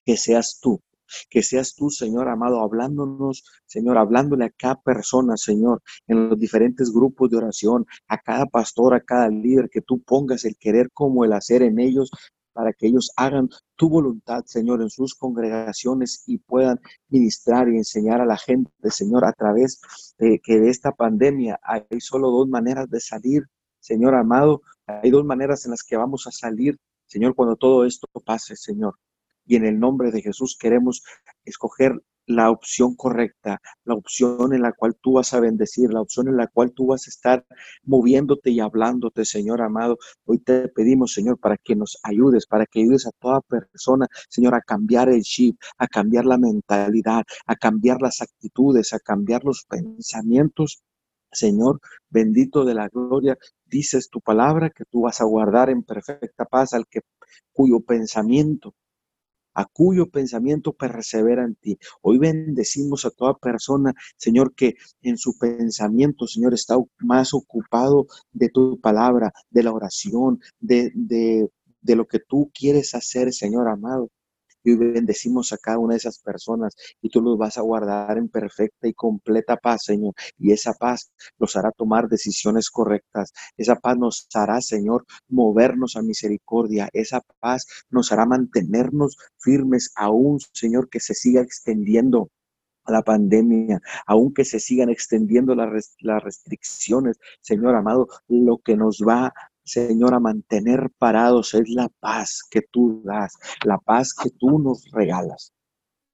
que 0.04 0.16
seas 0.16 0.58
tú 0.60 0.82
que 1.30 1.42
seas 1.42 1.74
tú, 1.74 1.90
Señor 1.90 2.28
amado, 2.28 2.60
hablándonos, 2.60 3.44
Señor, 3.66 3.98
hablándole 3.98 4.46
a 4.46 4.50
cada 4.50 4.76
persona, 4.80 5.36
Señor, 5.36 5.82
en 6.06 6.28
los 6.28 6.38
diferentes 6.38 6.92
grupos 6.92 7.30
de 7.30 7.38
oración, 7.38 7.86
a 8.08 8.18
cada 8.18 8.46
pastor, 8.46 8.94
a 8.94 9.00
cada 9.00 9.28
líder, 9.28 9.68
que 9.70 9.80
tú 9.80 10.02
pongas 10.02 10.44
el 10.44 10.56
querer 10.58 10.90
como 10.92 11.24
el 11.24 11.32
hacer 11.32 11.62
en 11.62 11.78
ellos 11.78 12.10
para 12.52 12.72
que 12.72 12.88
ellos 12.88 13.12
hagan 13.16 13.48
tu 13.76 13.88
voluntad, 13.88 14.42
Señor, 14.46 14.82
en 14.82 14.90
sus 14.90 15.14
congregaciones 15.14 16.24
y 16.26 16.38
puedan 16.38 16.80
ministrar 17.08 17.68
y 17.68 17.76
enseñar 17.76 18.20
a 18.20 18.26
la 18.26 18.36
gente, 18.36 18.90
Señor, 18.90 19.24
a 19.24 19.32
través 19.32 19.80
de 20.18 20.40
que 20.42 20.58
de 20.58 20.68
esta 20.68 20.90
pandemia 20.90 21.60
hay 21.62 21.84
solo 22.00 22.30
dos 22.30 22.48
maneras 22.48 22.90
de 22.90 22.98
salir, 22.98 23.44
Señor 23.80 24.14
amado, 24.14 24.62
hay 24.86 25.10
dos 25.10 25.24
maneras 25.24 25.64
en 25.64 25.72
las 25.72 25.82
que 25.82 25.96
vamos 25.96 26.26
a 26.26 26.30
salir, 26.30 26.78
Señor, 27.06 27.34
cuando 27.34 27.56
todo 27.56 27.84
esto 27.84 28.06
pase, 28.24 28.56
Señor 28.56 28.94
y 29.48 29.56
en 29.56 29.64
el 29.64 29.80
nombre 29.80 30.12
de 30.12 30.22
Jesús 30.22 30.56
queremos 30.56 31.02
escoger 31.44 32.00
la 32.26 32.50
opción 32.50 32.94
correcta, 32.94 33.58
la 33.84 33.94
opción 33.94 34.52
en 34.52 34.60
la 34.60 34.74
cual 34.74 34.94
tú 35.00 35.14
vas 35.14 35.32
a 35.32 35.40
bendecir, 35.40 35.90
la 35.90 36.02
opción 36.02 36.28
en 36.28 36.36
la 36.36 36.46
cual 36.46 36.72
tú 36.72 36.88
vas 36.88 37.06
a 37.06 37.10
estar 37.10 37.46
moviéndote 37.84 38.50
y 38.50 38.60
hablándote, 38.60 39.24
Señor 39.24 39.62
amado. 39.62 39.96
Hoy 40.26 40.38
te 40.40 40.68
pedimos, 40.68 41.14
Señor, 41.14 41.38
para 41.38 41.56
que 41.56 41.74
nos 41.74 41.98
ayudes, 42.02 42.46
para 42.46 42.66
que 42.66 42.80
ayudes 42.82 43.06
a 43.06 43.12
toda 43.18 43.40
persona, 43.40 44.06
Señor, 44.28 44.54
a 44.54 44.60
cambiar 44.60 45.08
el 45.08 45.22
chip, 45.22 45.58
a 45.78 45.86
cambiar 45.86 46.26
la 46.26 46.36
mentalidad, 46.36 47.24
a 47.46 47.56
cambiar 47.56 48.02
las 48.02 48.20
actitudes, 48.20 48.92
a 48.92 48.98
cambiar 48.98 49.42
los 49.44 49.64
pensamientos. 49.64 50.82
Señor, 51.32 51.80
bendito 52.10 52.64
de 52.64 52.74
la 52.74 52.88
gloria, 52.88 53.36
dices 53.66 54.10
tu 54.10 54.20
palabra 54.20 54.70
que 54.70 54.84
tú 54.84 55.02
vas 55.02 55.20
a 55.20 55.24
guardar 55.24 55.70
en 55.70 55.82
perfecta 55.82 56.44
paz 56.44 56.72
al 56.72 56.86
que 56.86 57.00
cuyo 57.52 57.80
pensamiento 57.80 58.74
a 59.58 59.64
cuyo 59.64 60.08
pensamiento 60.08 60.72
persevera 60.72 61.44
en 61.44 61.56
ti. 61.56 61.78
Hoy 62.00 62.18
bendecimos 62.18 63.04
a 63.04 63.10
toda 63.10 63.34
persona, 63.34 63.92
Señor, 64.16 64.54
que 64.54 64.76
en 65.02 65.18
su 65.18 65.36
pensamiento, 65.36 66.28
Señor, 66.28 66.54
está 66.54 66.76
más 67.00 67.34
ocupado 67.34 68.06
de 68.30 68.50
tu 68.50 68.80
palabra, 68.80 69.32
de 69.50 69.64
la 69.64 69.72
oración, 69.72 70.40
de, 70.60 70.92
de, 70.94 71.50
de 71.80 71.96
lo 71.96 72.06
que 72.06 72.20
tú 72.20 72.52
quieres 72.54 72.94
hacer, 72.94 73.32
Señor 73.32 73.66
amado. 73.66 74.10
Y 74.68 74.76
bendecimos 74.76 75.52
a 75.52 75.58
cada 75.58 75.78
una 75.78 75.94
de 75.94 75.98
esas 75.98 76.18
personas 76.18 76.74
y 77.00 77.08
tú 77.08 77.22
los 77.22 77.38
vas 77.38 77.56
a 77.56 77.62
guardar 77.62 78.18
en 78.18 78.28
perfecta 78.28 78.86
y 78.86 78.92
completa 78.92 79.56
paz, 79.56 79.84
Señor. 79.84 80.14
Y 80.38 80.52
esa 80.52 80.74
paz 80.74 81.10
los 81.38 81.56
hará 81.56 81.72
tomar 81.72 82.08
decisiones 82.08 82.70
correctas. 82.70 83.32
Esa 83.56 83.76
paz 83.76 83.96
nos 83.96 84.28
hará, 84.34 84.60
Señor, 84.60 85.06
movernos 85.28 85.96
a 85.96 86.02
misericordia. 86.02 86.88
Esa 86.92 87.22
paz 87.40 87.66
nos 87.90 88.12
hará 88.12 88.26
mantenernos 88.26 89.16
firmes 89.38 89.90
aún, 89.96 90.38
Señor, 90.52 90.90
que 90.90 91.00
se 91.00 91.14
siga 91.14 91.40
extendiendo 91.40 92.30
la 92.86 93.02
pandemia, 93.02 93.80
aunque 94.06 94.44
se 94.44 94.60
sigan 94.60 94.90
extendiendo 94.90 95.54
las, 95.54 95.94
las 96.00 96.22
restricciones, 96.22 97.18
Señor 97.40 97.74
amado, 97.74 98.08
lo 98.28 98.58
que 98.58 98.76
nos 98.76 99.00
va 99.06 99.32
Señor, 99.68 100.14
a 100.14 100.20
mantener 100.20 100.90
parados 100.98 101.52
es 101.54 101.68
la 101.68 101.88
paz 102.00 102.40
que 102.50 102.62
tú 102.62 103.02
das, 103.04 103.34
la 103.64 103.78
paz 103.78 104.14
que 104.14 104.30
tú 104.30 104.58
nos 104.58 104.90
regalas. 104.90 105.52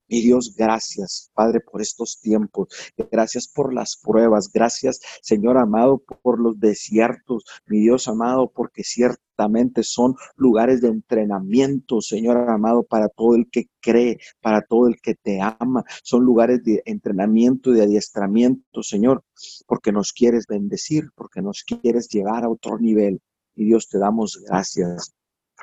Mi 0.07 0.21
Dios, 0.21 0.55
gracias, 0.57 1.31
Padre, 1.35 1.61
por 1.61 1.81
estos 1.81 2.21
tiempos. 2.21 2.69
Gracias 3.11 3.49
por 3.49 3.73
las 3.73 3.97
pruebas. 3.97 4.51
Gracias, 4.53 5.01
Señor 5.23 5.57
amado, 5.57 6.03
por 6.23 6.41
los 6.41 6.61
desiertos. 6.61 7.45
Mi 7.67 7.81
Dios 7.81 8.07
amado, 8.07 8.51
porque 8.55 8.85
ciertamente 8.85 9.83
son 9.83 10.15
lugares 10.37 10.83
de 10.83 10.89
entrenamiento, 10.89 12.03
Señor 12.03 12.37
amado, 12.51 12.83
para 12.83 13.09
todo 13.09 13.35
el 13.35 13.49
que 13.51 13.69
cree, 13.81 14.19
para 14.43 14.61
todo 14.63 14.89
el 14.89 15.01
que 15.01 15.15
te 15.15 15.41
ama. 15.41 15.85
Son 16.03 16.23
lugares 16.23 16.63
de 16.65 16.83
entrenamiento 16.85 17.71
y 17.71 17.77
de 17.77 17.85
adiestramiento, 17.85 18.83
Señor, 18.83 19.25
porque 19.67 19.91
nos 19.91 20.13
quieres 20.13 20.47
bendecir, 20.47 21.05
porque 21.15 21.41
nos 21.41 21.65
quieres 21.65 22.09
llevar 22.09 22.45
a 22.45 22.51
otro 22.51 22.79
nivel. 22.79 23.23
Y 23.55 23.67
Dios, 23.67 23.89
te 23.89 23.99
damos 23.99 24.43
gracias 24.47 25.15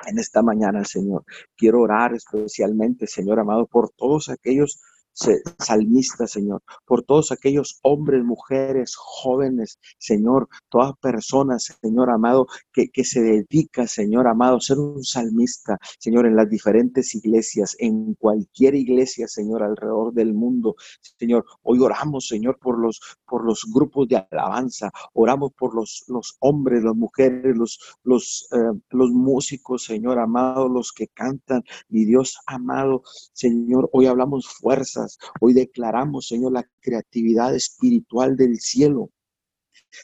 en 0.06 0.18
esta 0.18 0.42
mañana, 0.42 0.84
Señor. 0.84 1.24
Quiero 1.56 1.80
orar 1.80 2.14
especialmente, 2.14 3.06
Señor 3.06 3.40
amado, 3.40 3.66
por 3.66 3.90
todos 3.90 4.28
aquellos 4.28 4.80
salmistas, 5.12 6.30
Señor, 6.30 6.62
por 6.86 7.02
todos 7.02 7.32
aquellos 7.32 7.78
hombres, 7.82 8.24
mujeres, 8.24 8.94
jóvenes, 8.96 9.78
Señor, 9.98 10.48
todas 10.68 10.92
personas, 10.98 11.76
Señor 11.80 12.10
amado, 12.10 12.46
que, 12.72 12.88
que 12.88 13.04
se 13.04 13.20
dedica, 13.20 13.86
Señor 13.86 14.26
amado, 14.26 14.56
a 14.56 14.60
ser 14.60 14.78
un 14.78 15.04
salmista, 15.04 15.78
Señor, 15.98 16.26
en 16.26 16.36
las 16.36 16.48
diferentes 16.48 17.14
iglesias, 17.14 17.76
en 17.78 18.14
cualquier 18.14 18.74
iglesia, 18.74 19.28
Señor, 19.28 19.62
alrededor 19.62 20.12
del 20.12 20.34
mundo. 20.34 20.76
Señor, 21.18 21.44
hoy 21.62 21.80
oramos, 21.80 22.26
Señor, 22.26 22.58
por 22.58 22.78
los, 22.78 23.00
por 23.26 23.44
los 23.44 23.64
grupos 23.72 24.08
de 24.08 24.26
alabanza, 24.30 24.90
oramos 25.12 25.52
por 25.52 25.74
los, 25.74 26.04
los 26.08 26.36
hombres, 26.40 26.82
las 26.82 26.96
mujeres, 26.96 27.56
los, 27.56 27.78
los, 28.02 28.48
eh, 28.52 28.78
los 28.90 29.10
músicos, 29.10 29.84
Señor 29.84 30.18
amado, 30.18 30.68
los 30.68 30.92
que 30.92 31.08
cantan, 31.08 31.62
mi 31.88 32.04
Dios 32.04 32.38
amado, 32.46 33.02
Señor, 33.32 33.88
hoy 33.92 34.06
hablamos 34.06 34.46
fuerza 34.48 35.01
Hoy 35.40 35.52
declaramos, 35.52 36.28
Señor, 36.28 36.52
la 36.52 36.68
creatividad 36.80 37.54
espiritual 37.54 38.36
del 38.36 38.60
cielo 38.60 39.10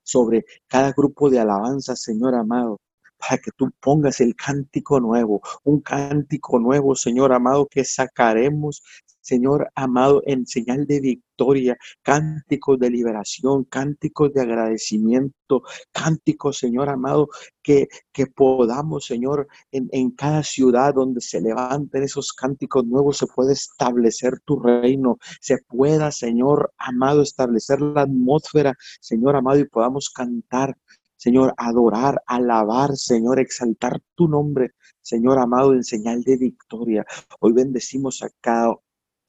sobre 0.05 0.45
cada 0.67 0.93
grupo 0.93 1.31
de 1.31 1.41
alabanza, 1.41 1.97
Señor 1.97 2.35
amado 2.35 2.81
para 3.19 3.39
que 3.39 3.51
tú 3.57 3.71
pongas 3.81 4.21
el 4.21 4.35
cántico 4.37 5.01
nuevo, 5.01 5.43
un 5.65 5.81
cántico 5.81 6.59
nuevo, 6.59 6.95
Señor 6.95 7.33
amado, 7.33 7.67
que 7.67 7.85
sacaremos, 7.85 8.83
Señor 9.29 9.71
amado, 9.75 10.23
en 10.25 10.47
señal 10.47 10.87
de 10.87 11.01
victoria, 11.01 11.77
cánticos 12.03 12.79
de 12.79 12.89
liberación, 12.89 13.65
cánticos 13.65 14.33
de 14.33 14.41
agradecimiento, 14.41 15.65
cánticos, 15.93 16.57
Señor 16.57 16.89
amado, 16.89 17.29
que, 17.63 17.89
que 18.11 18.27
podamos, 18.27 19.05
Señor, 19.05 19.47
en, 19.71 19.91
en 19.93 20.13
cada 20.13 20.43
ciudad 20.43 20.95
donde 20.95 21.21
se 21.21 21.43
levanten 21.43 22.05
esos 22.05 22.33
cánticos 22.33 22.87
nuevos, 22.87 23.19
se 23.19 23.27
pueda 23.27 23.53
establecer 23.53 24.41
tu 24.47 24.61
reino, 24.61 25.19
se 25.43 25.59
pueda, 25.59 26.11
Señor 26.11 26.73
amado, 26.79 27.21
establecer 27.21 27.83
la 27.83 28.03
atmósfera, 28.03 28.73
Señor 28.99 29.37
amado, 29.37 29.59
y 29.59 29.69
podamos 29.69 30.09
cantar, 30.09 30.75
Señor, 31.17 31.53
adorar, 31.59 32.23
alabar, 32.27 32.97
Señor, 32.97 33.41
exaltar 33.41 34.01
tu 34.15 34.27
nombre, 34.27 34.71
Señor 35.03 35.39
amado, 35.39 35.75
en 35.75 35.85
señal 35.85 36.23
de 36.23 36.39
victoria. 36.39 37.05
Hoy 37.41 37.53
bendecimos 37.53 38.23
a 38.23 38.31
cada 38.41 38.75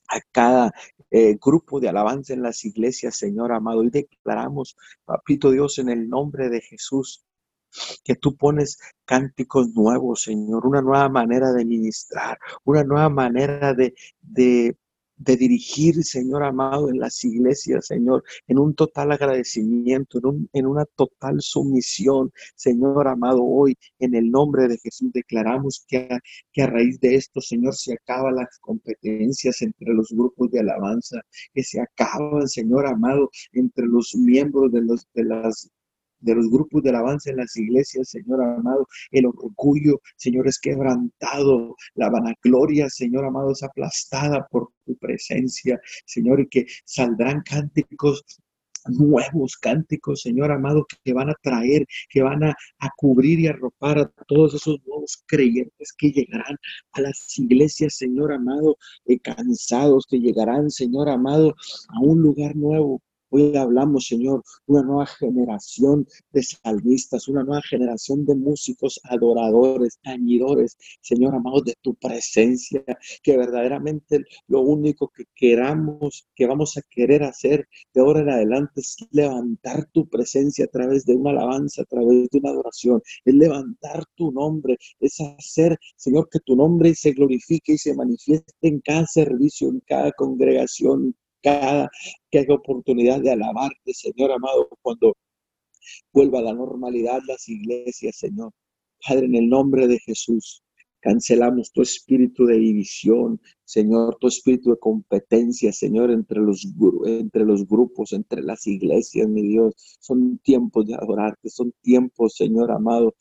a 0.10 0.20
cada 0.32 0.74
eh, 1.12 1.38
grupo 1.41 1.80
de 1.80 1.89
alabanza 1.89 2.34
en 2.34 2.43
las 2.43 2.66
iglesias, 2.66 3.18
Señor 3.18 3.51
amado. 3.51 3.84
Y 3.84 3.89
declaramos, 3.89 4.76
papito 5.05 5.51
Dios, 5.51 5.80
en 5.80 5.89
el 5.89 6.10
nombre 6.10 6.49
de 6.49 6.62
Jesús, 6.62 7.24
que 8.03 8.16
tú 8.16 8.36
pones 8.36 8.80
cánticos 9.05 9.70
nuevos, 9.76 10.24
Señor, 10.24 10.66
una 10.66 10.82
nueva 10.82 11.10
manera 11.10 11.51
de 11.51 11.66
ministrar, 11.66 12.39
una 12.64 12.84
nueva 12.84 13.10
manera 13.10 13.74
de, 13.74 13.93
de 14.22 14.76
de 15.20 15.36
dirigir, 15.38 16.04
Señor 16.04 16.44
amado, 16.44 16.90
en 16.90 17.00
las 17.00 17.24
iglesias, 17.26 17.88
Señor, 17.88 18.24
en 18.48 18.58
un 18.58 18.74
total 18.74 19.12
agradecimiento, 19.12 20.20
en, 20.54 20.66
una 20.66 20.86
total 20.86 21.42
sumisión, 21.42 22.32
Señor 22.56 23.08
amado, 23.08 23.44
hoy 23.44 23.78
en 24.00 24.16
el 24.16 24.32
nombre 24.32 24.68
de 24.68 24.78
Jesús 24.78 25.12
declaramos 25.14 25.86
que 25.88 25.98
a, 25.98 26.20
que 26.54 26.64
a 26.64 26.68
raíz 26.68 27.00
de 27.02 27.16
esto, 27.16 27.42
Señor, 27.42 27.76
se 27.76 27.94
acaban 27.94 28.36
las 28.36 28.58
competencias 28.60 29.62
entre 29.62 29.94
los 29.94 30.10
grupos 30.10 30.50
de 30.52 30.62
alabanza, 30.62 31.22
que 31.54 31.64
se 31.64 31.82
acaban, 31.82 32.48
Señor 32.48 32.88
amado, 32.88 33.30
entre 33.52 33.86
los 33.88 34.16
miembros 34.16 34.72
de, 34.72 34.82
los, 34.82 35.06
de 35.14 35.26
las 35.26 35.70
de 36.20 36.36
los 36.36 36.50
grupos 36.50 36.84
de 36.84 36.90
alabanza 36.90 37.32
en 37.32 37.38
las 37.38 37.56
iglesias, 37.56 38.10
Señor 38.10 38.42
amado. 38.42 38.88
El 39.12 39.28
orgullo, 39.28 40.02
Señor, 40.18 40.48
es 40.48 40.60
quebrantado. 40.60 41.76
La 41.96 42.10
vanagloria, 42.10 42.90
Señor 42.90 43.26
amado, 43.26 43.52
es 43.52 43.64
aplastada 43.64 44.48
por 44.48 44.70
tu 44.86 44.98
presencia, 44.98 45.80
Señor, 46.06 46.42
y 46.42 46.48
que 46.48 46.66
saldrán 46.86 47.42
cánticos 47.42 48.24
nuevos 48.88 49.58
cánticos, 49.58 50.22
Señor 50.22 50.52
amado, 50.52 50.86
que 51.04 51.14
van 51.14 51.30
a 51.30 51.36
traer, 51.42 51.86
que 52.10 52.22
van 52.22 52.44
a, 52.44 52.56
cubrir 52.98 53.40
y 53.40 53.48
arropar 53.48 54.00
a 54.00 54.12
todos 54.28 54.54
esos 54.56 54.78
nuevos 54.86 55.24
creyentes 55.28 55.94
que 55.98 56.12
llegarán 56.12 56.58
a 56.94 57.02
las 57.02 57.38
iglesias, 57.38 57.96
Señor 57.96 58.34
amado, 58.34 58.78
cansados, 59.24 60.06
que 60.10 60.20
llegarán, 60.20 60.70
Señor 60.70 61.10
amado, 61.10 61.56
a 61.90 62.00
un 62.02 62.22
lugar 62.22 62.56
nuevo, 62.56 63.02
Hoy 63.32 63.56
hablamos, 63.56 64.08
Señor, 64.08 64.44
una 64.66 64.82
nueva 64.82 65.06
generación 65.06 66.08
de 66.32 66.42
salmistas, 66.42 67.28
una 67.28 67.44
nueva 67.44 67.62
generación 67.62 68.26
de 68.26 68.34
músicos, 68.34 69.00
adoradores, 69.04 70.00
añidores, 70.04 70.76
Señor 71.02 71.36
amado, 71.36 71.62
de 71.62 71.76
tu 71.80 71.94
presencia, 71.94 72.84
que 73.22 73.38
verdaderamente 73.38 74.24
lo 74.48 74.62
único 74.62 75.10
que 75.10 75.26
queramos, 75.36 76.28
que 76.34 76.48
vamos 76.48 76.76
a 76.78 76.82
querer 76.90 77.22
hacer 77.22 77.68
de 77.94 78.02
ahora 78.02 78.22
en 78.22 78.30
adelante 78.32 78.82
es 78.82 78.98
levantar 79.12 79.86
tu 79.92 80.10
presencia 80.10 80.66
a 80.66 80.70
través 80.70 81.06
de 81.06 81.16
una 81.16 81.30
alabanza, 81.30 81.84
a 81.84 81.86
través 81.86 82.30
de 82.32 82.40
una 82.40 82.50
adoración, 82.50 83.00
es 83.26 83.34
levantar 83.36 84.06
tu 84.16 84.32
nombre, 84.32 84.78
es 85.00 85.20
hacer, 85.22 85.78
Señor, 85.96 86.30
que 86.30 86.40
tu 86.40 86.56
nombre 86.56 86.96
se 86.96 87.12
glorifique 87.12 87.74
y 87.74 87.78
se 87.78 87.94
manifieste 87.94 88.54
en 88.62 88.80
cada 88.80 89.06
servicio, 89.06 89.70
en 89.70 89.82
cada 89.82 90.12
congregación, 90.14 91.16
cada 91.42 91.90
que 92.30 92.40
haya 92.40 92.54
oportunidad 92.54 93.22
de 93.22 93.32
alabarte, 93.32 93.94
Señor 93.94 94.32
amado, 94.32 94.70
cuando 94.82 95.16
vuelva 96.14 96.40
a 96.40 96.44
la 96.44 96.54
normalidad 96.54 97.20
las 97.28 97.48
iglesias, 97.48 98.18
Señor. 98.18 98.52
Padre, 99.06 99.26
en 99.26 99.36
el 99.36 99.50
nombre 99.50 99.88
de 99.88 100.00
Jesús, 100.00 100.62
cancelamos 101.00 101.72
tu 101.72 101.82
espíritu 101.82 102.46
de 102.46 102.58
división, 102.58 103.40
Señor, 103.64 104.18
tu 104.20 104.28
espíritu 104.28 104.72
de 104.72 104.80
competencia, 104.80 105.72
Señor, 105.72 106.12
entre 106.12 106.42
los, 106.42 106.68
entre 107.06 107.46
los 107.46 107.66
grupos, 107.68 108.14
entre 108.14 108.42
las 108.42 108.68
iglesias, 108.68 109.28
mi 109.30 109.42
Dios. 109.42 109.74
Son 110.00 110.40
tiempos 110.40 110.86
de 110.88 110.96
adorarte, 110.96 111.50
son 111.50 111.74
tiempos, 111.82 112.36
Señor 112.36 112.72
amado, 112.72 113.16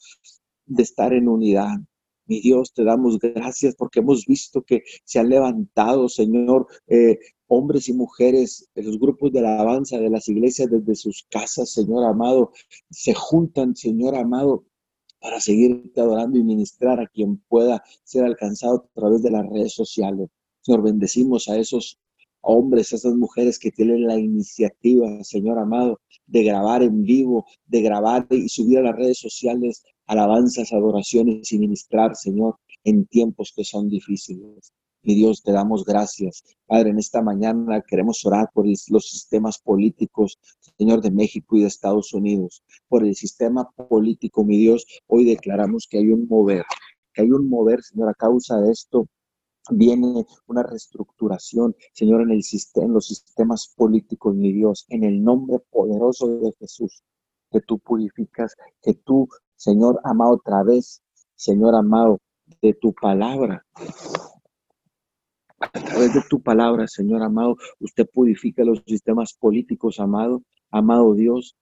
de 0.66 0.82
estar 0.82 1.12
en 1.12 1.28
unidad. 1.28 1.78
Mi 2.26 2.40
Dios, 2.40 2.72
te 2.74 2.84
damos 2.84 3.18
gracias 3.18 3.74
porque 3.74 4.00
hemos 4.00 4.26
visto 4.26 4.62
que 4.62 4.82
se 5.04 5.18
han 5.18 5.30
levantado, 5.30 6.08
Señor, 6.08 6.66
eh, 6.86 7.18
hombres 7.48 7.88
y 7.88 7.94
mujeres 7.94 8.68
los 8.74 8.98
grupos 8.98 9.32
de 9.32 9.40
alabanza 9.40 9.98
de 9.98 10.10
las 10.10 10.28
iglesias 10.28 10.70
desde 10.70 10.94
sus 10.94 11.26
casas, 11.30 11.72
Señor 11.72 12.04
amado, 12.04 12.52
se 12.90 13.14
juntan, 13.14 13.74
Señor 13.74 14.14
amado, 14.14 14.64
para 15.20 15.40
seguirte 15.40 16.00
adorando 16.00 16.38
y 16.38 16.44
ministrar 16.44 17.00
a 17.00 17.08
quien 17.08 17.38
pueda 17.48 17.82
ser 18.04 18.24
alcanzado 18.24 18.88
a 18.94 19.00
través 19.00 19.22
de 19.22 19.30
las 19.30 19.46
redes 19.48 19.74
sociales. 19.74 20.28
Señor, 20.60 20.82
bendecimos 20.82 21.48
a 21.48 21.58
esos 21.58 21.98
hombres, 22.40 22.92
a 22.92 22.96
esas 22.96 23.14
mujeres 23.14 23.58
que 23.58 23.72
tienen 23.72 24.06
la 24.06 24.18
iniciativa, 24.18 25.24
Señor 25.24 25.58
amado, 25.58 26.00
de 26.26 26.44
grabar 26.44 26.82
en 26.82 27.02
vivo, 27.02 27.46
de 27.66 27.82
grabar 27.82 28.26
y 28.30 28.48
subir 28.48 28.78
a 28.78 28.82
las 28.82 28.96
redes 28.96 29.18
sociales 29.18 29.82
alabanzas, 30.06 30.72
adoraciones 30.72 31.52
y 31.52 31.58
ministrar, 31.58 32.14
Señor, 32.14 32.56
en 32.84 33.06
tiempos 33.06 33.52
que 33.54 33.64
son 33.64 33.88
difíciles. 33.88 34.72
Mi 35.02 35.14
Dios, 35.14 35.42
te 35.42 35.52
damos 35.52 35.84
gracias. 35.84 36.42
Padre, 36.66 36.90
en 36.90 36.98
esta 36.98 37.22
mañana 37.22 37.82
queremos 37.86 38.24
orar 38.24 38.50
por 38.52 38.66
los 38.66 39.08
sistemas 39.08 39.58
políticos, 39.58 40.38
Señor, 40.76 41.00
de 41.00 41.10
México 41.10 41.56
y 41.56 41.60
de 41.60 41.68
Estados 41.68 42.12
Unidos. 42.12 42.62
Por 42.88 43.04
el 43.04 43.14
sistema 43.14 43.70
político, 43.70 44.44
mi 44.44 44.58
Dios, 44.58 44.84
hoy 45.06 45.24
declaramos 45.24 45.86
que 45.88 45.98
hay 45.98 46.08
un 46.08 46.26
mover, 46.28 46.64
que 47.14 47.22
hay 47.22 47.30
un 47.30 47.48
mover, 47.48 47.82
Señor, 47.82 48.08
a 48.08 48.14
causa 48.14 48.60
de 48.60 48.72
esto 48.72 49.08
viene 49.70 50.26
una 50.46 50.62
reestructuración, 50.62 51.76
Señor, 51.92 52.22
en, 52.22 52.30
el 52.30 52.42
sistema, 52.42 52.86
en 52.86 52.94
los 52.94 53.06
sistemas 53.06 53.72
políticos, 53.76 54.34
mi 54.34 54.52
Dios, 54.52 54.86
en 54.88 55.04
el 55.04 55.22
nombre 55.22 55.58
poderoso 55.70 56.38
de 56.38 56.52
Jesús, 56.58 57.02
que 57.50 57.60
tú 57.60 57.78
purificas, 57.78 58.54
que 58.82 58.94
tú, 58.94 59.28
Señor 59.56 60.00
amado, 60.04 60.32
otra 60.32 60.62
vez, 60.62 61.02
Señor 61.34 61.74
amado, 61.74 62.18
de 62.62 62.74
tu 62.74 62.92
palabra. 62.94 63.64
De 66.14 66.22
tu 66.30 66.40
palabra, 66.40 66.88
Señor 66.88 67.22
amado, 67.22 67.56
usted 67.80 68.08
purifica 68.10 68.64
los 68.64 68.82
sistemas 68.86 69.34
políticos, 69.34 70.00
amado, 70.00 70.42
amado 70.70 71.14
Dios, 71.14 71.54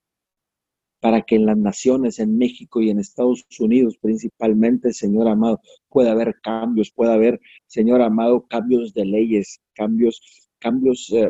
para 1.01 1.21
que 1.21 1.35
en 1.35 1.45
las 1.45 1.57
naciones, 1.57 2.19
en 2.19 2.37
México 2.37 2.81
y 2.81 2.89
en 2.89 2.99
Estados 2.99 3.45
Unidos 3.59 3.97
principalmente, 4.01 4.93
Señor 4.93 5.27
amado, 5.27 5.59
pueda 5.89 6.13
haber 6.13 6.39
cambios, 6.41 6.91
pueda 6.91 7.15
haber, 7.15 7.41
Señor 7.65 8.01
amado, 8.01 8.45
cambios 8.47 8.93
de 8.93 9.05
leyes, 9.05 9.59
cambios, 9.73 10.21
cambios 10.59 11.09
eh, 11.11 11.29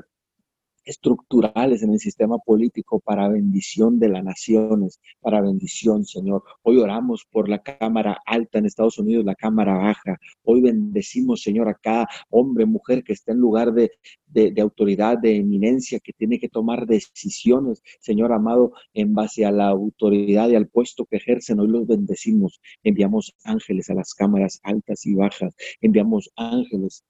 estructurales 0.87 1.83
en 1.83 1.91
el 1.91 1.99
sistema 1.99 2.37
político 2.37 2.99
para 3.01 3.27
bendición 3.27 3.99
de 3.99 4.07
las 4.07 4.23
naciones, 4.23 5.01
para 5.19 5.41
bendición, 5.41 6.05
Señor. 6.05 6.43
Hoy 6.63 6.77
oramos 6.77 7.25
por 7.29 7.49
la 7.49 7.61
Cámara 7.61 8.19
Alta 8.25 8.59
en 8.59 8.65
Estados 8.65 8.97
Unidos, 8.97 9.25
la 9.25 9.35
Cámara 9.35 9.77
Baja. 9.77 10.17
Hoy 10.43 10.61
bendecimos, 10.61 11.41
Señor, 11.41 11.67
a 11.67 11.73
cada 11.73 12.07
hombre, 12.29 12.65
mujer 12.65 13.03
que 13.03 13.13
está 13.13 13.33
en 13.33 13.39
lugar 13.39 13.73
de, 13.73 13.91
de, 14.27 14.61
autoridad, 14.61 15.17
de 15.17 15.35
eminencia, 15.35 15.99
que 15.99 16.13
tiene 16.13 16.39
que 16.39 16.47
tomar 16.47 16.87
decisiones, 16.87 17.81
Señor 17.99 18.31
amado, 18.31 18.71
en 18.93 19.13
base 19.13 19.45
a 19.45 19.51
la 19.51 19.67
autoridad 19.67 20.49
y 20.49 20.55
al 20.55 20.67
puesto 20.69 21.05
que 21.05 21.17
ejercen. 21.17 21.59
Hoy 21.59 21.67
los 21.67 21.85
bendecimos. 21.85 22.61
Enviamos 22.83 23.35
ángeles 23.43 23.89
a 23.89 23.93
las 23.93 24.13
cámaras 24.13 24.61
altas 24.63 25.05
y 25.05 25.15
bajas. 25.15 25.53
Enviamos 25.81 26.31
ángeles 26.37 27.03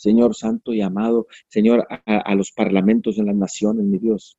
Señor 0.00 0.34
Santo 0.34 0.72
y 0.72 0.80
amado, 0.80 1.26
Señor, 1.48 1.86
a, 1.90 2.34
los 2.34 2.52
parlamentos 2.52 3.16
de 3.16 3.24
las 3.24 3.36
naciones, 3.36 3.84
mi 3.84 3.98
Dios. 3.98 4.38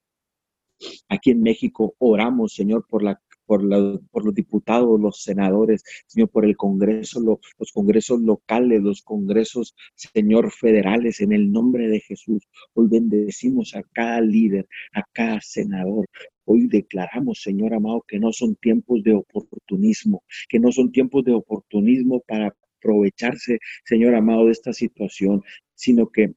Aquí 1.07 1.29
en 1.29 1.43
México 1.43 1.93
oramos, 1.99 2.55
Señor, 2.55 2.87
por 2.89 3.03
la 3.03 3.21
por, 3.45 3.61
por, 4.09 4.25
los 4.25 4.33
diputados, 4.33 4.99
los 4.99 5.21
senadores, 5.21 5.83
Señor, 6.07 6.29
por 6.29 6.45
el 6.45 6.57
Congreso, 6.57 7.19
los 7.19 7.71
congresos 7.73 8.21
locales, 8.21 8.81
los 8.81 9.03
congresos, 9.03 9.75
Señor, 9.93 10.51
federales, 10.51 11.21
en 11.21 11.31
el 11.31 11.51
nombre 11.51 11.89
de 11.89 11.99
Jesús. 11.99 12.47
Hoy 12.73 12.87
bendecimos 12.89 13.75
a 13.75 13.83
cada 13.83 14.21
líder, 14.21 14.67
a 14.93 15.03
cada 15.13 15.41
senador. 15.41 16.07
Hoy 16.45 16.67
declaramos, 16.69 17.43
Señor 17.43 17.75
amado, 17.75 18.03
que 18.07 18.19
no 18.19 18.31
son 18.31 18.55
tiempos 18.55 19.03
de 19.03 19.13
oportunismo, 19.13 20.23
que 20.49 20.59
no 20.59 20.71
son 20.71 20.91
tiempos 20.91 21.23
de 21.23 21.33
oportunismo 21.33 22.21
para 22.21 22.55
aprovecharse, 22.81 23.59
Señor 23.85 24.15
amado, 24.15 24.45
de 24.45 24.51
esta 24.51 24.73
situación, 24.73 25.43
sino 25.75 26.09
que 26.09 26.33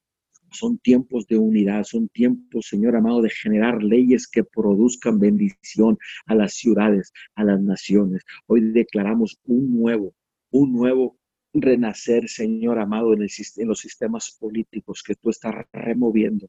son 0.50 0.78
tiempos 0.78 1.26
de 1.26 1.36
unidad, 1.36 1.84
son 1.84 2.08
tiempos, 2.08 2.68
Señor 2.68 2.96
amado, 2.96 3.22
de 3.22 3.30
generar 3.30 3.82
leyes 3.82 4.28
que 4.28 4.44
produzcan 4.44 5.18
bendición 5.18 5.98
a 6.26 6.34
las 6.34 6.54
ciudades, 6.54 7.12
a 7.34 7.44
las 7.44 7.60
naciones. 7.60 8.22
Hoy 8.46 8.60
declaramos 8.72 9.38
un 9.44 9.76
nuevo, 9.76 10.14
un 10.50 10.72
nuevo 10.72 11.18
renacer, 11.52 12.28
Señor 12.28 12.78
amado, 12.78 13.12
en, 13.14 13.22
el, 13.22 13.30
en 13.56 13.68
los 13.68 13.80
sistemas 13.80 14.36
políticos 14.38 15.02
que 15.02 15.14
tú 15.14 15.30
estás 15.30 15.54
removiendo 15.72 16.48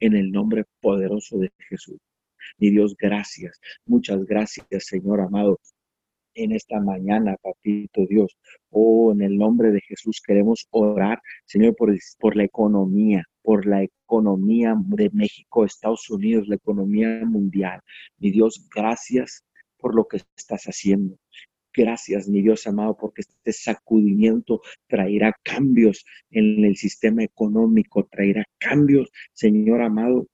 en 0.00 0.14
el 0.14 0.30
nombre 0.30 0.64
poderoso 0.80 1.38
de 1.38 1.50
Jesús. 1.58 1.98
Mi 2.58 2.70
Dios, 2.70 2.96
gracias. 2.96 3.60
Muchas 3.84 4.24
gracias, 4.24 4.66
Señor 4.86 5.20
amado, 5.20 5.58
en 6.38 6.52
esta 6.52 6.80
mañana, 6.80 7.36
papito 7.42 8.06
Dios. 8.08 8.36
Oh, 8.70 9.12
en 9.12 9.22
el 9.22 9.36
nombre 9.36 9.70
de 9.72 9.80
Jesús 9.80 10.20
queremos 10.24 10.66
orar, 10.70 11.20
Señor, 11.46 11.74
por, 11.76 12.36
la 12.36 12.44
economía, 12.44 13.24
por 13.42 13.66
la 13.66 13.82
economía 13.82 14.74
de 14.78 15.10
México, 15.12 15.64
Estados 15.64 16.08
Unidos, 16.10 16.48
la 16.48 16.56
economía 16.56 17.24
mundial. 17.24 17.80
Mi 18.18 18.30
Dios, 18.30 18.68
gracias 18.74 19.44
por 19.78 19.94
lo 19.94 20.06
que 20.06 20.18
estás 20.36 20.64
haciendo. 20.64 21.18
Gracias, 21.74 22.28
mi 22.28 22.42
Dios 22.42 22.66
amado, 22.66 22.96
porque 22.96 23.22
este 23.22 23.52
sacudimiento 23.52 24.60
traerá 24.88 25.34
cambios 25.42 26.04
en 26.30 26.64
el 26.64 26.76
sistema 26.76 27.22
económico, 27.22 28.06
traerá 28.10 28.44
cambios, 28.58 29.10
Señor 29.32 29.82
amado, 29.82 30.26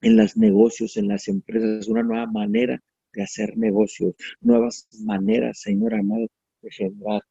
en 0.00 0.16
los 0.16 0.36
negocios, 0.36 0.96
en 0.96 1.08
las 1.08 1.26
empresas, 1.26 1.88
una 1.88 2.02
nueva 2.02 2.26
manera 2.26 2.80
de 3.12 3.22
hacer 3.22 3.56
negocios, 3.56 4.14
nuevas 4.40 4.88
maneras, 5.04 5.60
Señor 5.60 5.94
amado, 5.94 6.26
de 6.62 6.70
generar. 6.70 7.22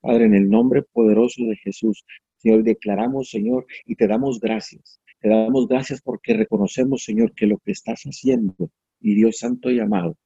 Padre, 0.00 0.26
en 0.26 0.34
el 0.34 0.48
nombre 0.48 0.82
poderoso 0.82 1.44
de 1.44 1.56
Jesús, 1.56 2.04
Señor, 2.36 2.62
declaramos, 2.62 3.30
Señor, 3.30 3.66
y 3.84 3.96
te 3.96 4.06
damos 4.06 4.40
gracias. 4.40 5.00
Te 5.20 5.28
damos 5.28 5.66
gracias 5.66 6.00
porque 6.00 6.34
reconocemos, 6.34 7.02
Señor, 7.02 7.32
que 7.34 7.46
lo 7.46 7.58
que 7.58 7.72
estás 7.72 8.02
haciendo, 8.04 8.54
y 9.00 9.14
Dios 9.14 9.38
Santo 9.38 9.70
y 9.70 9.80
amado, 9.80 10.16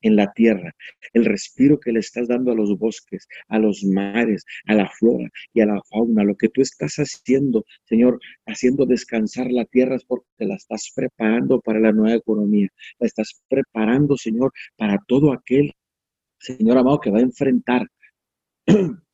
en 0.00 0.16
la 0.16 0.32
tierra, 0.32 0.74
el 1.12 1.24
respiro 1.24 1.80
que 1.80 1.92
le 1.92 2.00
estás 2.00 2.28
dando 2.28 2.52
a 2.52 2.54
los 2.54 2.78
bosques, 2.78 3.26
a 3.48 3.58
los 3.58 3.84
mares, 3.84 4.44
a 4.66 4.74
la 4.74 4.88
flora 4.88 5.28
y 5.52 5.60
a 5.60 5.66
la 5.66 5.80
fauna, 5.90 6.24
lo 6.24 6.36
que 6.36 6.48
tú 6.48 6.60
estás 6.62 6.96
haciendo, 6.96 7.64
Señor, 7.84 8.20
haciendo 8.46 8.86
descansar 8.86 9.50
la 9.50 9.64
tierra 9.64 9.96
es 9.96 10.04
porque 10.04 10.26
la 10.38 10.54
estás 10.56 10.92
preparando 10.94 11.60
para 11.60 11.80
la 11.80 11.92
nueva 11.92 12.16
economía, 12.16 12.68
la 12.98 13.06
estás 13.06 13.42
preparando, 13.48 14.16
Señor, 14.16 14.52
para 14.76 14.98
todo 15.06 15.32
aquel, 15.32 15.72
Señor 16.38 16.78
amado, 16.78 17.00
que 17.00 17.10
va 17.10 17.18
a 17.18 17.22
enfrentar 17.22 17.88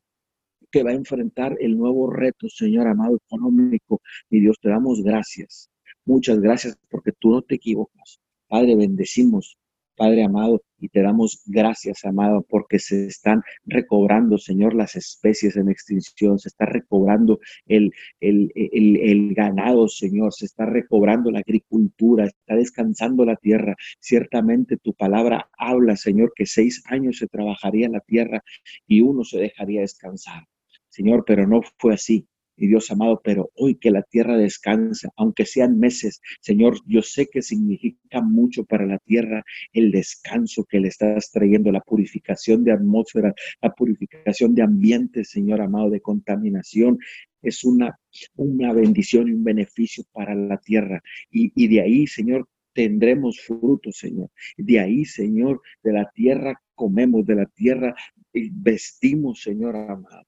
que 0.71 0.83
va 0.83 0.91
a 0.91 0.95
enfrentar 0.95 1.57
el 1.61 1.79
nuevo 1.79 2.11
reto, 2.11 2.49
Señor 2.49 2.89
amado 2.89 3.17
económico. 3.25 4.03
Y 4.29 4.41
Dios, 4.41 4.59
te 4.61 4.71
damos 4.71 5.03
gracias. 5.05 5.71
Muchas 6.05 6.41
gracias 6.41 6.77
porque 6.91 7.13
tú 7.13 7.31
no 7.31 7.43
te 7.43 7.55
equivocas. 7.55 8.19
Padre, 8.49 8.75
bendecimos 8.75 9.57
Padre 9.97 10.25
amado, 10.25 10.63
y 10.79 10.89
te 10.89 11.03
damos 11.03 11.43
gracias, 11.47 12.05
amado, 12.05 12.45
porque 12.49 12.79
se 12.79 13.07
están 13.07 13.43
recobrando, 13.65 14.39
Señor, 14.39 14.75
las 14.75 14.97
especies 14.97 15.57
en 15.57 15.71
extinción, 15.71 16.39
se 16.39 16.49
está 16.49 16.67
recobrando 16.67 17.39
el, 17.67 17.93
el, 18.21 18.53
el, 18.55 19.35
ganado, 19.35 19.89
Señor, 19.89 20.33
se 20.35 20.47
está 20.47 20.67
recobrando 20.67 21.31
la 21.31 21.41
agricultura, 21.41 22.27
está 22.27 22.57
descansando 22.57 23.25
la 23.25 23.37
tierra. 23.37 23.77
Ciertamente 24.01 24.77
tu 24.77 24.95
palabra 24.95 25.49
habla, 25.57 25.97
Señor, 25.97 26.33
que 26.35 26.47
seis 26.47 26.83
años 26.87 27.19
se 27.19 27.29
trabajaría 27.29 27.89
la 27.89 28.01
tierra 28.01 28.43
y 28.87 29.01
uno 29.01 29.25
se 29.25 29.39
dejaría 29.39 29.81
descansar. 29.81 30.45
Señor, 30.89 31.25
pero 31.27 31.47
no 31.47 31.61
fue 31.79 31.95
así 31.95 32.29
mi 32.57 32.67
Dios 32.67 32.91
amado, 32.91 33.21
pero 33.23 33.51
hoy 33.57 33.77
que 33.77 33.91
la 33.91 34.03
tierra 34.03 34.37
descansa, 34.37 35.11
aunque 35.17 35.47
sean 35.47 35.79
meses, 35.79 36.21
Señor, 36.41 36.79
yo 36.87 37.03
sé 37.03 37.27
que 37.27 37.43
significa 37.43 38.21
mucho 38.21 38.65
para 38.65 38.87
la 38.87 38.99
tierra 38.99 39.45
el 39.73 39.91
descanso 39.91 40.65
que 40.65 40.81
le 40.81 40.89
estás 40.89 41.31
trayendo, 41.31 41.73
la 41.73 41.81
purificación 41.81 42.65
de 42.65 42.73
atmósfera, 42.73 43.35
la 43.63 43.73
purificación 43.73 44.55
de 44.55 44.63
ambiente, 44.63 45.25
Señor 45.25 45.61
amado, 45.61 45.91
de 45.91 46.01
contaminación. 46.01 46.99
Es 47.43 47.65
una, 47.65 47.99
una 48.37 48.73
bendición 48.73 49.29
y 49.29 49.33
un 49.33 49.45
beneficio 49.45 50.05
para 50.13 50.35
la 50.35 50.59
tierra. 50.59 51.03
Y, 51.31 51.53
y 51.55 51.69
de 51.69 51.83
ahí, 51.83 52.07
Señor, 52.07 52.49
tendremos 52.73 53.41
frutos, 53.41 53.97
Señor. 53.97 54.31
De 54.57 54.81
ahí, 54.81 55.05
Señor, 55.05 55.63
de 55.83 55.93
la 55.93 56.11
tierra 56.15 56.61
comemos, 56.75 57.25
de 57.25 57.37
la 57.37 57.47
tierra 57.47 57.95
eh, 58.33 58.51
vestimos, 58.53 59.43
Señor 59.43 59.77
amado. 59.77 60.27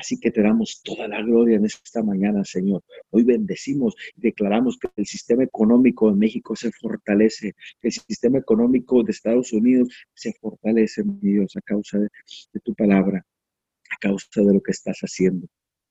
Así 0.00 0.18
que 0.18 0.30
te 0.30 0.40
damos 0.40 0.80
toda 0.82 1.06
la 1.06 1.20
gloria 1.20 1.58
en 1.58 1.66
esta 1.66 2.02
mañana, 2.02 2.42
Señor. 2.42 2.82
Hoy 3.10 3.22
bendecimos 3.22 3.94
y 4.16 4.22
declaramos 4.22 4.78
que 4.78 4.88
el 4.96 5.04
sistema 5.04 5.44
económico 5.44 6.10
de 6.10 6.16
México 6.16 6.56
se 6.56 6.72
fortalece, 6.72 7.52
que 7.82 7.88
el 7.88 7.92
sistema 7.92 8.38
económico 8.38 9.02
de 9.02 9.12
Estados 9.12 9.52
Unidos 9.52 9.90
se 10.14 10.32
fortalece, 10.40 11.04
mi 11.04 11.18
Dios, 11.20 11.54
a 11.54 11.60
causa 11.60 11.98
de, 11.98 12.08
tu 12.64 12.74
palabra, 12.74 13.26
a 13.90 13.96
causa 13.98 14.40
de 14.40 14.54
lo 14.54 14.62
que 14.62 14.70
estás 14.70 15.00
haciendo. 15.00 15.46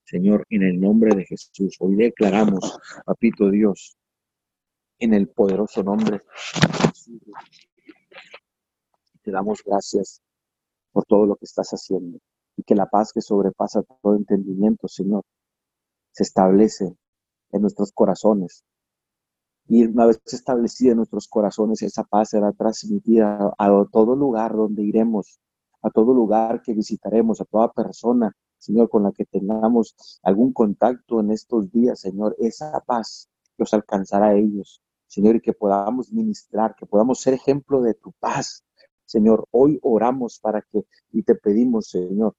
Señor, 0.05 0.43
en 0.49 0.63
el 0.63 0.79
nombre 0.79 1.15
de 1.15 1.25
Jesús, 1.25 1.75
hoy 1.79 1.95
declaramos, 1.95 2.79
papito 3.05 3.51
Dios, 3.51 3.95
en 4.97 5.13
el 5.13 5.27
poderoso 5.27 5.83
nombre 5.83 6.17
de 6.17 6.87
Jesús. 6.87 7.21
Te 9.21 9.29
damos 9.29 9.61
gracias 9.63 10.19
por 10.91 11.05
todo 11.05 11.27
lo 11.27 11.35
que 11.35 11.45
estás 11.45 11.69
haciendo 11.69 12.19
y 12.59 12.63
que 12.63 12.75
la 12.75 12.87
paz 12.87 13.13
que 13.13 13.21
sobrepasa 13.21 13.83
todo 13.83 14.17
entendimiento, 14.17 14.89
Señor, 14.89 15.23
se 16.11 16.23
establece 16.23 16.93
en 17.51 17.61
nuestros 17.61 17.93
corazones. 17.93 18.65
Y 19.69 19.85
una 19.85 20.07
vez 20.07 20.19
establecida 20.25 20.91
en 20.91 20.97
nuestros 20.97 21.29
corazones, 21.29 21.81
esa 21.83 22.03
paz 22.03 22.31
será 22.31 22.51
transmitida 22.51 23.53
a 23.57 23.85
todo 23.89 24.13
lugar 24.13 24.57
donde 24.57 24.83
iremos, 24.83 25.39
a 25.81 25.89
todo 25.89 26.13
lugar 26.13 26.61
que 26.61 26.73
visitaremos, 26.73 27.39
a 27.39 27.45
toda 27.45 27.71
persona, 27.71 28.35
Señor, 28.57 28.89
con 28.89 29.03
la 29.03 29.13
que 29.13 29.23
tengamos 29.23 29.95
algún 30.21 30.51
contacto 30.51 31.21
en 31.21 31.31
estos 31.31 31.71
días, 31.71 32.01
Señor, 32.01 32.35
esa 32.39 32.77
paz 32.81 33.29
los 33.57 33.73
alcanzará 33.73 34.29
a 34.29 34.35
ellos, 34.35 34.81
Señor, 35.07 35.37
y 35.37 35.39
que 35.39 35.53
podamos 35.53 36.11
ministrar, 36.11 36.75
que 36.75 36.85
podamos 36.85 37.21
ser 37.21 37.35
ejemplo 37.35 37.81
de 37.81 37.93
tu 37.93 38.11
paz. 38.19 38.65
Señor, 39.05 39.47
hoy 39.51 39.79
oramos 39.81 40.39
para 40.39 40.61
que, 40.61 40.85
y 41.13 41.23
te 41.23 41.35
pedimos, 41.35 41.87
Señor, 41.87 42.35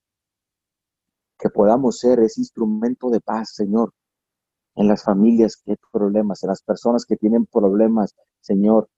que 1.40 1.50
podamos 1.50 1.98
ser 1.98 2.20
ese 2.20 2.40
instrumento 2.40 3.10
de 3.10 3.20
paz, 3.20 3.54
Señor, 3.54 3.92
en 4.76 4.88
las 4.88 5.02
familias 5.04 5.56
que 5.56 5.72
hay 5.72 5.76
problemas, 5.92 6.42
en 6.42 6.48
las 6.48 6.62
personas 6.62 7.04
que 7.04 7.16
tienen 7.16 7.46
problemas, 7.46 8.14
Señor, 8.40 8.88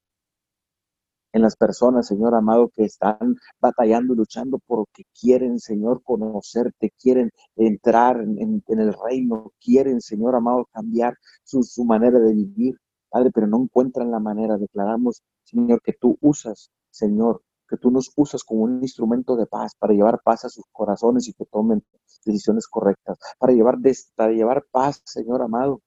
en 1.33 1.41
las 1.41 1.55
personas, 1.55 2.07
Señor 2.07 2.35
amado, 2.35 2.69
que 2.69 2.83
están 2.83 3.35
batallando 3.59 4.13
y 4.13 4.17
luchando 4.17 4.59
porque 4.67 5.03
quieren, 5.19 5.59
Señor, 5.59 6.03
conocerte, 6.03 6.93
quieren 6.99 7.31
entrar 7.55 8.21
en, 8.21 8.63
el 8.67 8.93
reino, 8.93 9.51
quieren, 9.59 9.99
Señor 9.99 10.35
amado, 10.35 10.67
cambiar 10.71 11.17
su, 11.43 11.63
su 11.63 11.85
manera 11.85 12.19
de 12.19 12.33
vivir, 12.33 12.77
Padre, 13.09 13.31
pero 13.33 13.47
no 13.47 13.63
encuentran 13.63 14.11
la 14.11 14.19
manera. 14.19 14.57
Declaramos, 14.57 15.23
Señor, 15.43 15.81
que 15.81 15.93
tú 15.93 16.17
usas, 16.21 16.69
Señor, 16.91 17.41
que 17.73 17.79
tú 17.79 17.89
nos 17.89 18.11
usas 18.15 18.43
como 18.43 18.65
un 18.65 18.83
instrumento 18.83 19.35
de 19.35 19.47
paz 19.47 19.73
para 19.79 19.95
llevar 19.95 20.21
paz 20.23 20.45
a 20.45 20.49
sus 20.49 20.63
corazones 20.71 21.27
y 21.27 21.33
que 21.33 21.45
tomen 21.45 21.83
decisiones 22.23 22.67
correctas, 22.67 23.17
para 23.39 23.51
llevar, 23.51 23.77
para 24.15 24.31
llevar 24.31 24.63
paz, 24.69 25.01
Señor 25.05 25.41
amado, 25.41 25.81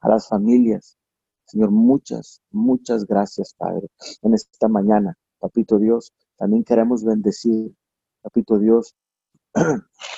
a 0.00 0.08
las 0.08 0.26
familias. 0.26 0.96
Señor, 1.44 1.70
muchas, 1.70 2.40
muchas 2.50 3.04
gracias, 3.04 3.54
Padre, 3.58 3.88
en 4.22 4.32
esta 4.32 4.68
mañana. 4.68 5.18
Papito 5.38 5.78
Dios, 5.78 6.14
también 6.38 6.64
queremos 6.64 7.04
bendecir, 7.04 7.76
Papito 8.22 8.58
Dios, 8.58 8.96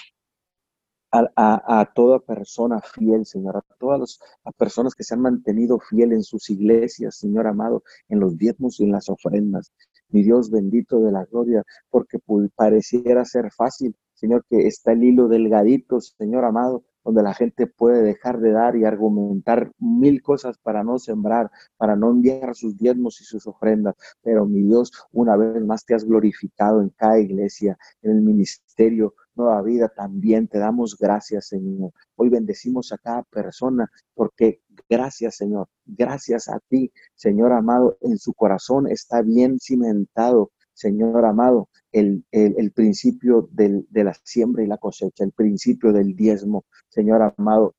a, 1.11 1.93
toda 1.95 2.19
persona 2.21 2.81
fiel, 2.81 3.25
Señor, 3.27 3.57
a 3.57 3.65
todas 3.79 4.21
las 4.45 4.55
personas 4.55 4.95
que 4.95 5.05
se 5.05 5.15
han 5.15 5.21
mantenido 5.21 5.79
fiel 5.79 6.13
en 6.13 6.23
sus 6.23 6.51
iglesias, 6.51 7.17
Señor 7.17 7.47
amado, 7.47 7.83
en 8.09 8.21
los 8.21 8.37
diezmos 8.37 8.81
y 8.81 8.85
en 8.85 8.93
las 8.93 9.09
ofrendas. 9.09 9.73
Mi 10.11 10.23
Dios 10.23 10.51
bendito 10.51 11.01
de 11.01 11.13
la 11.13 11.25
gloria, 11.25 11.65
porque 11.91 12.19
pareciera 12.55 13.25
ser 13.25 13.51
fácil, 13.53 13.95
Señor, 14.15 14.45
que 14.49 14.67
está 14.67 14.93
el 14.93 15.05
hilo 15.05 15.29
delgadito, 15.29 16.01
Señor 16.01 16.45
amado, 16.45 16.85
donde 17.05 17.23
la 17.23 17.33
gente 17.33 17.67
puede 17.67 18.03
dejar 18.03 18.39
de 18.41 18.53
dar 18.53 18.77
y 18.77 18.85
argumentar 18.85 19.73
mil 19.79 20.21
cosas 20.23 20.59
para 20.59 20.85
no 20.85 20.99
sembrar, 20.99 21.51
para 21.77 21.97
no 21.97 22.11
enviar 22.11 22.55
sus 22.55 22.77
diezmos 22.77 23.21
y 23.21 23.25
sus 23.25 23.47
ofrendas. 23.47 23.95
Pero 24.23 24.45
mi 24.45 24.63
Dios, 24.63 24.93
una 25.13 25.37
vez 25.37 25.65
más 25.65 25.85
te 25.87 25.95
has 25.95 26.05
glorificado 26.05 26.83
en 26.83 26.91
cada 26.91 27.19
iglesia, 27.19 27.79
en 28.03 28.11
el 28.11 28.21
ministerio, 28.21 29.15
nueva 29.39 29.63
vida 29.63 29.89
también. 29.89 30.49
Te 30.49 30.59
damos 30.59 30.97
gracias, 30.99 31.49
Señor. 31.49 31.93
Hoy 32.17 32.29
bendecimos 32.29 32.93
a 32.93 32.99
cada 32.99 33.23
persona 33.23 33.91
porque 34.15 34.61
gracias, 34.89 35.37
Señor. 35.37 35.69
Gracias 35.87 36.49
a 36.49 36.61
ti, 36.69 36.93
Señor 37.15 37.53
amado. 37.53 37.97
En 38.03 38.19
su 38.19 38.35
corazón 38.35 38.89
está 38.89 39.23
bien 39.23 39.59
cimentado, 39.59 40.51
Señor 40.75 41.25
amado, 41.25 41.69
el, 41.93 42.25
el, 42.31 42.71
principio 42.73 43.49
del, 43.51 43.87
de 43.91 44.05
la 44.05 44.15
siembra 44.23 44.63
y 44.63 44.67
la 44.67 44.77
cosecha, 44.77 45.25
el 45.25 45.33
principio 45.33 45.93
del 45.93 46.15
diezmo, 46.15 46.67
Señor 46.89 47.35
amado 47.37 47.75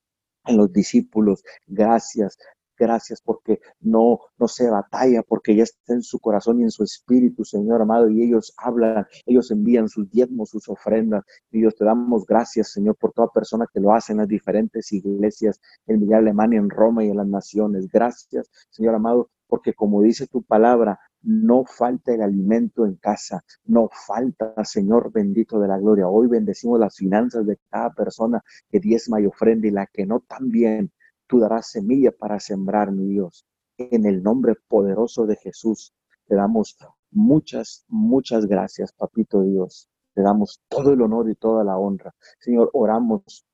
en 0.45 0.57
los 0.57 0.73
discípulos. 0.73 1.43
Gracias, 1.67 2.37
Gracias 2.79 3.21
porque 3.21 3.59
no, 3.81 4.19
no 4.37 4.47
se 4.47 4.69
batalla, 4.69 5.21
porque 5.21 5.53
ya 5.53 5.63
está 5.63 5.93
en 5.93 6.01
su 6.01 6.17
corazón 6.19 6.61
y 6.61 6.63
en 6.63 6.71
su 6.71 6.83
espíritu, 6.83 7.43
Señor 7.43 7.81
amado, 7.81 8.09
y 8.09 8.23
ellos 8.23 8.53
hablan, 8.57 9.05
ellos 9.25 9.51
envían 9.51 9.89
sus 9.89 10.09
diezmos, 10.09 10.49
sus 10.49 10.69
ofrendas. 10.69 11.25
Y 11.51 11.59
Dios 11.59 11.75
te 11.75 11.83
damos 11.83 12.25
gracias, 12.25 12.71
Señor, 12.71 12.95
por 12.95 13.11
toda 13.11 13.27
persona 13.33 13.65
que 13.71 13.81
lo 13.81 13.93
hace 13.93 14.13
en 14.13 14.19
las 14.19 14.29
diferentes 14.29 14.93
iglesias, 14.93 15.59
en 15.87 15.99
Villa 15.99 16.19
Alemania, 16.19 16.59
en 16.59 16.69
Roma 16.69 17.03
y 17.03 17.09
en 17.09 17.17
las 17.17 17.27
naciones. 17.27 17.87
Gracias, 17.91 18.49
Señor 18.69 18.95
amado, 18.95 19.29
porque 19.47 19.73
como 19.73 20.01
dice 20.01 20.27
tu 20.27 20.43
palabra, 20.43 20.99
no 21.21 21.65
falta 21.65 22.13
el 22.13 22.21
alimento 22.21 22.85
en 22.85 22.95
casa, 22.95 23.43
no 23.65 23.89
falta, 24.07 24.53
Señor 24.63 25.11
bendito 25.11 25.59
de 25.59 25.67
la 25.67 25.77
gloria. 25.77 26.07
Hoy 26.07 26.27
bendecimos 26.27 26.79
las 26.79 26.95
finanzas 26.95 27.45
de 27.45 27.57
cada 27.69 27.93
persona 27.93 28.41
que 28.69 28.79
diezma 28.79 29.19
y 29.19 29.25
ofrenda 29.25 29.67
y 29.67 29.71
la 29.71 29.87
que 29.87 30.05
no 30.05 30.21
también 30.21 30.91
tú 31.29 31.39
darás 31.39 31.69
semilla 31.69 32.11
para 32.11 32.39
sembrar, 32.39 32.91
mi 32.91 33.07
Dios. 33.07 33.45
En 33.77 34.05
el 34.05 34.23
nombre 34.23 34.55
poderoso 34.67 35.27
de 35.27 35.35
Jesús, 35.35 35.93
te 36.27 36.35
damos 36.35 36.75
muchas, 37.11 37.85
muchas 37.87 38.47
gracias, 38.47 38.91
papito 38.91 39.43
Dios. 39.43 39.87
Te 40.15 40.23
damos 40.23 40.59
todo 40.67 40.91
el 40.91 41.01
honor 41.01 41.29
y 41.29 41.35
toda 41.35 41.63
la 41.63 41.77
honra. 41.77 42.13
Señor, 42.39 42.71
oramos 42.73 43.45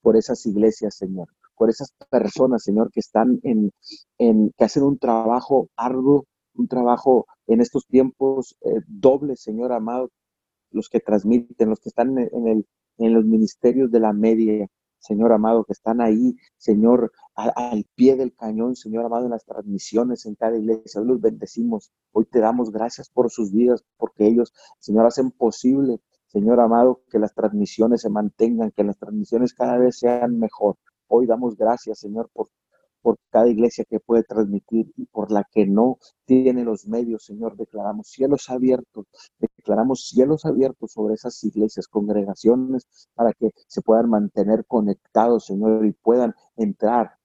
por 0.00 0.16
esas 0.16 0.46
iglesias, 0.46 0.94
Señor, 0.94 1.28
por 1.56 1.70
esas 1.70 1.92
personas, 2.08 2.62
Señor, 2.62 2.90
que 2.92 3.00
están 3.00 3.40
en, 3.42 3.72
en 4.18 4.52
que 4.56 4.64
hacen 4.64 4.84
un 4.84 4.98
trabajo 4.98 5.68
arduo, 5.76 6.26
un 6.54 6.68
trabajo 6.68 7.26
en 7.48 7.60
estos 7.60 7.86
tiempos 7.86 8.56
eh, 8.62 8.80
doble, 8.86 9.36
Señor 9.36 9.72
amado, 9.72 10.10
los 10.70 10.88
que 10.88 11.00
transmiten, 11.00 11.68
los 11.68 11.80
que 11.80 11.88
están 11.88 12.16
en, 12.16 12.48
el, 12.48 12.66
en 12.98 13.12
los 13.12 13.24
ministerios 13.24 13.90
de 13.90 14.00
la 14.00 14.12
media, 14.12 14.68
Señor 15.02 15.32
amado, 15.32 15.64
que 15.64 15.72
están 15.72 16.00
ahí, 16.00 16.36
Señor, 16.56 17.12
al 17.34 17.84
pie 17.96 18.14
del 18.16 18.34
cañón, 18.34 18.76
Señor 18.76 19.04
amado, 19.04 19.24
en 19.24 19.32
las 19.32 19.44
transmisiones 19.44 20.26
en 20.26 20.36
cada 20.36 20.56
iglesia. 20.56 21.00
Hoy 21.00 21.08
los 21.08 21.20
bendecimos. 21.20 21.92
Hoy 22.12 22.24
te 22.26 22.38
damos 22.38 22.70
gracias 22.70 23.10
por 23.10 23.30
sus 23.30 23.52
vidas, 23.52 23.84
porque 23.96 24.26
ellos, 24.28 24.54
Señor, 24.78 25.06
hacen 25.06 25.32
posible, 25.32 26.00
Señor 26.28 26.60
amado, 26.60 27.02
que 27.10 27.18
las 27.18 27.34
transmisiones 27.34 28.02
se 28.02 28.10
mantengan, 28.10 28.70
que 28.70 28.84
las 28.84 28.96
transmisiones 28.96 29.54
cada 29.54 29.76
vez 29.76 29.98
sean 29.98 30.38
mejor. 30.38 30.76
Hoy 31.08 31.26
damos 31.26 31.56
gracias, 31.56 31.98
Señor, 31.98 32.30
por 32.32 32.48
por 33.02 33.18
cada 33.30 33.48
iglesia 33.48 33.84
que 33.84 34.00
puede 34.00 34.22
transmitir 34.22 34.92
y 34.96 35.06
por 35.06 35.30
la 35.32 35.44
que 35.50 35.66
no 35.66 35.98
tiene 36.24 36.64
los 36.64 36.86
medios, 36.86 37.24
Señor. 37.24 37.56
Declaramos 37.56 38.06
cielos 38.08 38.48
abiertos, 38.48 39.06
declaramos 39.62 40.08
cielos 40.08 40.44
abiertos 40.44 40.92
sobre 40.92 41.14
esas 41.14 41.42
iglesias, 41.44 41.86
congregaciones, 41.86 43.08
para 43.14 43.32
que 43.32 43.50
se 43.68 43.80
puedan 43.80 44.10
mantener 44.10 44.66
conectados, 44.66 45.46
Señor, 45.46 45.86
y 45.86 45.92
puedan 45.92 46.34
entrar, 46.56 47.16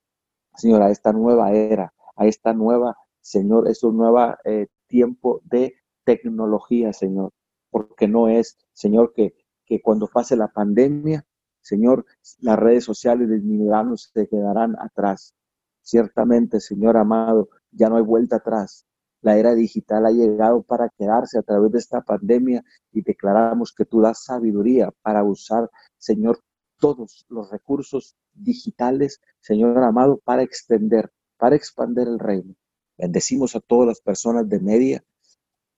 Señor, 0.56 0.84
a 0.84 0.92
esta 0.92 1.12
nueva 1.14 1.52
era, 1.52 1.94
a 2.16 2.28
esta 2.28 2.54
nueva, 2.54 2.96
Señor, 3.22 3.68
es 3.68 3.84
un 3.84 3.98
nuevo 3.98 4.36
eh, 4.46 4.68
tiempo 4.88 5.42
de 5.46 5.76
tecnología, 6.04 6.94
Señor, 6.94 7.32
porque 7.72 8.08
no 8.08 8.28
es, 8.28 8.58
Señor, 8.72 9.14
que, 9.14 9.34
que 9.66 9.82
cuando 9.82 10.08
pase 10.08 10.36
la 10.36 10.48
pandemia, 10.48 11.26
Señor, 11.62 12.06
las 12.40 12.58
redes 12.58 12.86
sociales 12.86 13.30
disminuirán, 13.30 13.98
se 13.98 14.28
quedarán 14.28 14.76
atrás. 14.80 15.34
Ciertamente, 15.82 16.60
Señor 16.60 16.98
amado, 16.98 17.50
ya 17.72 17.90
no 17.90 17.98
hay 17.98 18.04
vuelta 18.04 18.38
atrás. 18.38 18.87
La 19.22 19.38
era 19.38 19.56
digital 19.56 20.06
ha 20.06 20.12
llegado 20.12 20.64
para 20.64 20.90
quedarse 20.90 21.40
a 21.40 21.44
través 21.44 21.72
de 21.72 21.80
esta 21.80 22.02
pandemia 22.02 22.64
y 22.92 23.02
declaramos 23.02 23.74
que 23.74 23.86
tú 23.86 24.02
das 24.02 24.24
sabiduría 24.24 24.92
para 25.02 25.24
usar, 25.24 25.70
Señor, 25.98 26.40
todos 26.80 27.26
los 27.30 27.50
recursos 27.50 28.16
digitales, 28.34 29.20
Señor 29.40 29.84
amado, 29.84 30.22
para 30.24 30.44
extender, 30.44 31.12
para 31.38 31.56
expandir 31.56 32.08
el 32.08 32.20
reino. 32.20 32.56
Bendecimos 32.98 33.56
a 33.56 33.60
todas 33.60 33.88
las 33.88 34.02
personas 34.02 34.48
de 34.48 34.60
media 34.60 35.04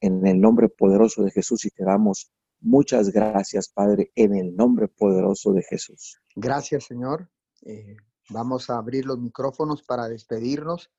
en 0.01 0.25
el 0.25 0.39
nombre 0.39 0.69
poderoso 0.69 1.23
de 1.23 1.31
Jesús 1.31 1.65
y 1.65 1.69
te 1.69 1.83
damos 1.83 2.31
muchas 2.59 3.09
gracias, 3.11 3.69
Padre, 3.69 4.11
en 4.15 4.35
el 4.35 4.55
nombre 4.55 4.89
poderoso 4.89 5.53
de 5.53 5.63
Jesús. 5.63 6.21
Gracias, 6.35 6.85
Señor. 6.85 7.29
Eh, 7.61 7.95
Vamos 8.31 8.69
a 8.69 8.77
abrir 8.77 9.05
los 9.05 9.17
micrófonos 9.17 9.81
para 9.81 10.07
despedirnos. 10.07 10.91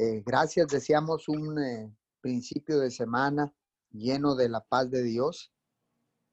Eh, 0.00 0.22
gracias, 0.24 0.68
deseamos 0.68 1.28
un 1.28 1.58
eh, 1.58 1.92
principio 2.20 2.78
de 2.78 2.88
semana 2.88 3.52
lleno 3.90 4.36
de 4.36 4.48
la 4.48 4.60
paz 4.60 4.88
de 4.92 5.02
Dios. 5.02 5.52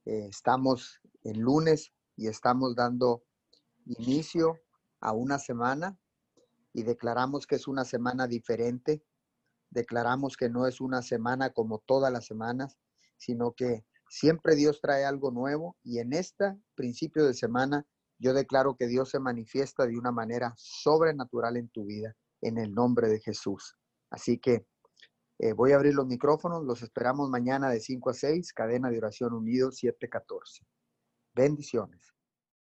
Eh, 0.06 0.28
estamos 0.30 1.02
en 1.24 1.42
lunes 1.42 1.92
y 2.16 2.28
estamos 2.28 2.76
dando 2.76 3.24
inicio 3.88 4.60
a 5.00 5.14
una 5.14 5.40
semana 5.40 5.98
y 6.74 6.84
declaramos 6.84 7.48
que 7.48 7.56
es 7.56 7.68
una 7.68 7.86
semana 7.86 8.28
diferente. 8.28 9.04
Declaramos 9.72 10.38
que 10.38 10.48
no 10.48 10.68
es 10.68 10.80
una 10.80 11.02
semana 11.02 11.50
como 11.50 11.80
todas 11.80 12.14
las 12.14 12.28
semanas, 12.28 12.78
sino 13.18 13.54
que 13.54 13.84
siempre 14.08 14.56
Dios 14.56 14.80
trae 14.80 15.06
algo 15.06 15.32
nuevo 15.32 15.76
y 15.82 15.98
en 15.98 16.14
este 16.14 16.56
principio 16.76 17.26
de 17.26 17.34
semana 17.34 17.88
yo 18.20 18.36
declaro 18.36 18.76
que 18.76 18.86
Dios 18.86 19.10
se 19.10 19.20
manifiesta 19.20 19.88
de 19.88 19.98
una 19.98 20.12
manera 20.12 20.54
sobrenatural 20.56 21.58
en 21.58 21.70
tu 21.70 21.86
vida, 21.86 22.16
en 22.48 22.58
el 22.58 22.74
nombre 22.74 23.08
de 23.08 23.20
Jesús. 23.20 23.76
Así 24.10 24.38
que 24.38 24.66
eh, 25.40 25.54
voy 25.54 25.74
a 25.74 25.76
abrir 25.76 25.94
los 25.94 26.08
micrófonos, 26.08 26.64
los 26.64 26.82
esperamos 26.82 27.30
mañana 27.30 27.70
de 27.70 27.80
5 27.80 28.10
a 28.10 28.14
6, 28.14 28.54
cadena 28.54 28.90
de 28.90 28.98
oración 28.98 29.34
unido 29.34 29.72
714. 29.72 30.66
Bendiciones. 31.34 32.15